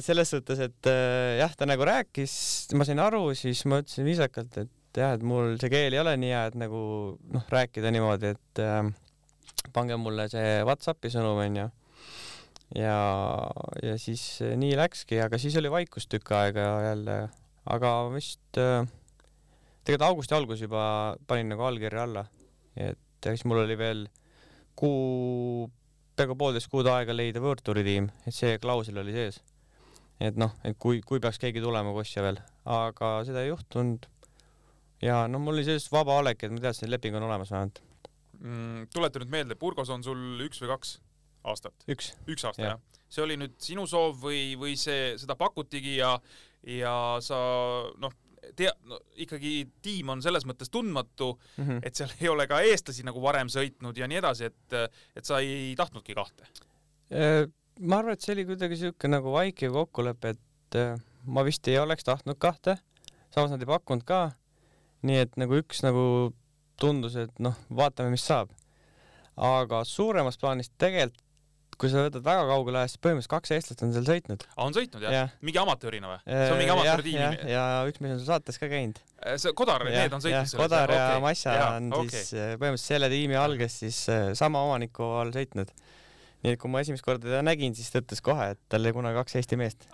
selles 0.07 0.31
suhtes, 0.31 0.61
et 0.69 0.87
äh, 0.91 1.39
jah, 1.41 1.55
ta 1.59 1.67
nagu 1.69 1.87
rääkis, 1.89 2.35
ma 2.79 2.87
sain 2.87 3.01
aru, 3.03 3.25
siis 3.39 3.65
ma 3.69 3.81
ütlesin 3.83 4.07
viisakalt, 4.09 4.61
et 4.65 4.73
jah, 4.97 5.15
et 5.17 5.25
mul 5.27 5.59
see 5.61 5.71
keel 5.73 5.93
ei 5.93 6.01
ole 6.01 6.15
nii 6.21 6.33
hea, 6.33 6.45
et 6.51 6.57
nagu 6.59 6.81
noh, 7.35 7.45
rääkida 7.53 7.93
niimoodi, 7.93 8.33
et 8.37 8.63
äh, 8.65 8.89
pange 9.75 9.99
mulle 10.01 10.29
see 10.33 10.63
Whatsappi 10.65 11.13
sõnum 11.13 11.41
onju. 11.45 11.69
ja, 12.79 12.99
ja 13.85 13.97
siis 14.01 14.25
nii 14.41 14.77
läkski, 14.79 15.21
aga 15.25 15.41
siis 15.41 15.57
oli 15.61 15.73
vaikus 15.73 16.09
tükk 16.09 16.33
aega 16.37 16.69
jälle, 16.89 17.19
aga 17.69 17.93
vist 18.15 18.61
äh, 18.61 18.87
tegelikult 19.85 20.09
augusti 20.11 20.37
alguses 20.37 20.65
juba 20.65 21.17
panin 21.27 21.53
nagu 21.53 21.65
allkirja 21.69 22.05
alla, 22.05 22.25
et 22.77 23.29
siis 23.29 23.45
mul 23.49 23.65
oli 23.65 23.77
veel 23.79 24.07
kuu 24.79 25.69
peaaegu 26.19 26.35
poolteist 26.39 26.71
kuud 26.73 26.89
aega 26.91 27.15
leida 27.15 27.41
World 27.43 27.63
Touri 27.65 27.85
tiim, 27.87 28.09
et 28.27 28.35
see 28.35 28.59
klausel 28.63 28.99
oli 29.03 29.15
sees. 29.15 29.41
et 30.19 30.35
noh, 30.35 30.51
et 30.67 30.75
kui, 30.83 30.99
kui 31.07 31.21
peaks 31.23 31.39
keegi 31.39 31.63
tulema 31.63 31.93
Kosja 31.95 32.25
veel, 32.25 32.41
aga 32.67 33.11
seda 33.27 33.45
ei 33.45 33.53
juhtunud. 33.53 34.09
Ja 35.03 35.27
noh, 35.31 35.41
mul 35.43 35.55
oli 35.59 35.65
sellest 35.67 35.93
vaba 35.93 36.17
olek, 36.23 36.43
et 36.45 36.53
ma 36.55 36.61
teadsin, 36.65 36.89
et 36.89 36.95
leping 36.97 37.17
on 37.21 37.29
olemas 37.31 37.51
vähemalt 37.55 37.83
Mm, 38.39 38.85
tuleta 38.95 39.19
nüüd 39.19 39.33
meelde, 39.33 39.57
Burgos 39.59 39.89
on 39.91 40.03
sul 40.07 40.21
üks 40.45 40.61
või 40.63 40.69
kaks 40.71 40.93
aastat? 41.51 41.75
üks. 41.91 42.13
üks 42.31 42.45
aasta 42.47 42.63
Jah. 42.63 42.77
jah? 42.77 43.03
see 43.11 43.23
oli 43.25 43.35
nüüd 43.41 43.57
sinu 43.59 43.83
soov 43.91 44.21
või, 44.23 44.53
või 44.61 44.77
see, 44.79 45.17
seda 45.19 45.35
pakutigi 45.35 45.97
ja, 45.97 46.13
ja 46.63 46.93
sa 47.25 47.35
noh, 47.99 48.15
tea- 48.55 48.77
no,, 48.87 49.01
ikkagi 49.19 49.65
tiim 49.83 50.13
on 50.15 50.23
selles 50.23 50.47
mõttes 50.47 50.71
tundmatu, 50.71 51.33
Mhm. 51.59 51.81
et 51.83 51.99
seal 51.99 52.13
ei 52.23 52.29
ole 52.31 52.47
ka 52.47 52.61
eestlasi 52.63 53.03
nagu 53.09 53.19
varem 53.25 53.51
sõitnud 53.51 53.99
ja 53.99 54.07
nii 54.07 54.21
edasi, 54.23 54.53
et, 54.53 54.79
et 55.19 55.25
sa 55.27 55.41
ei 55.43 55.75
tahtnudki 55.81 56.15
kahte. 56.15 56.47
Äh, 57.11 57.49
ma 57.81 57.99
arvan, 58.05 58.13
et 58.15 58.23
see 58.23 58.37
oli 58.37 58.45
kuidagi 58.53 58.79
siuke 58.85 59.11
nagu 59.11 59.33
vaikiv 59.35 59.73
kokkulepe, 59.81 60.37
et 60.37 60.79
äh, 60.79 60.95
ma 61.27 61.43
vist 61.49 61.67
ei 61.67 61.79
oleks 61.83 62.07
tahtnud 62.07 62.39
kahte, 62.39 62.79
samas 63.35 63.51
nad 63.51 63.67
ei 63.67 63.73
pakkunud 63.75 64.07
ka. 64.07 64.29
Nii 65.07 65.23
et 65.25 65.37
nagu 65.41 65.59
üks 65.61 65.83
nagu 65.87 66.05
tundus, 66.81 67.17
et 67.19 67.33
noh, 67.43 67.57
vaatame, 67.75 68.11
mis 68.15 68.25
saab. 68.27 68.51
aga 69.39 69.85
suuremas 69.87 70.39
plaanis 70.39 70.71
tegelikult, 70.79 71.23
kui 71.79 71.87
sa 71.93 72.01
võtad 72.09 72.25
väga 72.27 72.43
kaugele 72.49 72.81
ajas, 72.81 72.97
siis 72.97 73.03
põhimõtteliselt 73.05 73.31
kaks 73.31 73.53
eestlast 73.55 73.83
on 73.87 73.93
seal 73.95 74.07
sõitnud. 74.09 74.43
aa, 74.57 74.65
on 74.65 74.75
sõitnud 74.75 75.05
jah 75.05 75.13
Jah. 75.15 75.29
ja.? 75.31 75.43
mingi 75.47 75.61
amatöörina 75.63 76.09
või? 76.11 76.17
see 76.27 76.49
on 76.51 76.59
mingi 76.59 76.73
amatöörtiimi? 76.75 77.51
ja 77.53 77.67
üks 77.87 78.01
mees 78.03 78.17
on 78.17 78.25
saates 78.27 78.59
ka 78.59 78.67
käinud. 78.73 78.99
see 79.39 79.53
Kodar, 79.55 79.85
need 79.87 80.17
on 80.17 80.25
sõitnud 80.25 80.51
selles? 80.51 80.57
Kodar 80.59 80.91
ja 80.91 81.05
Okei. 81.13 81.23
Massa 81.23 81.55
Jaa, 81.55 81.69
on 81.77 81.93
okei. 82.01 82.11
siis 82.17 82.33
äh, 82.35 82.51
põhimõtteliselt 82.59 82.95
selle 82.97 83.11
tiimi 83.15 83.39
all, 83.39 83.55
kes 83.61 83.79
siis 83.85 84.01
äh, 84.11 84.27
sama 84.39 84.65
omaniku 84.67 85.07
all 85.21 85.31
sõitnud. 85.35 85.71
Nii 86.45 86.55
et 86.55 86.61
kui 86.63 86.71
ma 86.71 86.83
esimest 86.85 87.05
korda 87.07 87.27
teda 87.27 87.43
nägin, 87.43 87.75
siis 87.75 87.91
ta 87.91 88.03
ütles 88.03 88.23
kohe, 88.25 88.53
et 88.55 88.61
tal 88.71 88.85
oli 88.85 88.95
kunagi 88.95 89.19
kaks 89.19 89.39
Eesti 89.41 89.59
meest. 89.59 89.89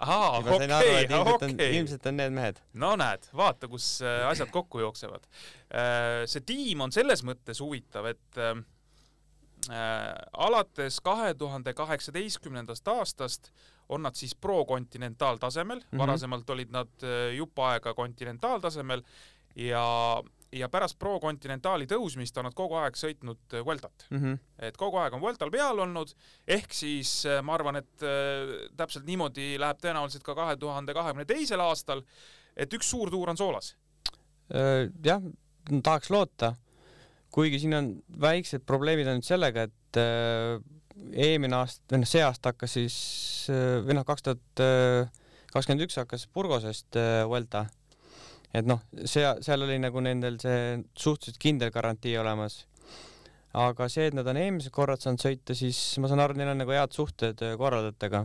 sain 0.61 0.74
aru, 0.76 0.92
ilmselt 1.01 1.47
on, 1.49 1.57
okei. 1.57 1.78
ilmselt 1.78 2.11
on 2.11 2.20
need 2.20 2.36
mehed. 2.36 2.61
no 2.84 2.92
näed, 3.01 3.28
vaata, 3.36 3.70
kus 3.72 3.88
äh, 4.05 4.26
asjad 4.28 4.53
kokku 4.55 4.82
jooksevad. 4.84 5.26
see 6.30 6.45
tiim 6.47 6.84
on 6.84 6.92
selles 6.95 7.24
mõttes 7.26 7.62
huvitav, 7.64 8.11
et 8.12 8.40
äh, 8.40 8.53
äh, 9.70 10.11
alates 10.32 11.01
kahe 11.05 11.34
tuhande 11.38 11.74
kaheksateistkümnendast 11.74 12.88
aastast 12.88 13.53
on 13.88 14.03
nad 14.03 14.16
siis 14.16 14.34
pro-kontinentaaltasemel 14.34 15.78
mm. 15.78 15.84
-hmm. 15.92 15.99
varasemalt 15.99 16.51
olid 16.51 16.70
nad 16.70 16.88
äh, 17.03 17.34
jupp 17.36 17.59
aega 17.59 17.95
kontinentaaltasemel 17.95 19.03
ja, 19.57 20.22
ja 20.55 20.68
pärast 20.72 20.98
pro-kontinentaali 21.00 21.86
tõusmist 21.90 22.36
on 22.38 22.48
nad 22.48 22.57
kogu 22.57 22.78
aeg 22.80 22.98
sõitnud 22.98 23.57
äh, 23.57 23.64
Vueltat. 23.66 24.07
Mhm. 24.11 24.38
et 24.68 24.76
kogu 24.80 25.00
aeg 25.02 25.16
on 25.16 25.22
Vueltal 25.22 25.52
peal 25.55 25.80
olnud, 25.86 26.14
ehk 26.46 26.74
siis 26.74 27.24
äh, 27.28 27.40
ma 27.42 27.57
arvan, 27.59 27.80
et 27.82 28.05
äh, 28.07 28.68
täpselt 28.76 29.07
niimoodi 29.09 29.55
läheb 29.61 29.80
tõenäoliselt 29.82 30.26
ka 30.26 30.36
kahe 30.38 30.57
tuhande 30.61 30.94
kahekümne 30.96 31.26
teisel 31.28 31.62
aastal, 31.64 32.05
et 32.57 32.72
üks 32.72 32.90
suur 32.90 33.11
tuur 33.11 33.32
on 33.32 33.40
soolas. 33.40 33.74
Äh, 34.55 34.90
jah, 35.05 35.22
tahaks 35.82 36.12
loota, 36.14 36.55
kuigi 37.34 37.62
siin 37.64 37.74
on 37.74 37.90
väiksed 38.20 38.64
probleemid 38.66 39.11
nüüd 39.11 39.26
sellega, 39.26 39.66
et 39.68 40.00
äh, 40.00 40.62
eelmine 41.12 41.62
aasta, 41.62 41.82
või 41.90 42.05
noh, 42.05 42.09
see 42.09 42.22
aasta 42.22 42.55
hakkas 42.55 42.78
siis 42.78 42.96
äh, 43.50 43.82
või 43.84 43.98
noh, 43.98 44.07
kaks 44.07 44.26
tuhat 44.28 44.64
kakskümmend 45.55 45.86
üks 45.86 45.98
hakkas 46.00 46.26
Burgosest 46.34 46.98
äh, 46.98 47.22
Vuelta. 47.30 47.68
Et 48.55 48.68
noh, 48.68 48.80
see, 49.02 49.26
seal 49.44 49.66
oli 49.66 49.80
nagu 49.82 50.02
nendel 50.05 50.38
see 50.42 50.78
suhteliselt 50.94 51.40
kindel 51.42 51.72
garantii 51.74 52.16
olemas. 52.20 52.64
aga 53.55 53.86
see, 53.90 54.09
et 54.11 54.16
nad 54.18 54.26
on 54.30 54.38
eelmised 54.38 54.74
korrad 54.74 55.02
saanud 55.02 55.22
sõita, 55.22 55.55
siis 55.55 55.78
ma 56.02 56.11
saan 56.11 56.22
aru, 56.24 56.38
neil 56.38 56.50
on 56.55 56.62
nagu 56.62 56.74
head 56.74 56.94
suhted 56.94 57.42
äh, 57.42 57.55
korraldajatega. 57.59 58.24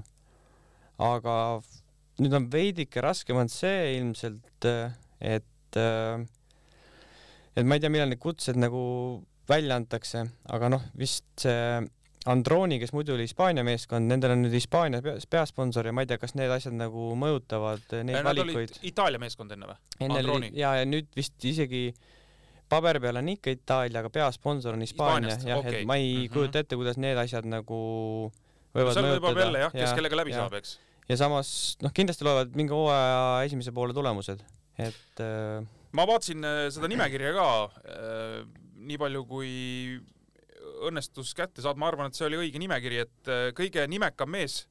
aga 1.09 1.35
nüüd 2.19 2.35
on 2.35 2.49
veidike 2.51 3.01
raskem 3.01 3.37
on 3.39 3.49
see 3.51 3.95
ilmselt, 3.97 4.67
et 5.19 5.79
äh, 5.79 6.27
et 7.55 7.65
ma 7.65 7.75
ei 7.75 7.83
tea, 7.83 7.91
millal 7.91 8.11
need 8.11 8.21
kutsed 8.21 8.57
nagu 8.59 8.81
välja 9.49 9.77
antakse, 9.79 10.23
aga 10.53 10.69
noh, 10.71 10.83
vist 10.97 11.25
see 11.41 11.79
Androni, 12.29 12.77
kes 12.81 12.91
muidu 12.93 13.15
oli 13.15 13.25
Hispaania 13.25 13.63
meeskond, 13.65 14.09
nendel 14.09 14.35
on 14.35 14.43
nüüd 14.43 14.53
Hispaania 14.53 15.01
pea- 15.05 15.17
peasponsor 15.33 15.87
ja 15.89 15.93
ma 15.95 16.03
ei 16.03 16.09
tea, 16.09 16.19
kas 16.21 16.35
need 16.37 16.51
asjad 16.53 16.75
nagu 16.77 17.13
mõjutavad 17.17 17.95
äh, 17.95 18.03
neid 18.05 18.19
Nad 18.19 18.29
valikuid. 18.29 18.75
Itaalia 18.85 19.21
meeskond 19.21 19.55
enne 19.55 19.69
või? 19.71 19.77
enne 20.05 20.21
oli 20.35 20.51
ja, 20.59 20.75
ja 20.81 20.87
nüüd 20.89 21.09
vist 21.17 21.47
isegi 21.49 21.87
paberi 22.69 23.01
peal 23.01 23.21
on 23.21 23.31
ikka 23.33 23.53
Itaalia, 23.55 24.03
aga 24.03 24.11
peasponsor 24.13 24.77
on 24.77 24.85
Hispaania, 24.85 25.39
jah, 25.41 25.63
okei. 25.63 25.81
et 25.81 25.89
ma 25.89 25.97
ei 25.97 26.11
mm 26.11 26.19
-hmm. 26.21 26.33
kujuta 26.35 26.61
ette, 26.61 26.77
kuidas 26.77 27.01
need 27.01 27.17
asjad 27.17 27.49
nagu 27.49 27.79
võivad 28.75 28.93
seal 28.93 29.09
võib-olla 29.09 29.25
mõjutada 29.25 29.45
jälle 29.47 29.65
jah, 29.65 29.73
kes 29.79 29.97
kellega 29.97 30.21
läbi 30.21 30.35
ja. 30.35 30.43
saab, 30.43 30.59
eks. 30.61 30.77
ja 31.09 31.17
samas 31.23 31.49
noh, 31.81 31.95
kindlasti 31.95 32.27
loevad 32.27 32.53
mingi 32.53 32.75
hooaja 32.75 33.49
esimese 33.49 33.73
poole 33.73 33.93
tulemused, 33.97 34.45
et 34.77 35.25
äh, 35.25 35.65
ma 35.97 36.05
vaatasin 36.05 36.45
äh, 36.45 36.61
seda 36.69 36.91
nimekirja 36.91 37.33
ka, 37.33 37.49
nii 38.79 39.01
palju 39.01 39.25
kui 39.25 39.51
õnnestus 40.87 41.33
kätte 41.37 41.63
saada, 41.63 41.79
ma 41.79 41.89
arvan, 41.91 42.09
et 42.09 42.17
see 42.17 42.27
oli 42.27 42.43
õige 42.45 42.61
nimekiri, 42.61 42.99
et 43.05 43.31
äh, 43.31 43.47
kõige 43.57 43.85
nimekam 43.89 44.31
mees, 44.31 44.63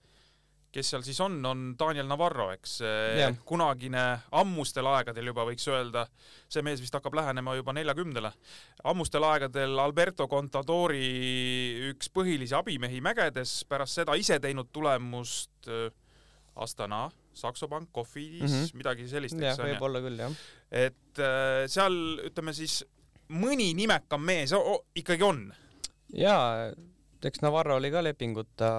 kes 0.72 0.90
seal 0.92 1.02
siis 1.02 1.18
on, 1.24 1.38
on 1.48 1.62
Daniel 1.80 2.06
Navarro, 2.06 2.50
eks 2.52 2.74
yeah., 2.84 3.36
kunagine 3.48 4.02
ammustel 4.36 4.86
aegadel 4.90 5.30
juba 5.30 5.46
võiks 5.48 5.64
öelda, 5.72 6.04
see 6.52 6.60
mees 6.66 6.82
vist 6.84 6.92
hakkab 6.94 7.16
lähenema 7.16 7.54
juba 7.56 7.72
neljakümnele, 7.72 8.32
ammustel 8.84 9.24
aegadel 9.30 9.80
Alberto 9.80 10.28
Contadori 10.28 11.08
üks 11.88 12.12
põhilisi 12.12 12.56
abimehi 12.58 13.00
mägedes, 13.04 13.62
pärast 13.68 14.02
seda 14.02 14.16
ise 14.20 14.36
teinud 14.44 14.68
tulemust 14.72 15.72
äh, 15.72 15.88
Astana, 16.58 17.06
Saxo 17.32 17.68
Bank, 17.68 17.88
Cofidis 17.94 18.50
mm. 18.50 18.62
-hmm. 18.62 18.76
midagi 18.76 19.08
sellist, 19.08 19.40
eks 19.40 19.58
ju. 19.58 19.64
võib-olla 19.64 20.02
küll 20.02 20.20
jah. 20.20 20.32
et 20.70 21.22
äh, 21.22 21.64
seal 21.70 21.96
ütleme 22.28 22.52
siis 22.52 22.82
mõni 23.28 23.72
nimekam 23.76 24.24
mees 24.24 24.52
o- 24.52 24.64
o- 24.74 24.84
ikkagi 24.96 25.22
on. 25.22 25.46
jaa, 26.16 26.68
eks 27.24 27.42
Navarro 27.44 27.78
oli 27.78 27.90
ka 27.92 28.02
lepinguta, 28.04 28.72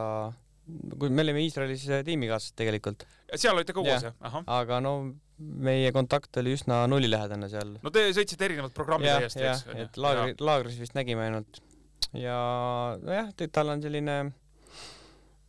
kui 1.00 1.10
me 1.10 1.26
olime 1.26 1.42
Iisraelis 1.46 1.86
tiimikaaslased 2.06 2.58
tegelikult, 2.60 3.06
seal 3.36 3.58
olite 3.58 3.76
koos 3.76 4.06
Jah. 4.06 4.44
aga 4.46 4.80
no 4.84 4.94
meie 5.40 5.92
kontakt 5.96 6.38
oli 6.42 6.54
üsna 6.58 6.84
nullilähedane 6.92 7.50
seal. 7.52 7.78
no 7.84 7.94
te 7.94 8.10
sõitsite 8.16 8.48
erinevat 8.50 8.76
programmi 8.76 9.10
täiesti, 9.10 9.46
eks, 9.46 9.66
et 9.86 10.00
laagri, 10.02 10.36
laagris 10.44 10.80
vist 10.82 10.98
nägime 10.98 11.28
ainult 11.30 11.62
ja 12.18 12.38
nojah, 13.02 13.34
tal 13.54 13.74
on 13.74 13.84
selline, 13.84 14.20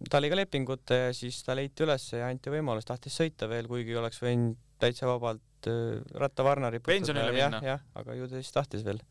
ta 0.08 0.20
oli 0.20 0.32
ka 0.32 0.40
lepinguta 0.40 1.04
ja 1.06 1.14
siis 1.16 1.40
ta 1.46 1.56
leiti 1.58 1.86
ülesse 1.86 2.20
ja 2.20 2.30
anti 2.30 2.52
võimalus, 2.52 2.88
tahtis 2.88 3.16
sõita 3.20 3.48
veel, 3.50 3.68
kuigi 3.70 3.96
oleks 3.96 4.20
võinud 4.22 4.58
täitsa 4.80 5.08
vabalt 5.10 5.68
äh, 5.68 6.00
rattavarna 6.16 6.70
riputada. 6.72 6.96
Pensionile 6.96 7.34
minna., 7.36 7.60
jah, 7.64 7.82
aga 8.00 8.16
ju 8.16 8.28
ta 8.30 8.40
siis 8.40 8.54
tahtis 8.54 8.84
veel. 8.86 9.02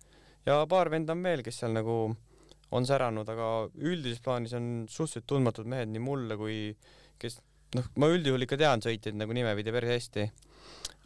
ja 0.47 0.61
paar 0.69 0.89
venda 0.89 1.13
on 1.13 1.23
veel, 1.23 1.43
kes 1.45 1.61
seal 1.61 1.75
nagu 1.75 1.99
on 2.71 2.85
säranud, 2.85 3.29
aga 3.29 3.47
üldises 3.81 4.19
plaanis 4.21 4.53
on 4.57 4.85
suhteliselt 4.89 5.25
tundmatud 5.27 5.65
mehed 5.69 5.89
nii 5.89 6.03
mulle 6.05 6.37
kui 6.37 6.57
kes 7.19 7.39
noh, 7.75 7.85
ma 7.97 8.09
üldjuhul 8.13 8.45
ikka 8.45 8.57
tean 8.61 8.81
sõitjaid 8.85 9.17
nagu 9.17 9.33
nimepidi 9.33 9.71
päris 9.73 9.95
hästi. 9.97 10.27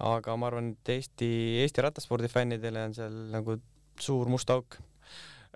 aga 0.03 0.35
ma 0.35 0.47
arvan, 0.49 0.71
et 0.73 0.89
Eesti, 0.89 1.27
Eesti 1.61 1.81
rattaspordi 1.85 2.27
fännidele 2.27 2.81
on 2.89 2.93
seal 2.97 3.13
nagu 3.31 3.59
suur 3.99 4.27
must 4.27 4.49
auk. 4.49 4.79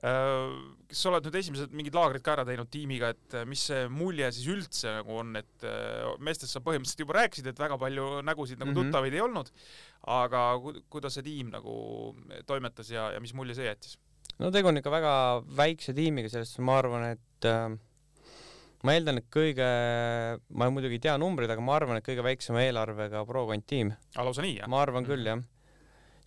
Äh, 0.05 0.51
kas 0.91 0.99
sa 1.01 1.09
oled 1.09 1.25
nüüd 1.25 1.35
esimesed 1.39 1.71
mingid 1.73 1.95
laagrid 1.97 2.21
ka 2.21 2.35
ära 2.35 2.43
teinud 2.45 2.69
tiimiga, 2.69 3.09
et 3.15 3.33
äh, 3.39 3.45
mis 3.49 3.63
see 3.71 3.87
mulje 3.89 4.27
siis 4.35 4.45
üldse 4.53 4.91
nagu 4.99 5.15
on, 5.23 5.31
et 5.39 5.65
äh, 5.65 6.05
meestest 6.21 6.53
sa 6.53 6.61
põhimõtteliselt 6.61 7.01
juba 7.01 7.15
rääkisid, 7.17 7.49
et 7.49 7.57
väga 7.59 7.79
palju 7.81 8.05
nägusid 8.27 8.61
nagu 8.61 8.75
Mhm. 8.75 8.77
tuttavaid 8.77 9.17
ei 9.17 9.23
olnud, 9.25 9.49
aga 10.05 10.43
ku- 10.61 10.75
kuidas 10.93 11.17
see 11.17 11.25
tiim 11.25 11.49
nagu 11.49 11.73
toimetas 12.45 12.91
ja, 12.93 13.09
ja 13.15 13.19
mis 13.19 13.33
mulje 13.33 13.57
see 13.57 13.65
jättis? 13.71 13.97
No 14.41 14.53
tegu 14.53 14.71
on 14.71 14.79
ikka 14.79 14.93
väga 14.93 15.13
väikse 15.57 15.95
tiimiga, 15.97 16.31
sellest 16.31 16.59
ma 16.65 16.77
arvan, 16.81 17.05
et 17.15 17.47
äh, 17.49 17.67
ma 18.85 18.95
eeldan, 18.95 19.21
et 19.21 19.29
kõige, 19.33 19.67
ma 20.53 20.69
muidugi 20.73 20.99
ei 20.99 21.05
tea 21.07 21.17
numbreid, 21.21 21.51
aga 21.53 21.63
ma 21.65 21.77
arvan, 21.79 21.99
et 21.99 22.07
kõige 22.07 22.25
väiksema 22.25 22.63
eelarvega 22.65 23.23
pro-kond 23.27 23.67
tiim, 23.69 23.93
lausa 24.17 24.45
nii, 24.45 24.57
jah? 24.61 24.71
ma 24.71 24.81
arvan 24.83 25.07
küll 25.07 25.25
jah, 25.27 25.41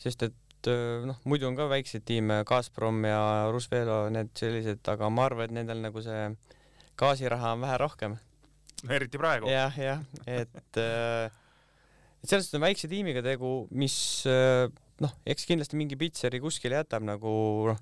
sest 0.02 0.26
et 0.26 0.70
öö, 0.70 1.04
noh, 1.08 1.20
muidu 1.30 1.48
on 1.48 1.58
ka 1.58 1.68
väikseid 1.70 2.04
tiime, 2.08 2.42
Gazprom 2.48 3.04
ja 3.06 3.20
Rusvelo, 3.54 4.02
need 4.12 4.32
sellised, 4.38 4.82
aga 4.92 5.12
ma 5.12 5.28
arvan, 5.30 5.48
et 5.48 5.60
nendel 5.60 5.84
nagu 5.84 6.02
see 6.04 6.26
gaasiraha 7.00 7.54
on 7.56 7.62
vähe 7.64 7.78
rohkem. 7.80 8.18
Eriti 8.88 9.20
praegu. 9.20 9.48
jah, 9.48 9.76
jah, 9.76 10.02
et 10.26 10.80
äh, 10.80 11.30
et 12.20 12.28
selles 12.28 12.46
suhtes 12.46 12.58
on 12.58 12.64
väikse 12.64 12.88
tiimiga 12.90 13.22
tegu, 13.24 13.54
mis 13.76 13.94
äh, 14.28 14.66
noh, 15.00 15.14
eks 15.28 15.46
kindlasti 15.48 15.78
mingi 15.80 15.96
pitseri 16.00 16.40
kuskile 16.42 16.80
jätab 16.80 17.04
nagu 17.06 17.32
noh, 17.70 17.80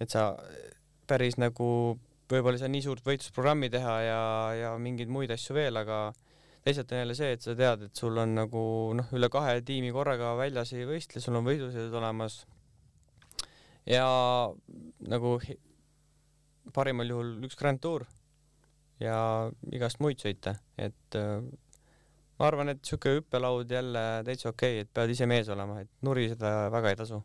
et 0.00 0.10
sa 0.12 0.32
päris 1.10 1.36
nagu 1.40 1.70
võib-olla 2.30 2.56
ei 2.56 2.62
saa 2.62 2.72
nii 2.72 2.84
suurt 2.84 3.06
võitlusprogrammi 3.06 3.70
teha 3.72 3.94
ja, 4.06 4.20
ja 4.54 4.74
mingeid 4.78 5.10
muid 5.10 5.32
asju 5.34 5.56
veel, 5.56 5.80
aga 5.80 6.10
teisalt 6.64 6.92
on 6.92 7.02
jälle 7.02 7.16
see, 7.18 7.32
et 7.34 7.42
sa 7.44 7.56
tead, 7.58 7.88
et 7.88 8.02
sul 8.02 8.18
on 8.20 8.36
nagu 8.36 8.62
noh, 8.96 9.10
üle 9.16 9.30
kahe 9.32 9.58
tiimi 9.66 9.90
korraga 9.94 10.34
väljas 10.38 10.74
ei 10.76 10.86
võistle, 10.88 11.22
sul 11.22 11.38
on 11.40 11.46
võidusõidud 11.48 11.96
olemas 12.00 12.42
ja 13.88 14.06
nagu 15.10 15.38
parimal 16.74 17.10
juhul 17.14 17.32
üks 17.48 17.58
Grand 17.58 17.80
Tour 17.82 18.06
ja 19.00 19.16
igast 19.72 20.00
muid 20.04 20.20
sõite, 20.22 20.54
et 20.78 21.18
äh, 21.18 21.40
ma 22.38 22.48
arvan, 22.48 22.72
et 22.72 22.84
siuke 22.86 23.16
hüppelaud 23.18 23.70
jälle 23.72 24.04
täitsa 24.26 24.52
okei 24.52 24.78
okay,, 24.78 24.84
et 24.84 24.92
pead 24.94 25.14
ise 25.16 25.28
mees 25.30 25.48
olema, 25.52 25.80
et 25.82 25.90
nuriseda 26.06 26.68
väga 26.72 26.92
ei 26.92 27.00
tasu. 27.00 27.22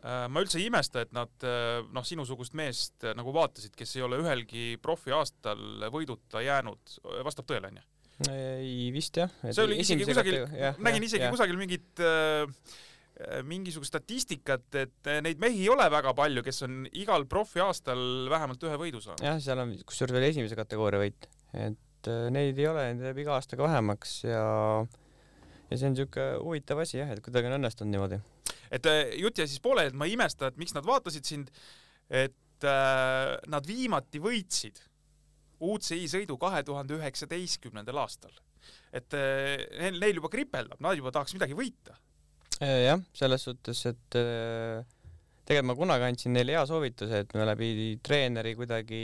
Äh, 0.00 0.26
ma 0.32 0.40
üldse 0.40 0.56
ei 0.56 0.68
imesta, 0.70 1.02
et 1.04 1.10
nad 1.12 1.44
äh, 1.44 1.82
noh, 1.92 2.04
sinusugust 2.08 2.54
meest 2.56 3.04
äh, 3.04 3.12
nagu 3.16 3.34
vaatasid, 3.36 3.74
kes 3.76 3.98
ei 3.98 4.04
ole 4.06 4.16
ühelgi 4.22 4.78
profiaastal 4.80 5.90
võiduta 5.92 6.40
jäänud, 6.40 6.94
vastab 7.26 7.48
tõele 7.50 7.68
onju? 7.68 7.84
ei 8.30 8.88
vist 8.92 9.16
jah. 9.16 9.32
see 9.48 9.64
oli 9.64 9.78
isegi 9.80 10.04
kusagil, 10.04 10.42
nägin 10.84 11.04
isegi 11.06 11.28
kusagil 11.32 11.56
mingit 11.56 12.02
äh, 12.04 12.48
mingisugust 13.44 13.92
statistikat, 13.92 14.66
et 14.80 15.10
neid 15.24 15.40
mehi 15.40 15.62
ei 15.66 15.70
ole 15.72 15.84
väga 15.92 16.12
palju, 16.16 16.44
kes 16.44 16.64
on 16.64 16.82
igal 16.96 17.24
profiaastal 17.28 18.28
vähemalt 18.32 18.64
ühe 18.64 18.80
võidu 18.80 19.04
saanud. 19.04 19.24
jah, 19.24 19.36
seal 19.40 19.60
on 19.60 19.76
kusjuures 19.88 20.16
veel 20.16 20.30
esimese 20.30 20.56
kategooria 20.56 21.00
võit, 21.00 21.28
et 21.52 22.12
neid 22.32 22.60
ei 22.60 22.68
ole, 22.72 22.88
neid 22.94 23.10
jääb 23.10 23.24
iga 23.24 23.36
aastaga 23.36 23.68
vähemaks 23.68 24.22
ja 24.28 24.44
ja 25.70 25.78
see 25.78 25.92
on 25.92 25.96
siuke 26.00 26.30
huvitav 26.40 26.80
asi 26.82 26.98
jah, 27.00 27.12
et 27.12 27.20
kuidagi 27.24 27.48
on 27.50 27.58
õnnestunud 27.60 27.92
niimoodi. 27.92 28.20
Et 28.70 28.86
äh, 28.86 29.00
jutt 29.20 29.38
jäi 29.40 29.48
siis 29.50 29.62
pooleli, 29.64 29.92
et 29.92 29.98
ma 29.98 30.06
ei 30.08 30.14
imesta, 30.16 30.50
et 30.50 30.60
miks 30.60 30.74
nad 30.76 30.86
vaatasid 30.86 31.26
sind, 31.26 31.50
et 32.10 32.66
äh, 32.66 33.34
nad 33.50 33.66
viimati 33.66 34.22
võitsid 34.22 34.82
UCI 35.60 36.06
sõidu 36.08 36.38
kahe 36.40 36.62
tuhande 36.64 36.96
üheksateistkümnendal 36.96 37.98
aastal. 38.04 38.32
et 38.92 39.14
äh, 39.14 39.90
neil, 39.94 40.16
juba 40.18 40.28
kripeldab, 40.32 40.80
nad 40.82 40.96
juba 40.98 41.12
tahaks 41.14 41.34
midagi 41.36 41.54
võita. 41.56 41.94
Äh, 42.60 42.86
jah, 42.88 43.02
selles 43.16 43.44
suhtes, 43.46 43.84
et 43.88 44.16
äh, 44.18 44.82
tegelikult 45.46 45.70
ma 45.70 45.76
kunagi 45.78 46.06
andsin 46.08 46.34
neile 46.34 46.56
hea 46.56 46.64
soovituse, 46.68 47.22
et 47.24 47.34
me 47.34 47.46
läbi 47.48 47.98
treeneri 48.02 48.54
kuidagi, 48.58 49.02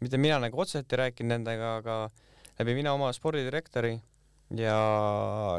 mitte 0.00 0.20
mina 0.20 0.40
nagu 0.42 0.62
otseselt 0.64 0.92
ei 0.92 1.02
rääkinud 1.04 1.34
nendega, 1.34 1.76
aga 1.82 1.98
läbi 2.58 2.74
mina 2.76 2.94
oma 2.96 3.12
spordidirektori 3.16 3.94
ja, 4.58 4.78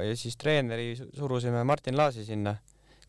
ja 0.03 0.17
siis 0.19 0.37
treeneri 0.37 0.93
su- 0.99 1.09
surusime 1.17 1.63
Martin 1.63 1.97
Laasi 1.97 2.25
sinna. 2.27 2.55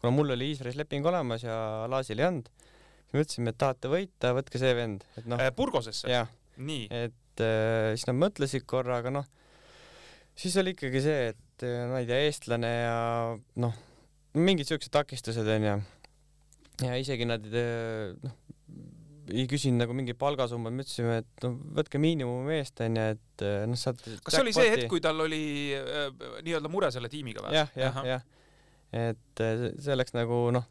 Kuna 0.03 0.11
mul 0.17 0.35
oli 0.35 0.51
Iisraelis 0.51 0.79
leping 0.81 1.07
olemas 1.07 1.45
ja 1.47 1.57
Laasil 1.91 2.19
ei 2.19 2.27
olnud, 2.27 2.49
siis 2.51 3.15
me 3.15 3.23
ütlesime, 3.23 3.53
et 3.55 3.61
tahate 3.63 3.91
võita, 3.93 4.33
võtke 4.35 4.59
see 4.59 4.75
vend, 4.75 5.07
et 5.21 5.29
noh, 5.31 5.39
Äh, 5.39 5.53
Burgosesse. 5.55 6.11
nii, 6.59 6.89
et 6.91 7.45
äh, 7.47 7.93
siis 7.95 8.09
nad 8.11 8.19
mõtlesid 8.19 8.67
korra, 8.67 8.99
aga 8.99 9.15
noh, 9.15 9.29
siis 10.35 10.59
oli 10.59 10.75
ikkagi 10.75 11.05
see, 11.05 11.33
et 11.33 11.67
äh, 11.69 11.87
ma 11.93 12.03
ei 12.03 12.11
tea, 12.11 12.19
eestlane 12.27 12.73
ja 12.83 12.99
noh, 13.63 13.79
mingid 14.35 14.67
siuksed 14.69 14.91
takistused 14.93 15.47
onju. 15.55 15.79
ja 16.83 16.99
isegi 16.99 17.29
nad 17.29 17.47
äh, 17.47 18.13
noh, 18.27 18.37
ei 19.33 19.47
küsinud 19.47 19.85
nagu 19.85 19.95
mingeid 19.95 20.19
palgasummaid, 20.19 20.75
me 20.75 20.83
ütlesime, 20.83 21.21
et 21.23 21.45
no 21.47 21.55
võtke 21.79 22.01
miinimumi 22.03 22.59
eest 22.59 22.83
onju, 22.83 23.09
et 23.15 23.47
äh, 23.47 23.63
noh, 23.71 23.79
saate. 23.79 24.19
kas 24.19 24.35
see 24.35 24.43
oli 24.43 24.55
see 24.57 24.71
hetk, 24.75 24.91
kui 24.91 25.03
tal 25.05 25.23
oli 25.23 25.43
äh, 25.79 26.09
nii-öelda 26.43 26.73
mure 26.73 26.91
selle 26.91 27.13
tiimiga 27.13 27.47
või? 27.47 27.55
jah, 27.55 27.71
jah, 27.79 28.03
jah, 28.17 28.31
et 28.93 29.41
äh, 29.41 29.69
see- 29.81 29.95
oleks 29.97 30.15
nagu 30.15 30.45
noh, 30.55 30.67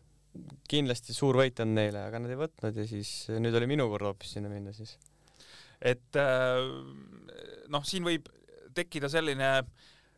kindlasti 0.71 1.15
suur 1.15 1.39
võit 1.41 1.59
on 1.63 1.73
neile, 1.75 2.05
aga 2.07 2.21
nad 2.21 2.31
ei 2.31 2.39
võtnud 2.39 2.77
ja 2.77 2.85
siis 2.87 3.11
nüüd 3.33 3.55
oli 3.57 3.67
minu 3.67 3.89
kord 3.91 4.11
hoopis 4.11 4.37
sinna 4.37 4.51
minna 4.51 4.73
siis. 4.75 4.95
et 5.81 6.19
äh, 6.21 6.61
noh, 7.73 7.87
siin 7.87 8.05
võib 8.07 8.29
tekkida 8.77 9.09
selline 9.11 9.49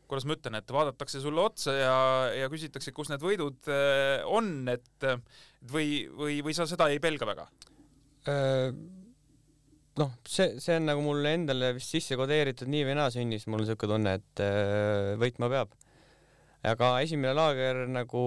kuidas 0.03 0.27
ma 0.29 0.35
ütlen, 0.35 0.57
et 0.59 0.73
vaadatakse 0.75 1.23
sulle 1.23 1.41
otsa 1.41 1.73
ja, 1.73 1.93
ja 2.43 2.49
küsitakse, 2.51 2.91
kus 2.93 3.09
need 3.09 3.23
võidud 3.23 3.71
äh, 3.71 4.19
on, 4.29 4.67
et 4.69 5.07
või, 5.71 6.03
või, 6.11 6.41
või 6.45 6.53
sa 6.53 6.67
seda 6.69 6.91
ei 6.91 6.99
pelga 7.01 7.29
väga? 7.31 7.47
Noh, 9.93 10.11
see, 10.25 10.59
see 10.63 10.75
on 10.79 10.87
nagu 10.87 11.01
mulle 11.05 11.33
endale 11.37 11.73
vist 11.75 11.91
sisse 11.93 12.15
kodeeritud 12.17 12.69
nii 12.71 12.85
või 12.87 12.95
naa 12.97 13.09
sünnis, 13.13 13.43
mul 13.51 13.61
on 13.61 13.67
siuke 13.67 13.89
tunne, 13.89 14.15
et 14.17 14.41
võitma 15.21 15.49
peab. 15.51 15.75
Aga 16.63 16.89
esimene 17.03 17.33
laager 17.35 17.83
nagu 17.91 18.23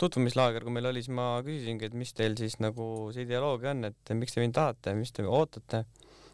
tutvumislaager, 0.00 0.64
kui 0.66 0.74
meil 0.74 0.90
oli, 0.90 1.02
siis 1.04 1.14
ma 1.14 1.28
küsisingi, 1.46 1.90
et 1.90 1.96
mis 1.98 2.12
teil 2.18 2.34
siis 2.38 2.58
nagu 2.62 2.86
see 3.14 3.26
ideoloogia 3.26 3.74
on, 3.76 3.86
et 3.90 4.14
miks 4.18 4.34
te 4.34 4.42
mind 4.42 4.56
tahate, 4.58 4.94
mis 4.98 5.14
te 5.14 5.26
ootate. 5.26 5.84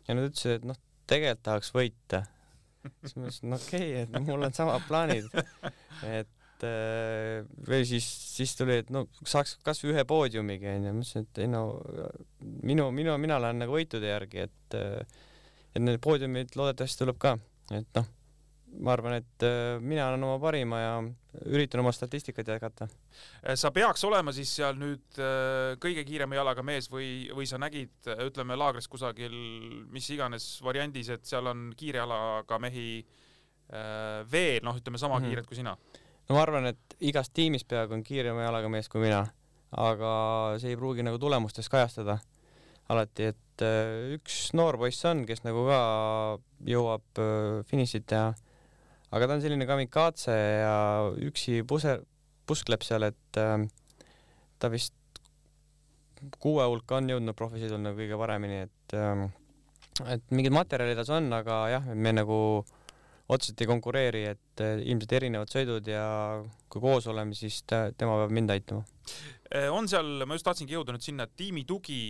ja 0.09 0.17
nad 0.17 0.31
ütlesid, 0.31 0.61
et 0.61 0.69
noh, 0.71 0.79
tegelikult 1.11 1.45
tahaks 1.49 1.73
võita. 1.77 2.23
siis 3.03 3.19
ma 3.19 3.27
ütlesin, 3.29 3.59
okei 3.59 3.91
okay,, 3.91 4.07
et 4.07 4.31
mul 4.31 4.49
on 4.49 4.57
samad 4.57 4.87
plaanid. 4.89 5.29
et 6.19 6.65
öö, 6.67 7.43
või 7.69 7.83
siis, 7.89 8.07
siis 8.37 8.57
tuli, 8.57 8.81
et 8.83 8.91
no 8.95 9.05
saaks 9.21 9.59
kasvõi 9.67 9.93
ühe 9.93 10.07
poodiumigi 10.09 10.71
onju, 10.73 10.95
ma 10.97 11.05
ütlesin, 11.05 11.29
et 11.29 11.43
ei 11.45 11.53
no 11.53 11.67
minu, 12.41 12.89
minu, 12.95 13.19
mina 13.21 13.39
lähen 13.43 13.61
nagu 13.65 13.77
võitude 13.77 14.09
järgi, 14.09 14.49
et 14.49 14.81
et 15.73 15.81
need 15.81 16.01
poodiumid 16.05 16.57
loodetavasti 16.57 17.05
tuleb 17.05 17.21
ka, 17.21 17.37
et 17.73 17.89
noh, 17.97 18.09
ma 18.81 18.93
arvan, 18.95 19.19
et 19.21 19.45
äh, 19.45 19.81
mina 19.81 20.07
annan 20.09 20.25
oma 20.27 20.39
parima 20.41 20.81
ja 20.81 20.93
üritan 21.49 21.83
oma 21.83 21.93
statistikat 21.93 22.49
jätkata. 22.49 22.89
Äh, 23.45 23.57
sa 23.59 23.71
peaks 23.75 24.05
olema 24.09 24.33
siis 24.35 24.53
seal 24.57 24.79
nüüd 24.81 25.21
äh, 25.21 25.75
kõige 25.83 26.05
kiirema 26.09 26.39
jalaga 26.39 26.65
mees 26.67 26.89
või, 26.93 27.29
või 27.35 27.49
sa 27.49 27.61
nägid, 27.61 27.95
ütleme 28.27 28.57
laagris 28.59 28.89
kusagil 28.93 29.35
mis 29.93 30.09
iganes 30.15 30.47
variandis, 30.65 31.13
et 31.13 31.29
seal 31.29 31.51
on 31.53 31.71
kiire 31.77 32.03
jalaga 32.03 32.61
mehi 32.63 33.03
veel, 34.29 34.59
noh, 34.67 34.77
ütleme 34.77 34.99
sama 35.01 35.17
mm. 35.17 35.23
-hmm. 35.23 35.31
kiired 35.31 35.47
kui 35.49 35.57
sina. 35.57 35.73
no 36.29 36.35
ma 36.35 36.43
arvan, 36.43 36.67
et 36.67 36.97
igas 37.01 37.31
tiimis 37.33 37.65
peaaegu 37.65 37.95
on 37.95 38.03
kiirema 38.05 38.43
jalaga 38.43 38.69
mees 38.69 38.89
kui 38.93 39.01
mina, 39.01 39.23
aga 39.81 40.11
see 40.61 40.75
ei 40.75 40.77
pruugi 40.77 41.07
nagu 41.07 41.19
tulemustes 41.19 41.71
kajastada 41.73 42.19
alati, 42.93 43.31
et 43.33 43.65
üks 44.19 44.51
noor 44.59 44.77
poiss 44.77 45.07
on, 45.09 45.25
kes 45.25 45.41
nagu 45.47 45.65
ka 45.71 45.79
jõuab 46.69 47.23
finišit 47.71 48.05
teha, 48.13 48.35
aga 49.13 49.29
ta 49.29 49.37
on 49.37 49.45
selline 49.45 49.69
kamikaatse 49.69 50.35
ja 50.35 50.75
üksi 51.29 51.61
puse, 51.69 51.99
puskleb 52.49 52.85
seal, 52.87 53.09
et 53.11 53.41
äh, 53.41 53.59
ta 54.63 54.73
vist 54.73 54.97
kuue 56.43 56.65
hulka 56.65 57.01
on 57.01 57.11
jõudnud 57.11 57.37
profisõidul 57.37 57.83
nagu 57.83 57.99
kõige 57.99 58.19
paremini, 58.21 58.63
et 58.69 58.97
ähm, 58.97 59.27
et 60.09 60.23
mingid 60.33 60.55
materjalid 60.55 60.97
tas 60.97 61.11
on, 61.13 61.29
aga 61.37 61.67
jah, 61.75 61.91
me 61.93 62.15
nagu 62.15 62.39
otseselt 63.33 63.61
ei 63.63 63.69
konkureeri, 63.69 64.25
et 64.33 64.65
äh, 64.65 64.81
ilmselt 64.87 65.15
erinevad 65.19 65.53
sõidud 65.53 65.87
ja 65.89 66.07
kui 66.73 66.83
koos 66.83 67.07
oleme, 67.13 67.37
siis 67.37 67.61
ta, 67.69 67.87
tema 67.97 68.17
peab 68.23 68.33
mind 68.35 68.53
aitama. 68.55 68.83
Äh, 69.53 69.69
on 69.73 69.89
seal, 69.91 70.25
ma 70.25 70.37
just 70.37 70.47
tahtsingi 70.49 70.77
jõuda 70.77 70.97
nüüd 70.97 71.05
sinna, 71.05 71.29
tiimi 71.29 71.67
tugi, 71.69 72.01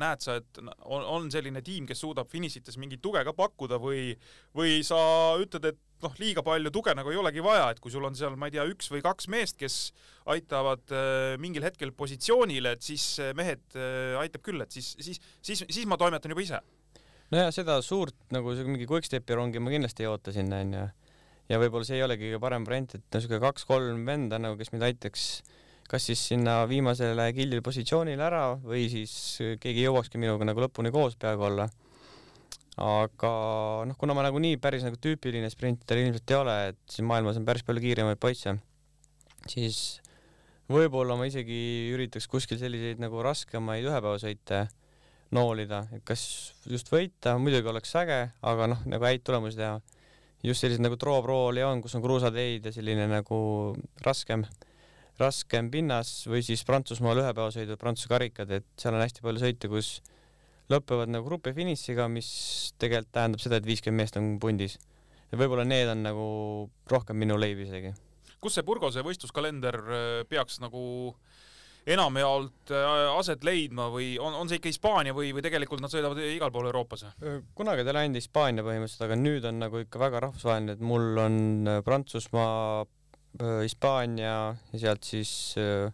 näed 0.00 0.24
sa, 0.24 0.38
et 0.42 0.60
on, 0.60 1.02
on 1.02 1.28
selline 1.32 1.64
tiim, 1.64 1.88
kes 1.88 2.04
suudab 2.04 2.28
finišites 2.32 2.76
mingit 2.80 3.02
tuge 3.04 3.24
ka 3.24 3.34
pakkuda 3.36 3.80
või, 3.82 4.10
või 4.56 4.80
sa 4.86 4.98
ütled, 5.40 5.72
et 5.72 5.82
noh, 6.04 6.14
liiga 6.20 6.44
palju 6.46 6.72
tuge 6.74 6.94
nagu 6.96 7.12
ei 7.12 7.18
olegi 7.20 7.44
vaja, 7.44 7.70
et 7.72 7.80
kui 7.82 7.92
sul 7.92 8.04
on 8.06 8.16
seal, 8.18 8.36
ma 8.38 8.50
ei 8.50 8.56
tea, 8.56 8.66
üks 8.68 8.90
või 8.92 9.02
kaks 9.04 9.30
meest, 9.32 9.58
kes 9.60 9.78
aitavad 10.32 10.84
äh, 10.94 11.34
mingil 11.42 11.64
hetkel 11.66 11.92
positsioonile, 11.96 12.76
et 12.76 12.84
siis 12.84 13.06
mehed 13.38 13.78
äh, 13.78 14.16
aitab 14.20 14.44
küll, 14.46 14.62
et 14.64 14.76
siis, 14.76 14.94
siis, 15.00 15.20
siis, 15.40 15.64
siis 15.64 15.88
ma 15.88 15.98
toimetan 16.00 16.34
juba 16.34 16.44
ise. 16.44 16.62
nojah, 17.32 17.50
seda 17.54 17.80
suurt 17.82 18.16
nagu 18.34 18.54
mingi 18.68 18.88
quick-stepi 18.88 19.38
rongi 19.38 19.62
ma 19.62 19.72
kindlasti 19.72 20.06
ei 20.06 20.10
oota 20.12 20.34
sinna 20.34 20.62
onju. 20.64 20.86
ja 21.50 21.60
võib-olla 21.62 21.88
see 21.88 22.00
ei 22.00 22.06
olegi 22.06 22.28
kõige 22.28 22.42
parem 22.42 22.66
variant, 22.68 22.98
et 22.98 23.20
siuke 23.22 23.40
kaks-kolm 23.42 24.04
venda 24.06 24.40
nagu, 24.42 24.58
kes 24.60 24.74
mind 24.74 24.90
aitaks 24.90 25.30
kas 25.86 26.06
siis 26.10 26.22
sinna 26.32 26.60
viimasele 26.68 27.28
kildile 27.34 27.62
positsioonile 27.64 28.24
ära 28.26 28.46
või 28.58 28.86
siis 28.90 29.12
keegi 29.62 29.86
jõuakski 29.86 30.18
minuga 30.18 30.48
nagu 30.48 30.64
lõpuni 30.64 30.90
koos 30.94 31.14
peaaegu 31.20 31.46
olla. 31.50 31.68
Aga 32.76 33.30
noh, 33.88 33.96
kuna 33.96 34.14
ma 34.16 34.24
nagunii 34.26 34.58
päris 34.60 34.84
nagu 34.84 34.98
tüüpiline 35.00 35.48
sprinter 35.52 36.00
ilmselt 36.00 36.32
ei 36.32 36.36
ole, 36.36 36.56
et 36.72 36.80
siin 36.92 37.06
maailmas 37.08 37.38
on 37.40 37.46
päris 37.48 37.64
palju 37.64 37.80
kiiremaid 37.80 38.20
poisse, 38.20 38.52
siis 39.48 39.78
võib-olla 40.68 41.16
ma 41.16 41.28
isegi 41.28 41.92
üritaks 41.94 42.28
kuskil 42.28 42.60
selliseid 42.60 43.00
nagu 43.00 43.22
raskemaid 43.24 43.86
ühepäevasõite 43.86 44.66
noolida, 45.34 45.86
et 45.94 46.04
kas 46.06 46.22
just 46.68 46.90
võita, 46.92 47.36
muidugi 47.40 47.70
oleks 47.70 47.94
äge, 47.98 48.18
aga 48.46 48.68
noh, 48.70 48.82
nagu 48.86 49.08
häid 49.08 49.24
tulemusi 49.26 49.58
teha. 49.58 49.80
just 50.46 50.60
sellised 50.60 50.82
nagu 50.84 50.98
Tro 51.00 51.16
Pro 51.24 51.50
Leon, 51.50 51.80
kus 51.82 51.96
on 51.96 52.02
kruusateid 52.04 52.68
ja 52.68 52.72
selline 52.72 53.08
nagu 53.10 53.38
raskem, 54.04 54.44
raskem 55.18 55.70
pinnas 55.72 56.26
või 56.28 56.44
siis 56.44 56.62
Prantsusmaal 56.68 57.24
ühepäevasõidud, 57.24 57.80
Prantsuse 57.80 58.12
karikad, 58.12 58.52
et 58.52 58.68
seal 58.78 58.94
on 58.94 59.02
hästi 59.02 59.24
palju 59.24 59.42
sõite, 59.42 59.70
kus 59.72 59.96
lõpevad 60.72 61.10
nagu 61.12 61.26
grupi 61.28 61.52
finišiga, 61.56 62.08
mis 62.10 62.28
tegelikult 62.80 63.12
tähendab 63.14 63.42
seda, 63.42 63.60
et 63.60 63.68
viiskümmend 63.68 64.02
meest 64.02 64.18
on 64.20 64.36
pundis. 64.42 64.78
ja 65.30 65.38
võib-olla 65.38 65.64
need 65.66 65.88
on 65.90 66.02
nagu 66.06 66.26
rohkem 66.90 67.18
minu 67.18 67.38
leib 67.38 67.58
isegi. 67.64 67.94
kus 68.40 68.58
see 68.58 68.66
Burgose 68.66 69.02
võistluskalender 69.06 69.80
äh, 69.80 70.22
peaks 70.28 70.60
nagu 70.60 71.14
enamjaolt 71.86 72.72
äh, 72.74 73.18
aset 73.18 73.44
leidma 73.46 73.86
või 73.92 74.16
on, 74.18 74.34
on 74.34 74.50
see 74.50 74.58
ikka 74.58 74.72
Hispaania 74.72 75.14
või, 75.14 75.30
või 75.34 75.44
tegelikult 75.44 75.82
nad 75.82 75.92
sõidavad 75.92 76.18
igal 76.24 76.50
pool 76.54 76.66
Euroopas? 76.66 77.06
kunagi 77.54 77.84
ta 77.86 77.94
oli 77.94 78.02
ainult 78.02 78.22
Hispaania 78.22 78.66
põhimõtteliselt, 78.66 79.06
aga 79.06 79.18
nüüd 79.20 79.46
on 79.46 79.60
nagu 79.62 79.82
ikka 79.84 80.02
väga 80.02 80.24
rahvusvaheline, 80.26 80.74
et 80.74 80.82
mul 80.82 81.22
on 81.22 81.38
äh, 81.70 81.82
Prantsusmaa, 81.86 82.84
Hispaania 83.36 84.34
ja 84.72 84.80
sealt 84.80 85.06
siis 85.06 85.30
äh, 85.60 85.92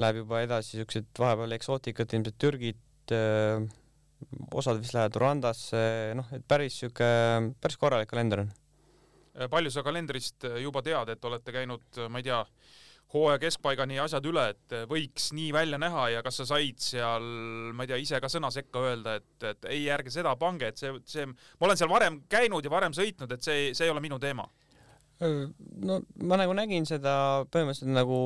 läheb 0.00 0.22
juba 0.24 0.42
edasi 0.44 0.80
siuksed 0.80 1.08
vahepeal 1.18 1.54
eksootikad, 1.56 2.12
ilmselt 2.16 2.38
Türgit, 3.06 3.74
osad 4.56 4.80
vist 4.80 4.94
lähevad 4.96 5.16
Rwandasse, 5.20 5.82
noh, 6.16 6.30
et 6.32 6.44
päris 6.48 6.80
siuke, 6.80 7.06
päris 7.60 7.76
korralik 7.76 8.08
kalender 8.10 8.46
on. 8.46 8.50
palju 9.50 9.70
sa 9.70 9.84
kalendrist 9.84 10.46
juba 10.62 10.82
tead, 10.82 11.12
et 11.12 11.24
olete 11.24 11.52
käinud, 11.52 12.00
ma 12.08 12.18
ei 12.18 12.24
tea, 12.24 12.40
hooaja 13.12 13.38
keskpaigani 13.38 14.00
asjad 14.02 14.24
üle, 14.26 14.48
et 14.50 14.76
võiks 14.90 15.28
nii 15.36 15.52
välja 15.54 15.78
näha 15.78 16.08
ja 16.16 16.22
kas 16.24 16.40
sa 16.40 16.46
said 16.48 16.80
seal, 16.82 17.26
ma 17.76 17.84
ei 17.84 17.92
tea, 17.92 18.00
ise 18.02 18.20
ka 18.20 18.30
sõna 18.32 18.50
sekka 18.50 18.82
öelda, 18.88 19.18
et, 19.20 19.34
et 19.44 19.68
ei, 19.70 19.84
ärge 19.92 20.10
seda 20.10 20.34
pange, 20.40 20.72
et 20.72 20.80
see, 20.80 20.94
see, 21.06 21.26
ma 21.28 21.68
olen 21.68 21.78
seal 21.78 21.92
varem 21.92 22.22
käinud 22.32 22.64
ja 22.64 22.72
varem 22.72 22.96
sõitnud, 22.96 23.36
et 23.36 23.44
see, 23.44 23.74
see 23.76 23.86
ei 23.86 23.94
ole 23.94 24.02
minu 24.04 24.18
teema 24.22 24.48
no 25.20 26.00
ma 26.28 26.36
nagu 26.36 26.52
nägin 26.56 26.84
seda 26.88 27.46
põhimõtteliselt 27.52 27.94
nagu 27.94 28.18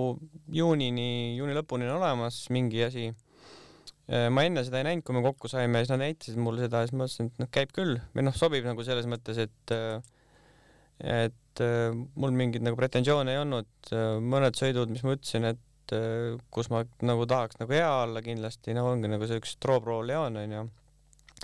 juunini, 0.51 1.37
juuni 1.39 1.55
lõpuni 1.55 1.87
on 1.87 2.01
olemas 2.01 2.43
mingi 2.51 2.83
asi. 2.87 3.11
Ma 4.11 4.43
enne 4.43 4.65
seda 4.67 4.81
ei 4.81 4.89
näinud, 4.89 5.05
kui 5.07 5.15
me 5.15 5.21
kokku 5.23 5.51
saime, 5.51 5.83
siis 5.85 5.93
nad 5.93 6.01
näitasid 6.03 6.39
mulle 6.43 6.65
seda 6.65 6.81
ja 6.83 6.89
siis 6.89 6.97
ma 6.97 7.05
mõtlesin, 7.05 7.29
et 7.31 7.43
noh, 7.45 7.51
käib 7.55 7.75
küll 7.77 8.01
või 8.17 8.25
noh, 8.27 8.35
sobib 8.35 8.67
nagu 8.67 8.87
selles 8.87 9.07
mõttes, 9.11 9.39
et 9.39 9.75
et 11.01 11.63
äh, 11.65 11.91
mul 11.93 12.37
mingeid 12.37 12.65
nagu 12.65 12.79
pretensioone 12.79 13.35
ei 13.35 13.41
olnud, 13.41 13.93
mõned 14.21 14.57
sõidud, 14.59 14.91
mis 14.93 15.05
ma 15.07 15.17
ütlesin, 15.17 15.49
et 15.49 15.95
äh, 15.97 16.37
kus 16.53 16.71
ma 16.73 16.83
nagu 17.07 17.27
tahaks 17.29 17.61
nagu 17.61 17.75
hea 17.75 17.89
olla 18.03 18.23
kindlasti, 18.25 18.75
no 18.77 18.87
ongi 18.93 19.11
nagu 19.11 19.29
see 19.29 19.41
üks 19.41 19.57
Tro 19.63 19.81
Pro 19.85 20.01
Leon 20.07 20.37
onju, 20.43 20.65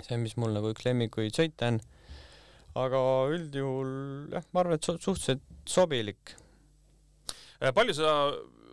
see, 0.03 0.19
mis 0.21 0.37
mul 0.37 0.53
nagu 0.55 0.73
üks 0.73 0.85
lemmikuid 0.85 1.37
sõite 1.37 1.71
on. 1.71 1.79
aga 2.77 2.99
üldjuhul 3.33 3.89
jah, 4.35 4.45
ma 4.53 4.61
arvan, 4.61 4.77
et 4.77 4.85
suhteliselt 4.85 5.41
sobilik. 5.65 6.35
palju 7.73 7.97
sa, 7.97 8.11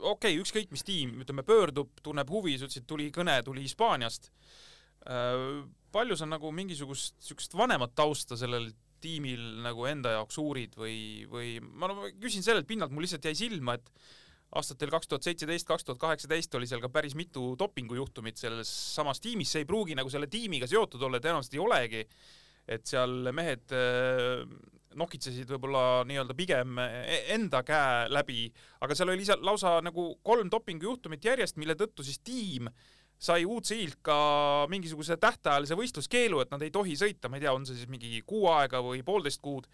okei 0.05 0.34
okay,, 0.34 0.40
ükskõik 0.42 0.72
mis 0.74 0.84
tiim, 0.86 1.16
ütleme, 1.24 1.44
pöördub, 1.46 1.92
tunneb 2.05 2.30
huvi, 2.30 2.57
sa 2.59 2.68
ütlesid, 2.68 2.86
tuli 2.88 3.11
kõne, 3.14 3.38
tuli 3.46 3.64
Hispaaniast. 3.64 4.30
palju 5.92 6.16
sa 6.16 6.26
nagu 6.26 6.50
mingisugust 6.52 7.18
siukest 7.20 7.55
vanemat 7.55 7.92
tausta 7.94 8.38
sellel 8.40 8.70
tiimil 9.05 9.42
nagu 9.64 9.84
enda 9.84 10.14
jaoks 10.14 10.38
uurid 10.40 10.76
või, 10.80 11.26
või 11.28 11.59
ma 11.61 11.90
no 11.90 12.07
küsin 12.20 12.44
sellelt 12.44 12.66
pinnalt, 12.66 12.92
mul 12.94 13.05
lihtsalt 13.05 13.26
jäi 13.28 13.36
silma, 13.36 13.76
et 13.76 13.90
aastatel 14.57 14.92
kaks 14.94 15.11
tuhat 15.11 15.26
seitseteist, 15.26 15.66
kaks 15.68 15.84
tuhat 15.84 16.00
kaheksateist 16.00 16.55
oli 16.57 16.68
seal 16.70 16.82
ka 16.82 16.90
päris 16.92 17.16
mitu 17.18 17.52
dopingujuhtumit 17.59 18.40
selles 18.40 18.70
samas 18.94 19.20
tiimis, 19.20 19.52
see 19.52 19.64
ei 19.64 19.68
pruugi 19.68 19.96
nagu 19.98 20.11
selle 20.12 20.30
tiimiga 20.30 20.68
seotud 20.70 21.02
olla, 21.02 21.20
tõenäoliselt 21.22 21.59
ei 21.59 21.64
olegi. 21.64 22.05
Et 22.69 22.87
seal 22.89 23.31
mehed 23.37 23.75
äh, 23.77 24.45
nokitsesid 24.95 25.51
võib-olla 25.51 26.05
nii-öelda 26.07 26.37
pigem 26.39 26.79
e-, 26.79 27.25
enda 27.35 27.65
käe 27.67 28.09
läbi, 28.15 28.47
aga 28.85 28.95
seal 28.95 29.11
oli 29.12 29.27
lausa 29.43 29.81
nagu 29.83 30.12
kolm 30.23 30.51
dopingujuhtumit 30.53 31.25
järjest, 31.33 31.59
mille 31.59 31.75
tõttu 31.79 32.07
siis 32.07 32.21
tiim 32.23 32.71
äh, 32.71 32.93
sai 33.25 33.45
UCI-lt 33.47 34.01
ka 34.05 34.17
mingisuguse 34.73 35.17
tähtajalise 35.21 35.77
võistluskeelu, 35.79 36.41
et 36.43 36.53
nad 36.53 36.62
ei 36.65 36.73
tohi 36.75 36.97
sõita, 36.99 37.31
ma 37.31 37.39
ei 37.39 37.45
tea, 37.45 37.55
on 37.55 37.67
see 37.67 37.79
siis 37.79 37.91
mingi 37.91 38.21
kuu 38.27 38.49
aega 38.53 38.83
või 38.85 39.05
poolteist 39.07 39.43
kuud. 39.45 39.69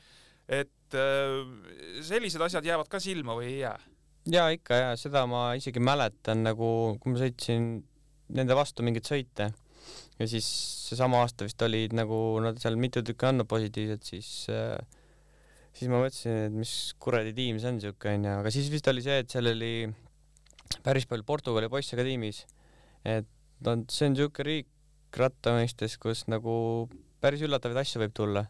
et 0.50 0.94
äh, 0.98 2.02
sellised 2.02 2.42
asjad 2.42 2.64
jäävad 2.66 2.88
ka 2.90 2.98
silma 3.00 3.36
või 3.38 3.52
ei 3.52 3.58
jää? 3.60 3.78
ja 4.30 4.48
ikka 4.50 4.74
ja 4.74 4.96
seda 4.98 5.26
ma 5.30 5.52
isegi 5.54 5.80
mäletan 5.80 6.42
nagu, 6.44 6.98
kui 7.00 7.12
ma 7.12 7.20
sõitsin 7.22 7.70
nende 8.34 8.54
vastu 8.54 8.82
mingeid 8.82 9.06
sõite 9.06 9.50
ja 10.20 10.28
siis 10.28 10.46
seesama 10.90 11.22
aasta 11.24 11.46
vist 11.48 11.62
olid 11.64 11.94
nagu 11.96 12.16
nad 12.44 12.58
seal 12.60 12.76
mitu 12.80 13.02
tükki 13.06 13.30
andnud 13.30 13.48
positiivset, 13.48 14.04
siis 14.04 14.30
äh, 14.52 14.76
siis 15.76 15.90
ma 15.90 16.00
mõtlesin, 16.02 16.46
et 16.48 16.56
mis 16.56 16.74
kuradi 17.02 17.34
tiim 17.36 17.60
see 17.62 17.72
on 17.72 17.80
siuke 17.82 18.12
onju, 18.12 18.36
aga 18.42 18.52
siis 18.54 18.70
vist 18.72 18.88
oli 18.90 19.04
see, 19.04 19.20
et 19.22 19.32
seal 19.32 19.50
oli 19.52 19.72
päris 20.84 21.06
palju 21.10 21.26
Portugali 21.26 21.70
poisse 21.70 21.98
ka 21.98 22.06
tiimis. 22.06 22.44
Et 23.06 23.28
no 23.66 23.76
see 23.88 24.08
on 24.08 24.16
niisugune 24.16 24.46
riik 24.46 25.20
ratta 25.20 25.54
mõistes, 25.56 25.96
kus 26.00 26.26
nagu 26.30 26.54
päris 27.22 27.42
üllatavaid 27.46 27.80
asju 27.82 28.02
võib 28.04 28.16
tulla. 28.16 28.46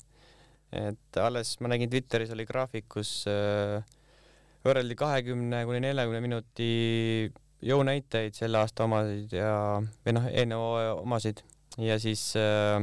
et 0.70 1.18
alles 1.18 1.56
ma 1.58 1.66
nägin 1.72 1.90
Twitteris 1.90 2.30
oli 2.30 2.44
graafik, 2.46 2.84
kus 2.94 3.24
äh, 3.26 3.82
võrreldi 4.62 4.94
kahekümne 4.94 5.64
kuni 5.66 5.80
neljakümne 5.82 6.20
minuti 6.22 6.68
jõunäitajaid 7.66 8.36
selle 8.38 8.60
aasta 8.60 8.86
omasid 8.86 9.34
ja, 9.34 9.80
või 10.04 10.14
noh, 10.14 10.28
eelneva 10.30 10.92
omasid 11.00 11.42
ja 11.78 11.98
siis 12.02 12.32
äh, 12.40 12.80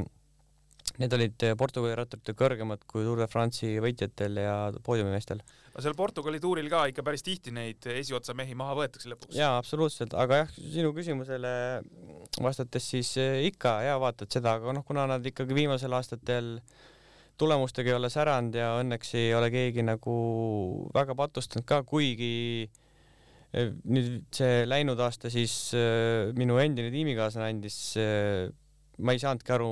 need 0.98 1.14
olid 1.14 1.48
Portugali 1.60 1.96
ratturitel 1.98 2.38
kõrgemad 2.38 2.86
kui 2.88 3.04
Tour 3.04 3.20
de 3.20 3.28
France'i 3.32 3.82
võitjatel 3.84 4.40
ja 4.40 4.58
poodiumimeestel 4.86 5.44
aga 5.78 5.86
seal 5.86 5.94
Portugali 5.94 6.40
tuuril 6.42 6.72
ka 6.74 6.88
ikka 6.90 7.04
päris 7.06 7.22
tihti 7.22 7.52
neid 7.54 7.86
esiotsa 7.92 8.34
mehi 8.34 8.56
maha 8.58 8.74
võetakse 8.80 9.12
lõpuks. 9.12 9.36
jaa, 9.38 9.60
absoluutselt, 9.62 10.16
aga 10.18 10.40
jah, 10.42 10.56
sinu 10.58 10.90
küsimusele 10.96 11.52
vastates 12.42 12.88
siis 12.96 13.12
eh, 13.22 13.44
ikka 13.52 13.76
ja 13.86 14.00
vaatad 14.02 14.34
seda, 14.34 14.56
aga 14.58 14.74
noh, 14.74 14.86
kuna 14.88 15.06
nad 15.12 15.26
ikkagi 15.30 15.54
viimasel 15.54 15.94
aastatel 15.94 16.56
tulemustega 17.38 17.94
ei 17.94 17.98
ole 18.00 18.10
säranud 18.10 18.58
ja 18.58 18.72
õnneks 18.80 19.14
ei 19.22 19.30
ole 19.38 19.52
keegi 19.54 19.86
nagu 19.86 20.18
väga 20.98 21.14
patustanud 21.20 21.68
ka, 21.70 21.84
kuigi 21.86 22.34
eh, 23.54 23.70
nüüd 23.86 24.26
see 24.34 24.66
läinud 24.66 24.98
aasta 25.06 25.30
siis 25.30 25.54
minu 26.42 26.58
endine 26.64 26.90
tiimikaaslane 26.90 27.54
andis 27.54 27.78
ma 28.98 29.14
ei 29.14 29.22
saanudki 29.22 29.54
aru, 29.54 29.70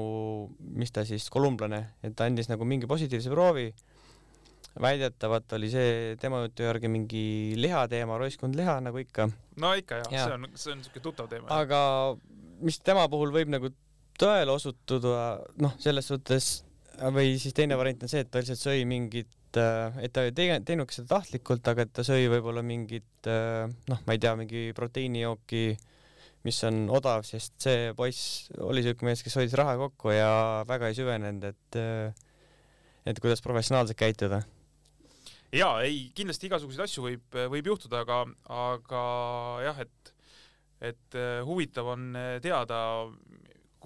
mis 0.77 0.93
ta 0.93 1.05
siis, 1.07 1.27
kolumblane, 1.33 1.81
et 2.05 2.15
ta 2.17 2.27
andis 2.29 2.49
nagu 2.51 2.67
mingi 2.67 2.89
positiivse 2.89 3.31
proovi 3.33 3.69
väidetavalt 4.81 5.53
oli 5.55 5.69
see 5.71 6.15
tema 6.19 6.41
jutu 6.43 6.65
järgi 6.65 6.89
mingi 6.91 7.25
lihateema, 7.59 8.17
roiskund 8.19 8.57
liha 8.59 8.77
nagu 8.83 8.99
ikka. 8.99 9.29
no 9.61 9.71
ikka 9.77 10.01
jah 10.03 10.11
ja., 10.11 10.25
see 10.25 10.35
on, 10.35 10.47
see 10.53 10.73
on 10.75 10.83
siuke 10.83 11.03
tuttav 11.03 11.29
teema. 11.31 11.47
aga 11.61 11.79
mis 12.65 12.79
tema 12.83 13.07
puhul 13.11 13.31
võib 13.35 13.51
nagu 13.53 13.71
tõele 14.19 14.53
osutuda, 14.55 15.15
noh, 15.63 15.75
selles 15.83 16.07
suhtes 16.11 16.51
või 17.15 17.35
siis 17.39 17.55
teine 17.55 17.77
variant 17.79 18.05
on 18.05 18.11
see, 18.11 18.23
et 18.23 18.31
ta 18.31 18.39
lihtsalt 18.39 18.61
sõi 18.61 18.85
mingit, 18.87 19.59
äh, 19.59 19.97
et 20.05 20.13
ta 20.15 20.23
ei 20.27 20.31
teinud 20.35 20.91
seda 20.95 21.17
tahtlikult, 21.17 21.67
aga 21.71 21.83
et 21.85 21.91
ta 21.95 22.05
sõi 22.07 22.29
võib-olla 22.31 22.63
mingit, 22.65 23.27
äh, 23.27 23.65
noh, 23.91 24.05
ma 24.07 24.15
ei 24.15 24.21
tea, 24.23 24.35
mingi 24.39 24.69
proteiinijooki, 24.77 25.65
mis 26.45 26.59
on 26.67 26.85
odav, 26.93 27.25
sest 27.25 27.57
see 27.65 27.89
poiss 27.97 28.51
oli 28.61 28.83
siuke 28.85 29.07
mees, 29.07 29.23
kes 29.25 29.35
hoidis 29.39 29.55
raha 29.57 29.75
kokku 29.81 30.13
ja 30.13 30.29
väga 30.69 30.91
ei 30.91 30.97
süvenenud, 30.97 31.47
et 31.49 31.79
äh, 31.81 32.25
et 33.05 33.19
kuidas 33.21 33.41
professionaalselt 33.45 33.97
käituda. 33.97 34.41
Ja 35.53 35.69
ei, 35.85 36.09
kindlasti 36.17 36.49
igasuguseid 36.49 36.87
asju 36.87 37.05
võib, 37.05 37.37
võib 37.53 37.69
juhtuda, 37.69 38.01
aga, 38.03 38.23
aga 38.51 39.01
jah, 39.63 39.81
et, 39.85 40.13
et 40.91 41.17
äh, 41.17 41.39
huvitav 41.45 41.93
on 41.93 42.09
äh, 42.17 42.31
teada, 42.43 42.79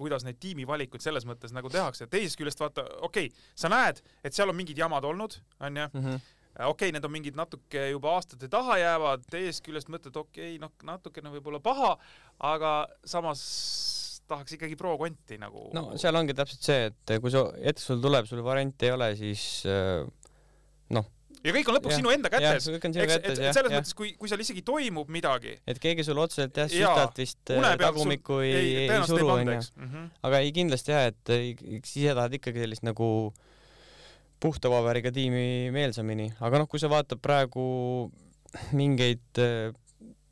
kuidas 0.00 0.24
neid 0.24 0.40
tiimivalikuid 0.40 1.04
selles 1.04 1.26
mõttes 1.28 1.52
nagu 1.52 1.68
tehakse, 1.70 2.08
teisest 2.10 2.40
küljest 2.40 2.60
vaata, 2.62 2.86
okei 3.04 3.28
okay,, 3.28 3.48
sa 3.54 3.68
näed, 3.72 4.00
et 4.24 4.36
seal 4.36 4.50
on 4.50 4.56
mingid 4.56 4.80
jamad 4.80 5.04
olnud, 5.04 5.40
onju 5.60 5.88
mm 5.92 6.04
-hmm 6.06 6.28
okei 6.68 6.90
okay,, 6.90 6.94
need 6.96 7.06
on 7.06 7.14
mingid 7.14 7.38
natuke 7.38 7.86
juba 7.90 8.16
aastate 8.16 8.50
taha 8.52 8.78
jäävad, 8.80 9.24
teisest 9.32 9.64
küljest 9.66 9.92
mõtled, 9.92 10.16
okei 10.16 10.56
okay,, 10.56 10.60
noh, 10.62 10.74
natukene 10.86 11.32
võib-olla 11.36 11.62
paha, 11.64 11.94
aga 12.52 12.74
samas 13.08 13.44
tahaks 14.30 14.56
ikkagi 14.56 14.76
pro-konti 14.78 15.40
nagu. 15.42 15.68
no 15.76 15.94
seal 16.00 16.16
ongi 16.18 16.36
täpselt 16.38 16.66
see, 16.66 16.90
et 16.90 17.16
kui 17.22 17.32
su 17.34 17.42
hetk 17.60 17.82
sul 17.82 18.02
tuleb, 18.02 18.28
sul 18.30 18.44
varianti 18.46 18.90
ei 18.90 18.94
ole, 18.96 19.10
siis 19.18 19.46
äh, 19.68 20.04
noh 20.94 21.08
ja 21.40 21.54
kõik 21.56 21.70
on 21.70 21.76
lõpuks 21.78 21.94
ja, 21.94 21.98
sinu 22.00 22.12
enda 22.12 22.30
kätes. 22.32 22.68
eks, 22.68 22.98
et, 23.16 23.28
et 23.30 23.38
selles 23.56 23.72
ja. 23.72 23.78
mõttes, 23.78 23.94
kui, 23.96 24.12
kui 24.18 24.30
seal 24.30 24.42
isegi 24.44 24.62
toimub 24.66 25.10
midagi. 25.12 25.56
et 25.68 25.80
keegi 25.82 26.04
sul 26.06 26.20
otseselt 26.20 26.60
jah, 26.62 26.70
süstalt 26.70 27.20
vist 27.20 27.54
äh, 27.54 27.70
tagumikku 27.80 28.42
ei, 28.44 28.52
ei, 28.56 28.88
ei 28.88 29.06
suru 29.08 29.30
onju. 29.38 29.60
Mhm. 29.80 30.10
aga 30.28 30.42
ei 30.44 30.52
kindlasti 30.56 30.94
jah, 30.94 31.08
et 31.12 31.34
siis 31.88 32.10
sa 32.10 32.18
tahad 32.18 32.36
ikkagi 32.40 32.66
sellist 32.66 32.84
nagu 32.86 33.10
puhta 34.40 34.70
paberiga 34.72 35.12
tiimi 35.14 35.70
meelsamini, 35.74 36.30
aga 36.40 36.62
noh, 36.62 36.68
kui 36.70 36.80
sa 36.82 36.90
vaatad 36.92 37.20
praegu 37.22 37.64
mingeid 38.76 39.40
äh, 39.42 39.70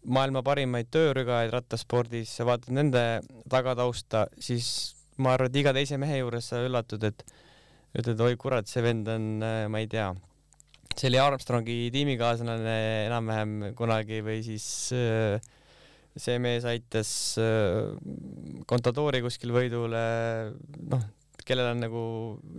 maailma 0.09 0.43
parimaid 0.47 0.89
töörügajaid 0.95 1.53
rattaspordis, 1.53 2.33
sa 2.39 2.47
vaatad 2.49 2.73
nende 2.77 3.03
tagatausta, 3.51 4.27
siis 4.41 4.95
ma 5.19 5.35
arvan, 5.35 5.51
et 5.51 5.61
iga 5.61 5.75
teise 5.77 5.99
mehe 6.01 6.23
juures 6.23 6.49
sa 6.51 6.63
üllatud, 6.65 7.05
et 7.05 7.25
ütled, 7.99 8.21
oi 8.25 8.39
kurat, 8.41 8.69
see 8.69 8.85
vend 8.85 9.09
on, 9.11 9.29
ma 9.73 9.83
ei 9.83 9.89
tea, 9.91 10.09
see 10.99 11.11
oli 11.11 11.21
Armstrongi 11.23 11.77
tiimikaaslane 11.95 12.79
enam-vähem 13.07 13.73
kunagi 13.79 14.21
või 14.25 14.41
siis 14.47 14.67
äh, 14.97 15.39
see 16.19 16.39
mees 16.43 16.67
aitas 16.69 17.11
äh, 17.41 17.93
Contadori 18.69 19.23
kuskil 19.25 19.55
võidule, 19.55 20.03
noh, 20.91 21.07
kellel 21.49 21.73
on 21.73 21.83
nagu 21.83 22.03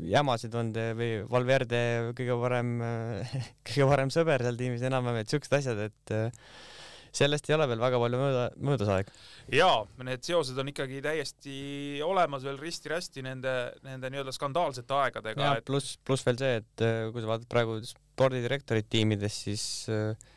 jamasid 0.09 0.55
olnud 0.57 0.81
või 0.97 1.11
Valverde 1.29 1.83
kõige 2.17 2.39
parem, 2.41 2.73
kõige 3.69 3.87
parem 3.93 4.11
sõber 4.13 4.45
seal 4.45 4.59
tiimis 4.59 4.83
enam-vähem, 4.89 5.23
et 5.23 5.31
siuksed 5.35 5.55
asjad, 5.59 5.85
et 5.89 6.15
äh, 6.15 6.51
sellest 7.15 7.49
ei 7.49 7.55
ole 7.55 7.67
veel 7.69 7.81
väga 7.81 7.99
palju 8.01 8.19
mööda, 8.21 8.43
möödas 8.69 8.91
aeg. 8.93 9.11
jaa, 9.53 9.81
need 10.05 10.25
seosed 10.25 10.57
on 10.61 10.71
ikkagi 10.71 11.01
täiesti 11.05 11.55
olemas 12.05 12.45
veel 12.45 12.59
risti-rästi 12.61 13.23
nende, 13.25 13.55
nende 13.85 14.11
nii-öelda 14.13 14.33
skandaalsete 14.35 14.97
aegadega 14.99 15.45
ja, 15.45 15.55
et 15.61 15.67
pluss, 15.69 15.97
pluss 16.05 16.25
veel 16.27 16.39
see, 16.41 16.59
et 16.61 16.85
äh, 16.85 16.99
kui 17.13 17.23
sa 17.23 17.31
vaatad 17.33 17.49
praegu 17.51 17.79
spordidirektorit 17.85 18.89
tiimides, 18.91 19.41
siis 19.47 19.65
äh, 19.93 20.29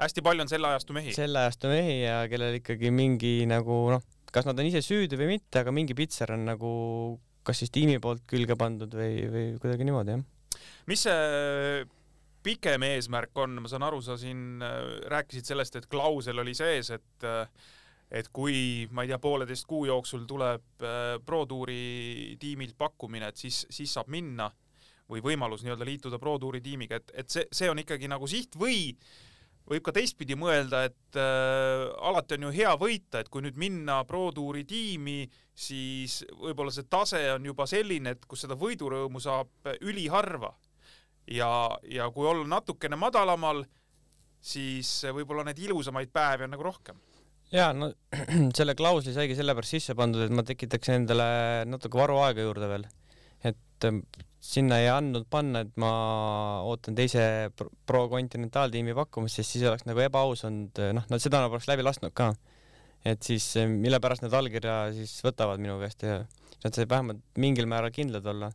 hästi 0.00 0.24
palju 0.26 0.46
on 0.46 0.52
selle 0.52 0.72
ajastu 0.74 0.96
mehi. 0.96 1.16
selle 1.16 1.46
ajastu 1.46 1.72
mehi 1.72 2.00
ja 2.02 2.20
kellel 2.32 2.60
ikkagi 2.60 2.92
mingi 2.94 3.34
nagu 3.50 3.82
noh, 3.94 4.04
kas 4.30 4.48
nad 4.48 4.60
on 4.60 4.68
ise 4.68 4.84
süüdi 4.84 5.18
või 5.20 5.34
mitte, 5.36 5.64
aga 5.64 5.74
mingi 5.74 5.96
pitser 5.98 6.36
on 6.36 6.46
nagu 6.52 6.70
kas 7.46 7.62
siis 7.62 7.72
tiimi 7.72 7.98
poolt 8.02 8.26
külge 8.28 8.56
pandud 8.58 8.92
või, 8.94 9.24
või 9.32 9.46
kuidagi 9.62 9.86
niimoodi 9.88 10.16
jah. 10.16 10.22
mis 10.90 11.06
see 11.06 11.84
pikem 12.44 12.84
eesmärk 12.88 13.36
on, 13.40 13.58
ma 13.62 13.68
saan 13.68 13.84
aru, 13.84 14.00
sa 14.04 14.16
siin 14.20 14.62
äh, 14.64 14.80
rääkisid 15.12 15.52
sellest, 15.52 15.76
et 15.76 15.90
klausel 15.90 16.40
oli 16.40 16.56
sees, 16.56 16.92
et 16.96 17.28
äh, 17.28 17.44
et 18.10 18.26
kui 18.34 18.88
ma 18.90 19.04
ei 19.04 19.12
tea, 19.12 19.20
pooleteist 19.22 19.68
kuu 19.70 19.84
jooksul 19.86 20.24
tuleb 20.26 20.82
äh, 20.82 21.12
Pro 21.26 21.44
Touri 21.46 22.36
tiimilt 22.42 22.74
pakkumine, 22.78 23.30
et 23.30 23.38
siis, 23.38 23.62
siis 23.70 23.92
saab 23.94 24.10
minna 24.10 24.48
või 25.10 25.22
võimalus 25.22 25.62
nii-öelda 25.62 25.86
liituda 25.86 26.18
Pro 26.22 26.36
Touri 26.38 26.62
tiimiga, 26.64 26.98
et, 26.98 27.12
et 27.22 27.30
see, 27.30 27.46
see 27.54 27.70
on 27.70 27.78
ikkagi 27.82 28.10
nagu 28.10 28.26
siht 28.30 28.58
või 28.58 28.90
võib 29.70 29.84
ka 29.86 29.94
teistpidi 29.94 30.34
mõelda, 30.38 30.82
et 30.88 31.18
äh, 31.18 31.84
alati 32.10 32.38
on 32.38 32.48
ju 32.48 32.54
hea 32.56 32.72
võita, 32.80 33.20
et 33.20 33.30
kui 33.30 33.44
nüüd 33.44 33.58
minna 33.60 34.00
Pro 34.08 34.28
Touri 34.34 34.64
tiimi, 34.68 35.22
siis 35.54 36.20
võib-olla 36.40 36.74
see 36.74 36.88
tase 36.90 37.22
on 37.36 37.46
juba 37.46 37.68
selline, 37.70 38.16
et 38.16 38.26
kus 38.26 38.46
seda 38.46 38.58
võidurõõmu 38.58 39.22
saab 39.22 39.70
üliharva 39.80 40.52
ja, 41.30 41.50
ja 41.88 42.08
kui 42.14 42.26
olla 42.26 42.46
natukene 42.48 42.98
madalamal, 42.98 43.62
siis 44.40 44.90
võib-olla 45.14 45.44
neid 45.46 45.60
ilusamaid 45.62 46.12
päevi 46.12 46.46
on 46.46 46.54
nagu 46.56 46.66
rohkem. 46.66 46.98
ja 47.52 47.70
no 47.76 47.92
selle 48.58 48.74
klausli 48.78 49.14
saigi 49.14 49.36
sellepärast 49.38 49.76
sisse 49.76 49.96
pandud, 49.98 50.24
et 50.24 50.34
ma 50.34 50.44
tekitaks 50.46 50.94
endale 50.96 51.30
natuke 51.68 52.00
varuaega 52.00 52.46
juurde 52.46 52.70
veel. 52.70 52.88
et 53.44 53.88
ähm, 53.88 54.02
sinna 54.40 54.78
ei 54.80 54.88
andnud 54.88 55.26
panna, 55.30 55.60
et 55.66 55.74
ma 55.80 55.90
ootan 56.64 56.96
teise 56.96 57.22
pro- 57.56 57.70
Pro 57.86 58.06
kontinentaaltiimi 58.08 58.94
pakkumist, 58.96 59.36
sest 59.40 59.56
siis 59.56 59.66
oleks 59.68 59.84
nagu 59.88 60.00
ebaaus 60.00 60.46
olnud, 60.48 60.80
noh, 60.96 61.06
nad 61.12 61.22
seda 61.22 61.42
poleks 61.48 61.68
läbi 61.68 61.84
lasknud 61.84 62.14
ka. 62.16 62.32
et 63.04 63.22
siis 63.24 63.44
mille 63.68 63.96
pärast 64.00 64.20
nad 64.20 64.34
allkirja 64.36 64.90
siis 64.92 65.12
võtavad 65.24 65.60
minu 65.60 65.78
käest 65.80 66.02
ja 66.04 66.18
nad 66.64 66.76
said 66.76 66.88
vähemalt 66.88 67.22
mingil 67.40 67.68
määral 67.68 67.92
kindlad 67.92 68.26
olla. 68.26 68.50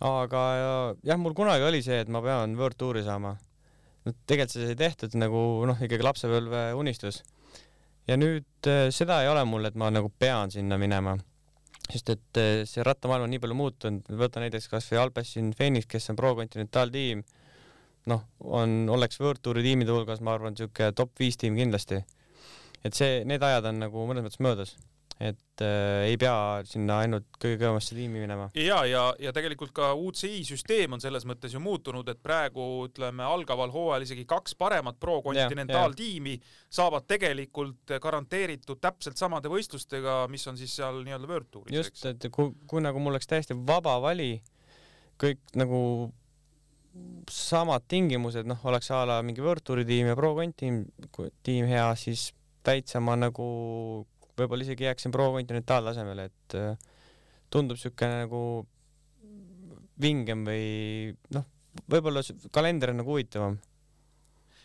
aga 0.00 0.44
ja- 0.56 0.94
jah, 1.04 1.18
mul 1.20 1.34
kunagi 1.36 1.64
oli 1.64 1.82
see, 1.82 2.00
et 2.00 2.08
ma 2.08 2.22
pean 2.24 2.56
Touri 2.76 3.02
saama. 3.02 3.36
no 4.04 4.12
tegelikult 4.26 4.50
see 4.52 4.66
sai 4.66 4.76
tehtud 4.76 5.16
nagu 5.16 5.66
noh, 5.66 5.76
ikkagi 5.76 6.04
lapsepõlve 6.04 6.72
unistus 6.74 7.22
ja 8.08 8.16
nüüd 8.16 8.68
seda 8.90 9.22
ei 9.22 9.28
ole 9.28 9.44
mul, 9.44 9.64
et 9.64 9.74
ma 9.74 9.90
nagu 9.90 10.10
pean 10.18 10.50
sinna 10.50 10.78
minema, 10.78 11.16
sest 11.92 12.12
et 12.14 12.40
äh, 12.40 12.62
see 12.68 12.84
rattamaailm 12.86 13.26
on 13.26 13.32
nii 13.34 13.42
palju 13.42 13.56
muutunud, 13.58 14.08
võta 14.20 14.42
näiteks 14.42 14.68
kasvõi 14.72 15.00
Alpecin 15.02 15.52
Phoenix, 15.56 15.88
kes 15.90 16.10
on 16.12 16.18
Pro 16.18 16.32
kontinentaaltiim, 16.38 17.24
noh, 18.10 18.24
on, 18.40 18.76
oleks 18.92 19.20
Touri 19.42 19.64
tiimide 19.66 19.94
hulgas, 19.94 20.22
ma 20.24 20.34
arvan, 20.36 20.56
niisugune 20.56 20.92
top 20.96 21.12
viis 21.20 21.38
tiim 21.40 21.58
kindlasti. 21.58 22.02
et 22.84 22.96
see, 22.96 23.24
need 23.28 23.42
ajad 23.44 23.66
on 23.68 23.82
nagu 23.82 24.06
mõnes 24.08 24.24
mõttes 24.24 24.40
möödas, 24.40 24.76
et 25.20 25.62
äh, 25.62 26.06
ei 26.08 26.16
pea 26.20 26.62
sinna 26.64 27.00
ainult 27.04 27.26
kõige 27.36 27.58
kõvemasse 27.60 27.96
tiimi 27.96 28.22
minema. 28.22 28.46
ja, 28.56 28.78
ja, 28.88 29.02
ja 29.20 29.32
tegelikult 29.36 29.74
ka 29.76 29.90
UCI 29.98 30.40
süsteem 30.48 30.96
on 30.96 31.02
selles 31.02 31.26
mõttes 31.28 31.52
ju 31.52 31.60
muutunud, 31.60 32.08
et 32.08 32.22
praegu 32.22 32.86
ütleme 32.86 33.26
algaval 33.26 33.72
hooajal 33.74 34.06
isegi 34.06 34.24
kaks 34.28 34.56
paremat 34.60 34.96
pro 35.00 35.18
kontinentaaltiimi 35.26 36.38
saavad 36.72 37.04
tegelikult 37.10 37.92
garanteeritud 38.00 38.80
täpselt 38.80 39.20
samade 39.20 39.52
võistlustega, 39.52 40.22
mis 40.32 40.46
on 40.48 40.56
siis 40.60 40.78
seal 40.80 41.02
nii-öelda 41.04 41.28
World 41.28 41.50
Touris, 41.52 41.76
just, 41.76 42.06
et 42.08 42.30
kui, 42.32 42.54
kui 42.70 42.80
nagu 42.80 43.02
mul 43.02 43.12
oleks 43.14 43.28
täiesti 43.28 43.56
vaba 43.68 43.98
vali, 44.00 44.32
kõik 45.20 45.42
nagu 45.60 45.82
samad 47.30 47.84
tingimused, 47.88 48.48
noh, 48.48 48.64
oleks 48.66 48.88
a 48.90 49.04
la 49.06 49.20
mingi 49.22 49.44
World 49.44 49.62
Touri 49.68 49.84
tiim 49.86 50.08
ja 50.10 50.16
Pro 50.18 50.32
Conti 50.34 50.64
tiim, 50.64 50.80
tiim 51.44 51.68
hea, 51.68 51.86
siis 52.00 52.30
täitsa 52.66 53.04
ma 53.04 53.14
nagu 53.20 53.46
võib-olla 54.38 54.66
isegi 54.66 54.86
jääksin 54.86 55.14
Pro 55.14 55.30
kontinentaaltasemele, 55.34 56.28
et 56.30 56.58
äh, 56.58 56.92
tundub 57.50 57.80
siukene 57.80 58.24
nagu 58.24 58.42
vingem 60.00 60.46
või 60.46 61.10
noh, 61.34 61.48
võib-olla 61.90 62.22
kalender 62.54 62.92
on 62.92 63.02
nagu 63.02 63.12
huvitavam. 63.14 63.58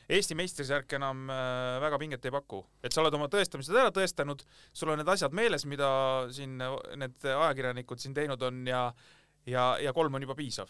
Eesti 0.05 0.37
meistrisärk 0.37 0.91
enam 0.99 1.25
äh, 1.33 1.79
väga 1.81 1.97
pinget 2.01 2.25
ei 2.27 2.33
paku, 2.33 2.61
et 2.85 2.93
sa 2.93 3.01
oled 3.01 3.15
oma 3.17 3.27
tõestamised 3.33 3.73
ära 3.73 3.93
tõestanud, 3.93 4.43
sul 4.69 4.93
on 4.93 5.01
need 5.01 5.09
asjad 5.09 5.33
meeles, 5.33 5.65
mida 5.65 5.89
siin 6.33 6.59
need 6.61 7.25
ajakirjanikud 7.25 8.01
siin 8.01 8.13
teinud 8.17 8.43
on 8.45 8.65
ja 8.69 8.89
ja, 9.49 9.75
ja 9.81 9.93
kolm 9.93 10.17
on 10.17 10.25
juba 10.25 10.37
piisav. 10.37 10.69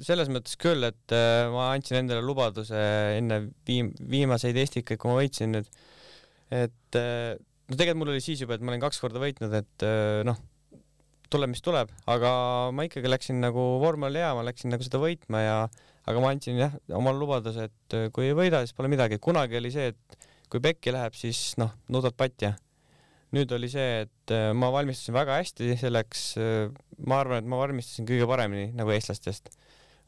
selles 0.00 0.30
mõttes 0.32 0.54
küll, 0.56 0.86
et 0.86 1.12
äh, 1.12 1.50
ma 1.52 1.72
andsin 1.74 1.98
endale 2.00 2.22
lubaduse 2.24 2.78
enne 3.18 3.42
viim-, 3.68 3.92
viimaseid 4.10 4.56
Estikaid, 4.56 5.00
kui 5.00 5.10
ma 5.10 5.18
võitsin 5.18 5.52
nüüd, 5.52 5.68
et 6.54 7.00
no 7.72 7.78
tegelikult 7.78 8.02
mul 8.02 8.12
oli 8.12 8.22
siis 8.24 8.42
juba, 8.44 8.58
et 8.58 8.64
ma 8.64 8.74
olin 8.74 8.82
kaks 8.82 9.00
korda 9.00 9.20
võitnud, 9.22 9.54
et 9.56 9.84
äh, 9.86 10.20
noh, 10.28 10.36
tuleb, 11.32 11.54
mis 11.54 11.64
tuleb, 11.64 11.92
aga 12.12 12.32
ma 12.76 12.84
ikkagi 12.84 13.08
läksin 13.08 13.40
nagu 13.40 13.64
vorm 13.80 14.04
oli 14.10 14.20
hea, 14.20 14.34
ma 14.36 14.44
läksin 14.44 14.72
nagu 14.74 14.84
seda 14.84 15.00
võitma 15.00 15.40
ja 15.40 15.54
aga 16.02 16.20
ma 16.20 16.32
andsin 16.34 16.58
jah, 16.60 16.74
omale 16.92 17.16
lubaduse, 17.22 17.70
et 17.70 17.96
äh, 17.96 18.10
kui 18.12 18.28
ei 18.28 18.36
võida, 18.36 18.60
siis 18.66 18.76
pole 18.76 18.92
midagi, 18.92 19.16
kunagi 19.22 19.56
oli 19.60 19.72
see, 19.72 19.94
et 19.94 20.28
kui 20.52 20.60
pekki 20.60 20.92
läheb, 20.92 21.16
siis 21.16 21.54
noh, 21.62 21.72
nudad 21.92 22.16
patja. 22.18 22.52
nüüd 23.32 23.48
oli 23.56 23.70
see, 23.72 24.04
et 24.04 24.34
äh, 24.36 24.50
ma 24.52 24.68
valmistusin 24.74 25.16
väga 25.16 25.38
hästi 25.40 25.72
selleks, 25.80 26.26
ma 27.08 27.22
arvan, 27.22 27.40
et 27.40 27.48
ma 27.48 27.62
valmistusin 27.62 28.04
kõige 28.04 28.28
paremini 28.28 28.68
nagu 28.76 28.92
eestlastest 28.92 29.48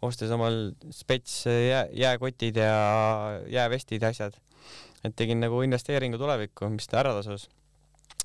ostes 0.04 0.32
omal 0.34 0.74
spets 0.92 1.46
jää, 1.46 1.86
jääkotid 1.96 2.60
ja 2.60 2.74
jäävestid 3.48 4.02
ja 4.04 4.10
asjad. 4.12 4.36
Et 5.04 5.16
tegin 5.16 5.42
nagu 5.42 5.60
investeeringu 5.64 6.18
tulevikku, 6.20 6.70
mis 6.74 6.88
ta 6.90 7.00
ära 7.02 7.14
tasus. 7.18 7.48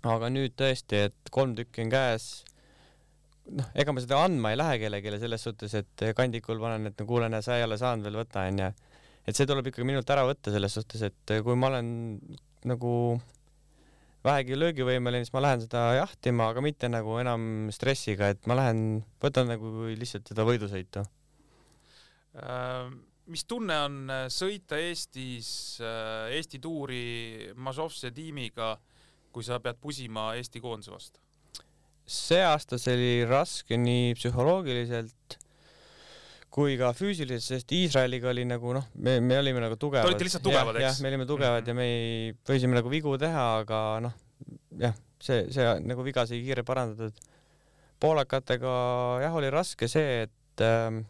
aga 0.03 0.29
nüüd 0.31 0.55
tõesti, 0.59 1.07
et 1.09 1.31
kolm 1.31 1.55
tükki 1.57 1.83
on 1.85 1.93
käes. 1.93 2.27
noh, 3.59 3.71
ega 3.75 3.95
ma 3.95 4.03
seda 4.03 4.21
andma 4.25 4.53
ei 4.53 4.59
lähe 4.59 4.77
kellelegi 4.83 5.19
selles 5.23 5.43
suhtes, 5.47 5.73
et 5.73 6.05
kandikul 6.15 6.61
panen, 6.61 6.91
et 6.91 7.01
no 7.01 7.07
kuule, 7.09 7.29
näe, 7.31 7.43
sa 7.45 7.57
ei 7.57 7.65
ole 7.67 7.79
saanud 7.81 8.07
veel 8.07 8.21
võtta, 8.21 8.45
onju. 8.51 8.71
et 9.27 9.35
see 9.35 9.49
tuleb 9.49 9.67
ikkagi 9.71 9.87
minult 9.87 10.09
ära 10.09 10.23
võtta 10.29 10.53
selles 10.55 10.79
suhtes, 10.79 11.03
et 11.09 11.35
kui 11.43 11.59
ma 11.59 11.73
olen 11.73 11.91
nagu 12.69 12.93
vähegi 14.23 14.57
löögivõimeline, 14.59 15.23
siis 15.23 15.33
ma 15.35 15.45
lähen 15.45 15.63
seda 15.63 15.85
jahtima, 15.95 16.49
aga 16.51 16.63
mitte 16.63 16.89
nagu 16.91 17.15
enam 17.21 17.69
stressiga, 17.71 18.33
et 18.33 18.49
ma 18.51 18.59
lähen, 18.59 19.05
võtan 19.23 19.47
nagu 19.47 19.87
lihtsalt 19.95 20.27
seda 20.27 20.43
võidusõitu 20.47 21.05
Äh, 22.35 22.89
mis 23.29 23.43
tunne 23.49 23.75
on 23.85 23.97
äh, 24.09 24.25
sõita 24.33 24.77
Eestis 24.81 25.49
äh, 25.81 26.29
Eesti 26.37 26.59
tuuri 26.63 27.51
Mazovse 27.55 28.11
tiimiga, 28.15 28.73
kui 29.31 29.45
sa 29.45 29.59
pead 29.63 29.77
pusima 29.81 30.31
Eesti 30.39 30.61
koondise 30.63 30.91
vastu? 30.95 31.21
see 32.09 32.41
aasta 32.41 32.79
see 32.81 32.95
oli 32.97 33.11
raske 33.29 33.77
nii 33.77 34.15
psühholoogiliselt 34.17 35.35
kui 36.49 36.73
ka 36.79 36.89
füüsiliselt, 36.97 37.45
sest 37.45 37.71
Iisraeliga 37.77 38.31
oli 38.31 38.41
nagu 38.49 38.71
noh, 38.73 38.87
me, 39.05 39.19
me 39.21 39.37
olime 39.37 39.61
nagu 39.61 39.75
tugevad. 39.77 40.07
Te 40.07 40.09
olite 40.09 40.25
lihtsalt 40.25 40.43
tugevad, 40.47 40.79
eks? 40.79 40.85
jah, 40.87 40.97
me 41.05 41.11
olime 41.11 41.27
tugevad 41.29 41.61
Mhm. 41.61 41.69
ja 41.69 41.75
me 41.77 41.85
ei, 41.85 42.31
võisime 42.49 42.73
nagu 42.79 42.89
vigu 42.89 43.13
teha, 43.21 43.43
aga 43.61 43.81
noh, 44.07 44.15
jah, 44.81 44.97
see, 45.21 45.43
see 45.53 45.67
nagu 45.85 46.01
viga 46.07 46.25
sai 46.25 46.41
kiirelt 46.41 46.65
parandatud. 46.65 47.21
poolakatega 48.01 48.73
jah, 49.21 49.33
oli 49.37 49.49
raske 49.53 49.87
see, 49.91 50.23
et 50.25 50.63
ähm, 50.65 51.03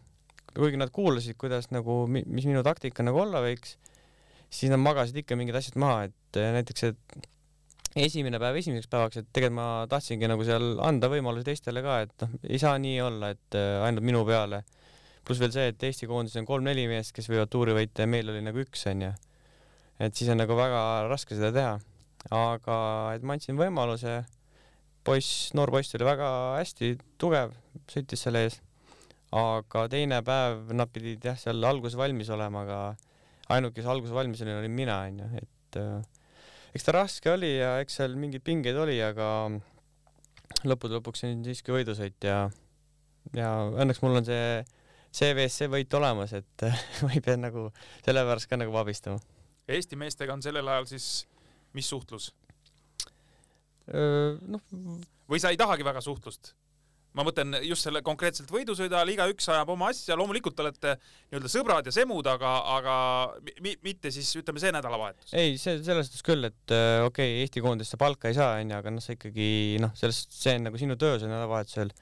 kuigi 0.56 0.80
nad 0.80 0.90
kuulasid, 0.94 1.36
kuidas 1.40 1.70
nagu, 1.74 2.02
mis 2.10 2.46
minu 2.48 2.62
taktika 2.66 3.04
nagu 3.06 3.22
olla 3.22 3.42
võiks, 3.44 3.76
siis 4.50 4.72
nad 4.72 4.82
magasid 4.82 5.20
ikka 5.22 5.38
mingid 5.38 5.56
asjad 5.58 5.78
maha, 5.80 6.08
et 6.10 6.40
äh, 6.40 6.50
näiteks, 6.56 6.88
et 6.90 7.28
esimene 7.98 8.38
päev 8.38 8.58
esimeseks 8.60 8.90
päevaks, 8.90 9.20
et 9.20 9.30
tegelikult 9.34 9.56
ma 9.58 9.68
tahtsingi 9.90 10.28
nagu 10.30 10.44
seal 10.46 10.78
anda 10.86 11.10
võimalusi 11.10 11.46
teistele 11.48 11.82
ka, 11.82 12.00
et 12.06 12.24
noh, 12.24 12.36
ei 12.46 12.60
saa 12.62 12.76
nii 12.78 13.00
olla, 13.02 13.32
et 13.34 13.58
äh, 13.58 13.80
ainult 13.86 14.06
minu 14.06 14.22
peale. 14.26 14.64
pluss 15.26 15.40
veel 15.42 15.52
see, 15.52 15.68
et 15.70 15.82
Eesti 15.84 16.08
koondises 16.10 16.40
on 16.40 16.46
kolm-neli 16.48 16.86
meest, 16.90 17.12
kes 17.14 17.28
võivad 17.30 17.50
tuuri 17.50 17.74
võita 17.76 18.02
ja 18.02 18.10
meil 18.10 18.30
oli 18.30 18.42
nagu 18.42 18.62
üks, 18.62 18.86
onju. 18.90 19.12
et 20.00 20.16
siis 20.16 20.30
on 20.32 20.40
nagu 20.40 20.56
väga 20.56 21.08
raske 21.10 21.34
seda 21.34 21.52
teha. 21.54 21.78
aga 22.30 22.76
et 23.14 23.22
ma 23.22 23.34
andsin 23.34 23.58
võimaluse, 23.58 24.24
poiss, 25.04 25.50
noor 25.54 25.70
poiss 25.70 25.94
oli 25.98 26.06
väga 26.06 26.30
hästi 26.58 26.96
tugev, 27.18 27.54
sõitis 27.90 28.26
selle 28.26 28.46
ees. 28.46 28.60
Aga 29.36 29.84
teine 29.92 30.20
päev 30.26 30.72
nad 30.76 30.90
pidid 30.92 31.24
jah, 31.24 31.38
seal 31.38 31.62
alguses 31.66 31.98
valmis 31.98 32.30
olema, 32.34 32.64
aga 32.64 32.80
ainuke, 33.54 33.78
kes 33.78 33.90
alguses 33.90 34.14
valmis 34.14 34.42
oli, 34.44 34.56
olin 34.56 34.74
mina 34.74 35.00
onju, 35.06 35.28
et 35.40 35.78
äh, 35.80 36.00
eks 36.74 36.86
ta 36.86 36.96
raske 36.96 37.32
oli 37.32 37.52
ja 37.56 37.76
eks 37.82 38.00
seal 38.00 38.16
mingeid 38.18 38.44
pingeid 38.46 38.78
oli, 38.78 38.98
aga 39.04 39.28
lõppude 40.66 40.98
lõpuks 40.98 41.24
on 41.28 41.44
siiski 41.46 41.74
võidusõit 41.74 42.26
ja 42.26 42.42
ja 43.36 43.50
õnneks 43.70 44.02
mul 44.02 44.18
on 44.18 44.26
see 44.26 44.60
CVS-see 45.14 45.70
võit 45.70 45.94
olemas, 45.98 46.34
et 46.38 46.66
ma 47.04 47.14
ei 47.14 47.22
pea 47.22 47.38
nagu 47.38 47.68
selle 48.04 48.26
pärast 48.26 48.50
ka 48.50 48.58
nagu 48.58 48.74
vabistama. 48.74 49.18
Eesti 49.70 49.98
meestega 49.98 50.34
on 50.34 50.42
sellel 50.42 50.66
ajal 50.70 50.88
siis 50.90 51.08
mis 51.76 51.86
suhtlus 51.86 52.32
noh, 53.90 54.62
või 55.30 55.40
sa 55.42 55.50
ei 55.52 55.58
tahagi 55.60 55.86
väga 55.86 56.02
suhtlust? 56.04 56.54
Ma 57.16 57.24
mõtlen 57.26 57.58
just 57.66 57.86
selle 57.86 58.02
konkreetselt 58.06 58.50
võidusõidu 58.54 58.94
ajal 58.94 59.12
igaüks 59.14 59.48
ajab 59.50 59.72
oma 59.74 59.90
asja, 59.90 60.16
loomulikult 60.18 60.60
olete 60.62 60.94
nii-öelda 61.00 61.50
sõbrad 61.50 61.88
ja 61.88 61.94
semud, 61.94 62.26
aga, 62.30 62.52
aga 62.76 62.94
mi, 63.64 63.74
mitte 63.86 64.12
siis 64.14 64.30
ütleme 64.38 64.62
see 64.62 64.72
nädalavahetus. 64.74 65.34
ei, 65.34 65.56
see 65.60 65.80
selles 65.82 66.10
suhtes 66.10 66.26
küll, 66.26 66.46
et 66.46 66.74
äh, 66.76 67.02
okei 67.06 67.34
okay,, 67.34 67.44
Eesti 67.44 67.64
koondis 67.64 67.90
sa 67.90 67.98
palka 68.00 68.30
ei 68.30 68.38
saa, 68.38 68.60
onju, 68.62 68.76
aga 68.78 68.94
noh, 68.94 69.04
sa 69.04 69.16
ikkagi 69.16 69.50
noh, 69.82 69.94
sellest, 69.98 70.34
see 70.38 70.56
on 70.58 70.68
nagu 70.68 70.80
sinu 70.80 70.98
töö 71.00 71.18
seal 71.18 71.32
nädalavahetusel 71.32 71.94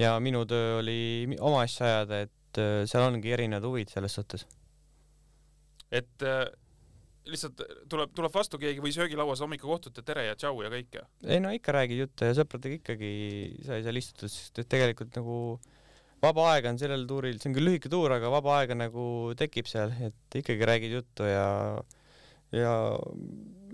ja 0.00 0.16
minu 0.24 0.44
töö 0.48 0.80
oli 0.82 1.00
oma 1.40 1.64
asja 1.64 1.88
ajada, 1.88 2.24
et 2.26 2.60
äh, 2.60 2.82
seal 2.90 3.08
ongi 3.08 3.32
erinevad 3.32 3.68
huvid 3.68 3.92
selles 3.92 4.20
suhtes. 4.20 4.44
et 5.92 6.28
äh, 6.28 6.44
lihtsalt 7.28 7.60
tuleb, 7.90 8.10
tuleb 8.16 8.34
vastu 8.34 8.58
keegi 8.60 8.82
või 8.82 8.94
söögilauas 8.94 9.42
hommikul 9.44 9.70
kohtute 9.74 10.02
tere 10.06 10.26
ja 10.26 10.38
tšau 10.38 10.56
ja 10.64 10.70
kõik 10.72 10.98
ja 10.98 11.04
ei 11.28 11.42
no 11.42 11.52
ikka 11.54 11.74
räägid 11.76 12.02
juttu 12.02 12.26
ja 12.26 12.34
sõpradega 12.38 12.80
ikkagi 12.80 13.12
sa 13.66 13.78
ei 13.78 13.86
saa 13.86 13.94
istuda, 14.00 14.30
sest 14.32 14.62
et 14.62 14.70
tegelikult 14.72 15.14
nagu 15.20 15.36
vaba 16.22 16.48
aega 16.52 16.72
on 16.72 16.78
sellel 16.78 17.04
tuuril, 17.10 17.38
see 17.38 17.50
on 17.50 17.56
küll 17.56 17.68
lühike 17.70 17.90
tuur, 17.92 18.14
aga 18.14 18.30
vaba 18.30 18.56
aega 18.60 18.78
nagu 18.78 19.04
tekib 19.38 19.70
seal, 19.70 19.94
et 20.06 20.38
ikkagi 20.42 20.68
räägid 20.70 20.96
juttu 20.98 21.26
ja 21.26 21.46
ja 22.52 22.72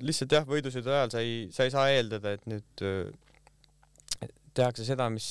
lihtsalt 0.04 0.36
jah, 0.36 0.44
võidusõidu 0.48 0.92
ajal 0.92 1.14
sa 1.14 1.24
ei, 1.24 1.48
sa 1.54 1.66
ei 1.66 1.74
saa 1.74 1.88
eeldada, 1.92 2.36
et 2.36 2.44
nüüd 2.48 2.84
äh, 2.86 4.28
tehakse 4.58 4.86
seda, 4.86 5.08
mis, 5.12 5.28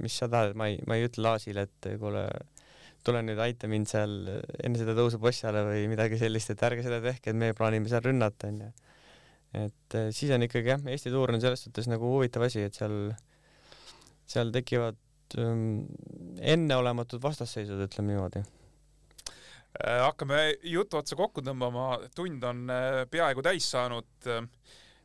mis 0.00 0.16
sa 0.16 0.28
tahad, 0.30 0.56
ma 0.58 0.68
ei, 0.72 0.78
ma 0.88 0.96
ei 0.96 1.06
ütle 1.08 1.24
Laasile, 1.26 1.66
et 1.68 1.88
kuule, 2.00 2.24
tule 3.06 3.22
nüüd 3.26 3.40
aita 3.42 3.68
mind 3.70 3.90
seal 3.90 4.14
enne 4.62 4.78
seda 4.78 4.94
tõusu 4.98 5.20
bossi 5.22 5.46
alla 5.48 5.64
või 5.66 5.84
midagi 5.90 6.18
sellist, 6.20 6.52
et 6.54 6.64
ärge 6.68 6.84
seda 6.86 7.00
tehke, 7.04 7.32
et 7.32 7.38
me 7.38 7.52
plaanime 7.56 7.90
seal 7.90 8.04
rünnata, 8.04 8.50
onju. 8.52 8.70
et 9.64 9.98
eh, 9.98 10.08
siis 10.14 10.32
on 10.34 10.46
ikkagi 10.46 10.74
jah, 10.74 10.88
Eesti 10.94 11.12
tuur 11.12 11.34
on 11.34 11.42
selles 11.42 11.64
suhtes 11.66 11.90
nagu 11.90 12.14
huvitav 12.14 12.46
asi, 12.46 12.64
et 12.68 12.78
seal, 12.78 13.12
seal 14.30 14.52
tekivad 14.54 14.98
ähm, 15.42 15.84
enneolematud 16.54 17.22
vastasseisud, 17.22 17.82
ütleme 17.88 18.14
niimoodi. 18.14 18.44
Äh, 19.82 20.00
hakkame 20.04 20.40
jutu 20.68 21.00
otsa 21.00 21.18
kokku 21.18 21.44
tõmbama, 21.44 21.94
tund 22.16 22.44
on 22.48 22.66
äh, 22.72 23.02
peaaegu 23.10 23.44
täis 23.44 23.70
saanud. 23.72 24.30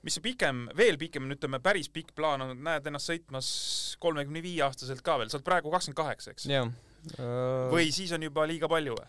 mis 0.05 0.13
see 0.13 0.23
pikem, 0.23 0.67
veel 0.77 0.95
pikem, 1.01 1.25
ütleme 1.33 1.57
päris 1.59 1.89
pikk 1.91 2.13
plaan 2.15 2.43
on, 2.45 2.51
näed 2.63 2.85
ennast 2.87 3.09
sõitmas 3.09 3.47
kolmekümne 3.99 4.43
viie 4.45 4.61
aastaselt 4.63 5.01
ka 5.03 5.17
veel, 5.19 5.27
sa 5.27 5.39
oled 5.39 5.47
praegu 5.47 5.73
kakskümmend 5.73 5.97
kaheksa, 5.97 6.35
eks? 6.35 6.45
jah. 6.47 6.69
Või 7.71 7.91
siis 7.95 8.11
on 8.15 8.25
juba 8.27 8.45
liiga 8.49 8.69
palju 8.71 8.95
või? 8.97 9.07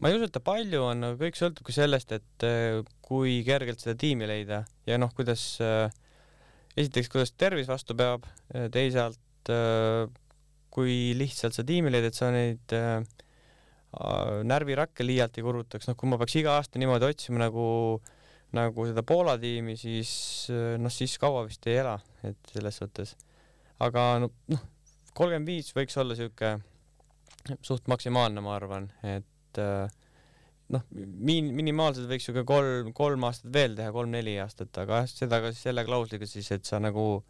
ma 0.00 0.10
ei 0.10 0.16
usu, 0.16 0.28
et 0.28 0.34
ta 0.34 0.42
palju 0.44 0.82
on, 0.86 1.08
aga 1.10 1.18
kõik 1.20 1.38
sõltubki 1.38 1.74
sellest, 1.76 2.12
et 2.16 2.46
eh, 2.46 2.80
kui 3.04 3.40
kergelt 3.46 3.82
seda 3.82 3.98
tiimi 4.00 4.28
leida 4.30 4.62
ja 4.88 4.98
noh, 5.00 5.12
kuidas 5.16 5.44
äh, 5.64 5.90
esiteks, 6.78 7.10
kuidas 7.12 7.34
tervis 7.36 7.68
vastu 7.70 7.96
peab, 7.98 8.24
teisalt 8.72 9.50
äh, 9.52 10.06
kui 10.70 11.12
lihtsalt 11.18 11.56
sa 11.56 11.66
tiimi 11.66 11.90
leid, 11.92 12.06
et 12.08 12.16
sa 12.16 12.30
neid 12.32 12.76
äh, 12.76 13.02
närvirakke 14.46 15.04
liialt 15.04 15.36
ei 15.38 15.44
kurutaks, 15.44 15.88
noh, 15.90 15.98
kui 15.98 16.10
ma 16.10 16.18
peaks 16.20 16.38
iga 16.38 16.54
aasta 16.58 16.78
niimoodi 16.78 17.08
otsima 17.10 17.42
nagu 17.42 17.66
nagu 18.56 18.86
seda 18.88 19.02
Poola 19.06 19.36
tiimi, 19.38 19.76
siis 19.78 20.12
äh, 20.50 20.74
noh, 20.80 20.92
siis 20.92 21.16
kaua 21.22 21.44
vist 21.46 21.66
ei 21.70 21.80
ela, 21.82 21.96
et 22.26 22.54
selles 22.54 22.80
suhtes. 22.82 23.16
aga 23.80 24.06
no- 24.22 24.32
noh, 24.50 24.64
kolmkümmend 25.14 25.50
viis 25.50 25.70
võiks 25.74 25.98
olla 26.00 26.16
sihuke 26.18 26.56
suht 27.66 27.88
maksimaalne, 27.90 28.42
ma 28.44 28.54
arvan, 28.56 28.90
et 29.06 29.60
äh, 29.60 29.88
noh, 30.74 30.86
miin-, 30.94 31.50
minimaalselt 31.56 32.08
võiks 32.10 32.28
ju 32.28 32.34
ka 32.36 32.44
kolm, 32.48 32.92
kolm 32.96 33.26
aastat 33.28 33.52
veel 33.54 33.76
teha, 33.78 33.92
kolm-neli 33.94 34.36
aastat, 34.42 34.72
aga 34.82 35.02
jah, 35.02 35.12
seda 35.12 35.40
ka 35.42 35.52
siis 35.54 35.66
selle 35.68 35.84
klausliga 35.86 36.28
siis, 36.28 36.50
et 36.54 36.68
sa 36.68 36.80
nagu 36.82 37.22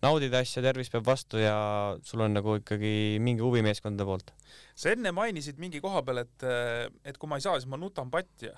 naudid 0.00 0.34
asja, 0.36 0.62
tervis 0.64 0.90
peab 0.92 1.06
vastu 1.08 1.40
ja 1.42 1.54
sul 2.06 2.24
on 2.24 2.36
nagu 2.36 2.56
ikkagi 2.60 3.20
mingi 3.22 3.44
huvi 3.44 3.62
meeskondade 3.64 4.08
poolt. 4.08 4.32
sa 4.74 4.94
enne 4.94 5.12
mainisid 5.16 5.60
mingi 5.60 5.82
koha 5.84 6.02
peal, 6.06 6.24
et, 6.24 6.46
et 7.04 7.18
kui 7.20 7.30
ma 7.30 7.40
ei 7.40 7.44
saa, 7.44 7.58
siis 7.60 7.70
ma 7.70 7.80
nutan 7.80 8.10
patja. 8.12 8.56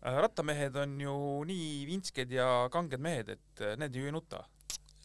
rattamehed 0.00 0.76
on 0.80 0.96
ju 1.00 1.16
nii 1.46 1.84
vintsked 1.88 2.32
ja 2.32 2.68
kanged 2.72 3.00
mehed, 3.00 3.36
et 3.36 3.66
need 3.78 3.96
ju 3.96 4.08
ei 4.08 4.14
nuta. 4.14 4.46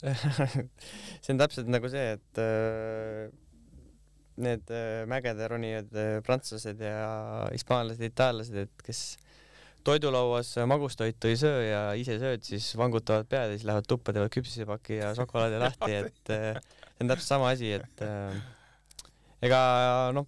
see 1.24 1.34
on 1.34 1.40
täpselt 1.40 1.70
nagu 1.72 1.90
see, 1.92 2.16
et 2.18 2.42
äh, 2.42 3.30
need 4.42 4.72
äh, 4.74 5.04
mägede 5.10 5.48
ronijad 5.52 5.94
äh,, 5.96 6.18
prantslased 6.26 6.82
ja 6.84 7.46
hispaanlased, 7.52 8.04
itaallased, 8.04 8.58
et 8.66 8.86
kes 8.86 9.04
toidulauas 9.86 10.56
magustoitu 10.68 11.30
ei 11.30 11.38
söö 11.40 11.62
ja 11.64 11.82
ise 12.00 12.18
sööd, 12.22 12.44
siis 12.48 12.72
vangutavad 12.80 13.30
pead 13.30 13.52
ja 13.52 13.58
siis 13.58 13.68
lähevad 13.70 13.88
tuppa, 13.88 14.16
teevad 14.16 14.34
küpsisepaki 14.34 15.00
ja 15.00 15.14
šokolaadi 15.18 15.62
lahti, 15.62 15.92
et 16.02 16.34
äh, 16.34 16.60
see 16.96 17.06
on 17.06 17.14
täpselt 17.14 17.30
sama 17.30 17.52
asi, 17.54 17.72
et 17.78 18.06
ega 19.46 19.62
noh, 20.16 20.28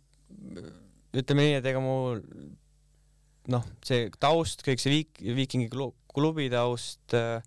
ütleme 1.17 1.47
nii, 1.47 1.59
et 1.59 1.69
ega 1.71 1.81
mu 1.81 1.97
noh, 3.51 3.67
see 3.85 4.07
taust, 4.21 4.63
kõik 4.65 4.81
see 4.83 4.93
viik-, 4.93 5.21
Viikingi 5.37 5.69
klu- 5.71 5.93
klubi 6.13 6.47
taust 6.53 7.15
äh, 7.17 7.39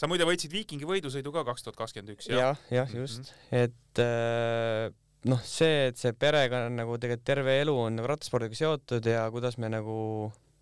sa 0.00 0.08
muide 0.10 0.26
võitsid 0.28 0.52
Viikingi 0.52 0.88
võidusõidu 0.88 1.32
ka 1.34 1.44
kaks 1.48 1.66
tuhat 1.66 1.78
kakskümmend 1.78 2.14
üks, 2.16 2.30
jah? 2.30 2.56
jah, 2.72 2.80
jah, 2.80 2.94
just, 3.02 3.32
et 3.52 4.02
äh, 4.02 4.88
noh, 5.28 5.40
see, 5.44 5.90
et 5.90 6.00
see 6.00 6.14
perega 6.16 6.64
on 6.68 6.78
nagu 6.80 6.96
tegelikult 6.96 7.26
terve 7.28 7.56
elu 7.60 7.74
on 7.76 7.98
nagu 7.98 8.08
rattaspordiga 8.08 8.56
seotud 8.56 9.04
ja 9.04 9.26
kuidas 9.32 9.58
me 9.60 9.68
nagu 9.72 9.96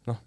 noh, 0.09 0.23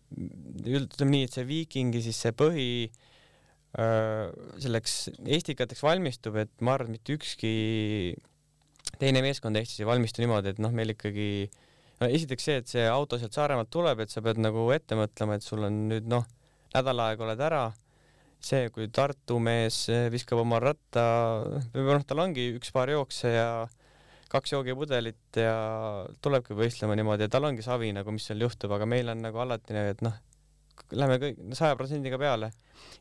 ütleme 0.63 1.15
nii, 1.15 1.27
et 1.27 1.36
see 1.36 1.47
Viikingi 1.49 2.03
siis 2.05 2.19
see 2.23 2.36
põhi 2.38 2.69
äh, 2.88 4.29
selleks 4.61 4.97
Estikateks 5.39 5.84
valmistub, 5.84 6.38
et 6.39 6.53
ma 6.63 6.77
arvan, 6.77 6.93
et 6.93 6.99
mitte 6.99 7.17
ükski 7.17 7.51
teine 9.01 9.23
meeskond 9.25 9.57
Eestis 9.59 9.82
ei 9.82 9.89
valmistu 9.89 10.23
niimoodi, 10.23 10.53
et 10.53 10.63
noh, 10.63 10.71
meil 10.75 10.93
ikkagi 10.93 11.49
no 12.01 12.09
esiteks 12.09 12.47
see, 12.47 12.57
et 12.61 12.71
see 12.71 12.88
auto 12.88 13.19
sealt 13.19 13.36
Saaremaalt 13.36 13.71
tuleb, 13.73 14.03
et 14.03 14.13
sa 14.13 14.23
pead 14.23 14.39
nagu 14.41 14.67
ette 14.75 14.97
mõtlema, 14.97 15.38
et 15.38 15.45
sul 15.45 15.65
on 15.67 15.86
nüüd 15.91 16.07
noh, 16.11 16.27
nädal 16.75 17.03
aega 17.07 17.27
oled 17.27 17.47
ära. 17.49 17.65
See, 18.41 18.71
kui 18.73 18.88
Tartu 18.89 19.36
mees 19.38 19.84
viskab 20.09 20.39
oma 20.41 20.57
ratta, 20.63 21.03
või 21.75 21.91
noh, 21.91 22.05
tal 22.09 22.23
ongi 22.23 22.47
üks-paar 22.55 22.89
jookse 22.89 23.36
ja 23.36 23.49
kaks 24.32 24.53
joogipudelit 24.53 25.39
ja 25.41 25.55
tulebki 26.23 26.55
võistlema 26.57 26.95
niimoodi 26.95 27.27
ja 27.27 27.32
tal 27.32 27.49
ongi 27.49 27.63
savi 27.65 27.91
nagu, 27.95 28.13
mis 28.15 28.27
seal 28.29 28.43
juhtub, 28.45 28.71
aga 28.77 28.88
meil 28.88 29.11
on 29.11 29.23
nagu 29.25 29.41
alati, 29.43 29.75
et 29.91 30.03
noh, 30.05 30.15
lähme 30.95 31.17
kõik 31.21 31.41
saja 31.57 31.77
protsendiga 31.79 32.19
peale. 32.21 32.51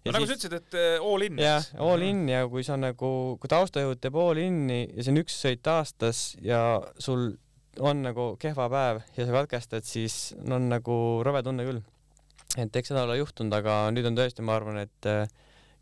no 0.05 0.15
nagu 0.15 0.27
sa 0.27 0.37
ütlesid, 0.37 0.57
et 0.59 0.79
äh, 0.79 0.97
all 1.05 1.27
in. 1.27 1.39
jah, 1.43 1.69
all 1.83 2.03
in 2.07 2.25
ja 2.31 2.43
kui 2.51 2.65
sa 2.67 2.79
nagu, 2.81 3.13
kui 3.41 3.53
taustajuht 3.53 4.03
teeb 4.03 4.19
all 4.21 4.41
in'i 4.43 4.83
ja 4.89 5.05
see 5.05 5.15
on 5.15 5.23
üks 5.23 5.39
sõit 5.45 5.71
aastas 5.71 6.25
ja 6.45 6.81
sul 6.99 7.31
on 7.79 8.03
nagu 8.05 8.33
kehva 8.43 8.67
päev 8.73 9.05
ja 9.17 9.27
sa 9.27 9.37
katkestad, 9.39 9.87
siis 9.87 10.33
on 10.43 10.69
nagu 10.73 10.97
rõve 11.27 11.45
tunne 11.47 11.67
küll. 11.69 11.83
et 12.59 12.77
eks 12.77 12.91
seda 12.91 13.07
ole 13.07 13.21
juhtunud, 13.21 13.55
aga 13.55 13.85
nüüd 13.95 14.11
on 14.11 14.19
tõesti, 14.19 14.43
ma 14.43 14.59
arvan, 14.59 14.83
et 14.83 15.11
äh, 15.11 15.31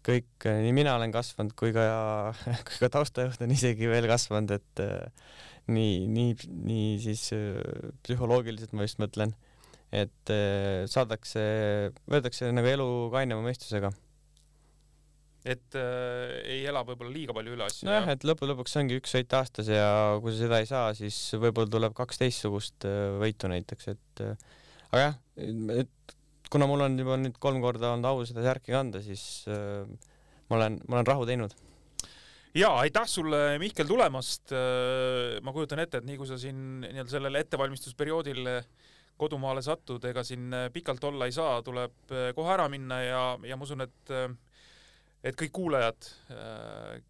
kõik, 0.06 0.46
nii 0.46 0.72
mina 0.76 0.94
olen 0.98 1.12
kasvanud 1.14 1.54
kui 1.58 1.74
ka, 1.76 1.84
kui 2.68 2.80
ka 2.82 2.90
taustajuht 2.98 3.42
on 3.44 3.54
isegi 3.54 3.90
veel 3.90 4.08
kasvanud, 4.10 4.54
et 4.58 4.82
äh, 4.84 5.30
nii, 5.72 6.06
nii, 6.12 6.34
nii 6.68 6.90
siis 7.04 7.28
äh, 7.36 7.60
psühholoogiliselt 8.06 8.74
ma 8.76 8.88
just 8.88 9.00
mõtlen, 9.02 9.34
et 9.88 10.30
saadakse, 10.92 11.42
võetakse 12.12 12.50
nagu 12.52 12.68
elu 12.68 12.88
kainema 13.14 13.40
mõistusega 13.46 13.88
et 15.48 15.76
äh, 15.78 16.32
ei 16.44 16.66
ela 16.68 16.82
võib-olla 16.84 17.12
liiga 17.14 17.32
palju 17.32 17.54
üle 17.54 17.64
asju. 17.64 17.86
nojah, 17.88 18.10
et 18.12 18.26
lõppude 18.26 18.52
lõpuks 18.52 18.74
ongi 18.80 18.98
üks 19.00 19.14
sõit 19.14 19.32
aastas 19.38 19.70
ja 19.72 19.88
kui 20.20 20.34
sa 20.34 20.42
seda 20.42 20.58
ei 20.60 20.68
saa, 20.68 20.90
siis 20.98 21.16
võib-olla 21.40 21.72
tuleb 21.72 21.96
kaks 21.96 22.20
teistsugust 22.20 22.84
võitu 23.22 23.48
näiteks, 23.48 23.88
et 23.94 24.24
aga 24.26 25.02
jah, 25.06 25.16
et 25.78 26.17
kuna 26.50 26.68
mul 26.68 26.84
on 26.86 26.98
juba 26.98 27.16
nüüd 27.20 27.38
kolm 27.42 27.62
korda 27.64 27.92
olnud 27.94 28.08
au 28.08 28.26
seda 28.28 28.44
särki 28.46 28.74
kanda, 28.74 29.02
siis 29.04 29.22
äh, 29.50 29.84
ma 30.48 30.60
olen, 30.60 30.80
ma 30.88 30.98
olen 30.98 31.08
rahu 31.08 31.26
teinud. 31.28 31.54
ja 32.56 32.72
aitäh 32.82 33.06
sulle, 33.06 33.58
Mihkel, 33.60 33.86
tulemast. 33.86 34.54
ma 35.42 35.52
kujutan 35.52 35.84
ette, 35.84 36.00
et 36.00 36.08
nii 36.08 36.16
kui 36.20 36.28
sa 36.28 36.38
siin 36.40 36.80
nii-öelda 36.86 37.12
sellel 37.12 37.40
ettevalmistusperioodil 37.42 38.48
kodumaale 39.18 39.62
satud, 39.66 40.04
ega 40.06 40.22
siin 40.24 40.54
pikalt 40.72 41.04
olla 41.04 41.26
ei 41.26 41.34
saa, 41.34 41.58
tuleb 41.66 42.12
kohe 42.34 42.52
ära 42.54 42.68
minna 42.70 43.00
ja, 43.02 43.22
ja 43.46 43.56
ma 43.58 43.66
usun, 43.66 43.82
et 43.84 44.12
et 45.26 45.34
kõik 45.34 45.50
kuulajad, 45.54 46.08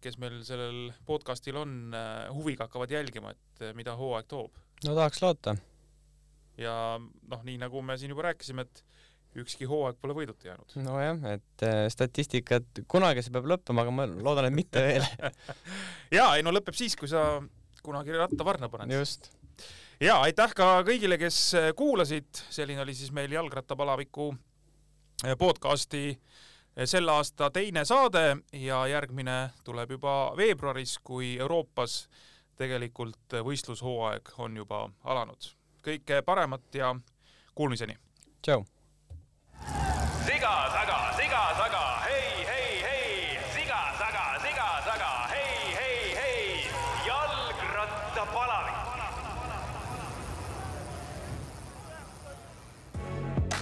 kes 0.01 0.17
meil 0.21 0.39
sellel 0.45 0.89
podcastil 1.05 1.59
on, 1.61 1.93
huviga 2.33 2.65
hakkavad 2.65 2.91
jälgima, 2.91 3.33
et 3.35 3.65
mida 3.77 3.93
hooaeg 3.97 4.27
toob. 4.29 4.57
no 4.85 4.95
tahaks 4.97 5.21
loota. 5.21 5.55
ja 6.57 6.75
noh, 6.99 7.43
nii 7.45 7.59
nagu 7.61 7.81
me 7.85 7.97
siin 7.97 8.15
juba 8.15 8.29
rääkisime, 8.31 8.65
et 8.65 8.83
ükski 9.37 9.67
hooaeg 9.69 9.97
pole 10.01 10.15
võiduta 10.17 10.49
jäänud. 10.49 10.75
nojah, 10.83 11.25
et 11.35 11.65
äh, 11.65 11.83
statistikat, 11.93 12.83
kunagi 12.89 13.23
see 13.23 13.33
peab 13.33 13.49
lõppema, 13.51 13.85
aga 13.85 13.93
ma 13.93 14.07
loodan, 14.09 14.49
et 14.49 14.55
mitte 14.55 14.81
veel 14.83 15.05
jaa, 16.17 16.31
ei 16.35 16.45
no 16.45 16.53
lõpeb 16.55 16.77
siis, 16.77 16.95
kui 16.97 17.09
sa 17.11 17.41
kunagi 17.85 18.15
rattavarna 18.17 18.69
paned. 18.69 18.95
just. 18.97 19.31
ja 20.01 20.19
aitäh 20.25 20.55
ka 20.57 20.71
kõigile, 20.87 21.19
kes 21.21 21.41
äh, 21.59 21.69
kuulasid, 21.77 22.29
selline 22.49 22.81
oli 22.85 22.97
siis 22.97 23.13
meil 23.15 23.31
jalgrattapalaviku 23.37 24.31
äh, 24.33 25.37
podcasti 25.37 26.07
selle 26.87 27.11
aasta 27.11 27.49
teine 27.51 27.83
saade 27.85 28.37
ja 28.55 28.85
järgmine 28.87 29.49
tuleb 29.67 29.97
juba 29.97 30.31
veebruaris, 30.37 30.93
kui 31.03 31.33
Euroopas 31.41 32.05
tegelikult 32.59 33.35
võistlushooaeg 33.43 34.33
on 34.39 34.57
juba 34.57 34.85
alanud. 35.03 35.53
kõike 35.83 36.21
paremat 36.25 36.75
ja 36.75 36.95
kuulmiseni! 37.55 37.97
tšau! 38.41 38.63
Siga 40.25 40.53
taga, 40.73 40.97
siga 41.17 41.41
taga, 41.59 41.83
hei, 42.05 42.45
hei, 42.49 42.69
hei, 42.87 43.39
siga 43.53 43.79
taga, 43.99 44.25
siga 44.43 44.67
taga, 44.87 45.11
hei, 45.33 45.53
hei, 45.79 45.99
hei, 46.19 46.41
jalgrattapalavik. 47.07 48.77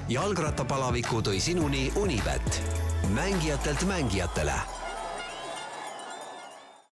jalgrattapalaviku 0.07 1.21
tõi 1.21 1.39
sinuni 1.43 1.91
Unibet, 1.95 2.63
mängijatelt 3.11 3.83
mängijatele 3.87 4.76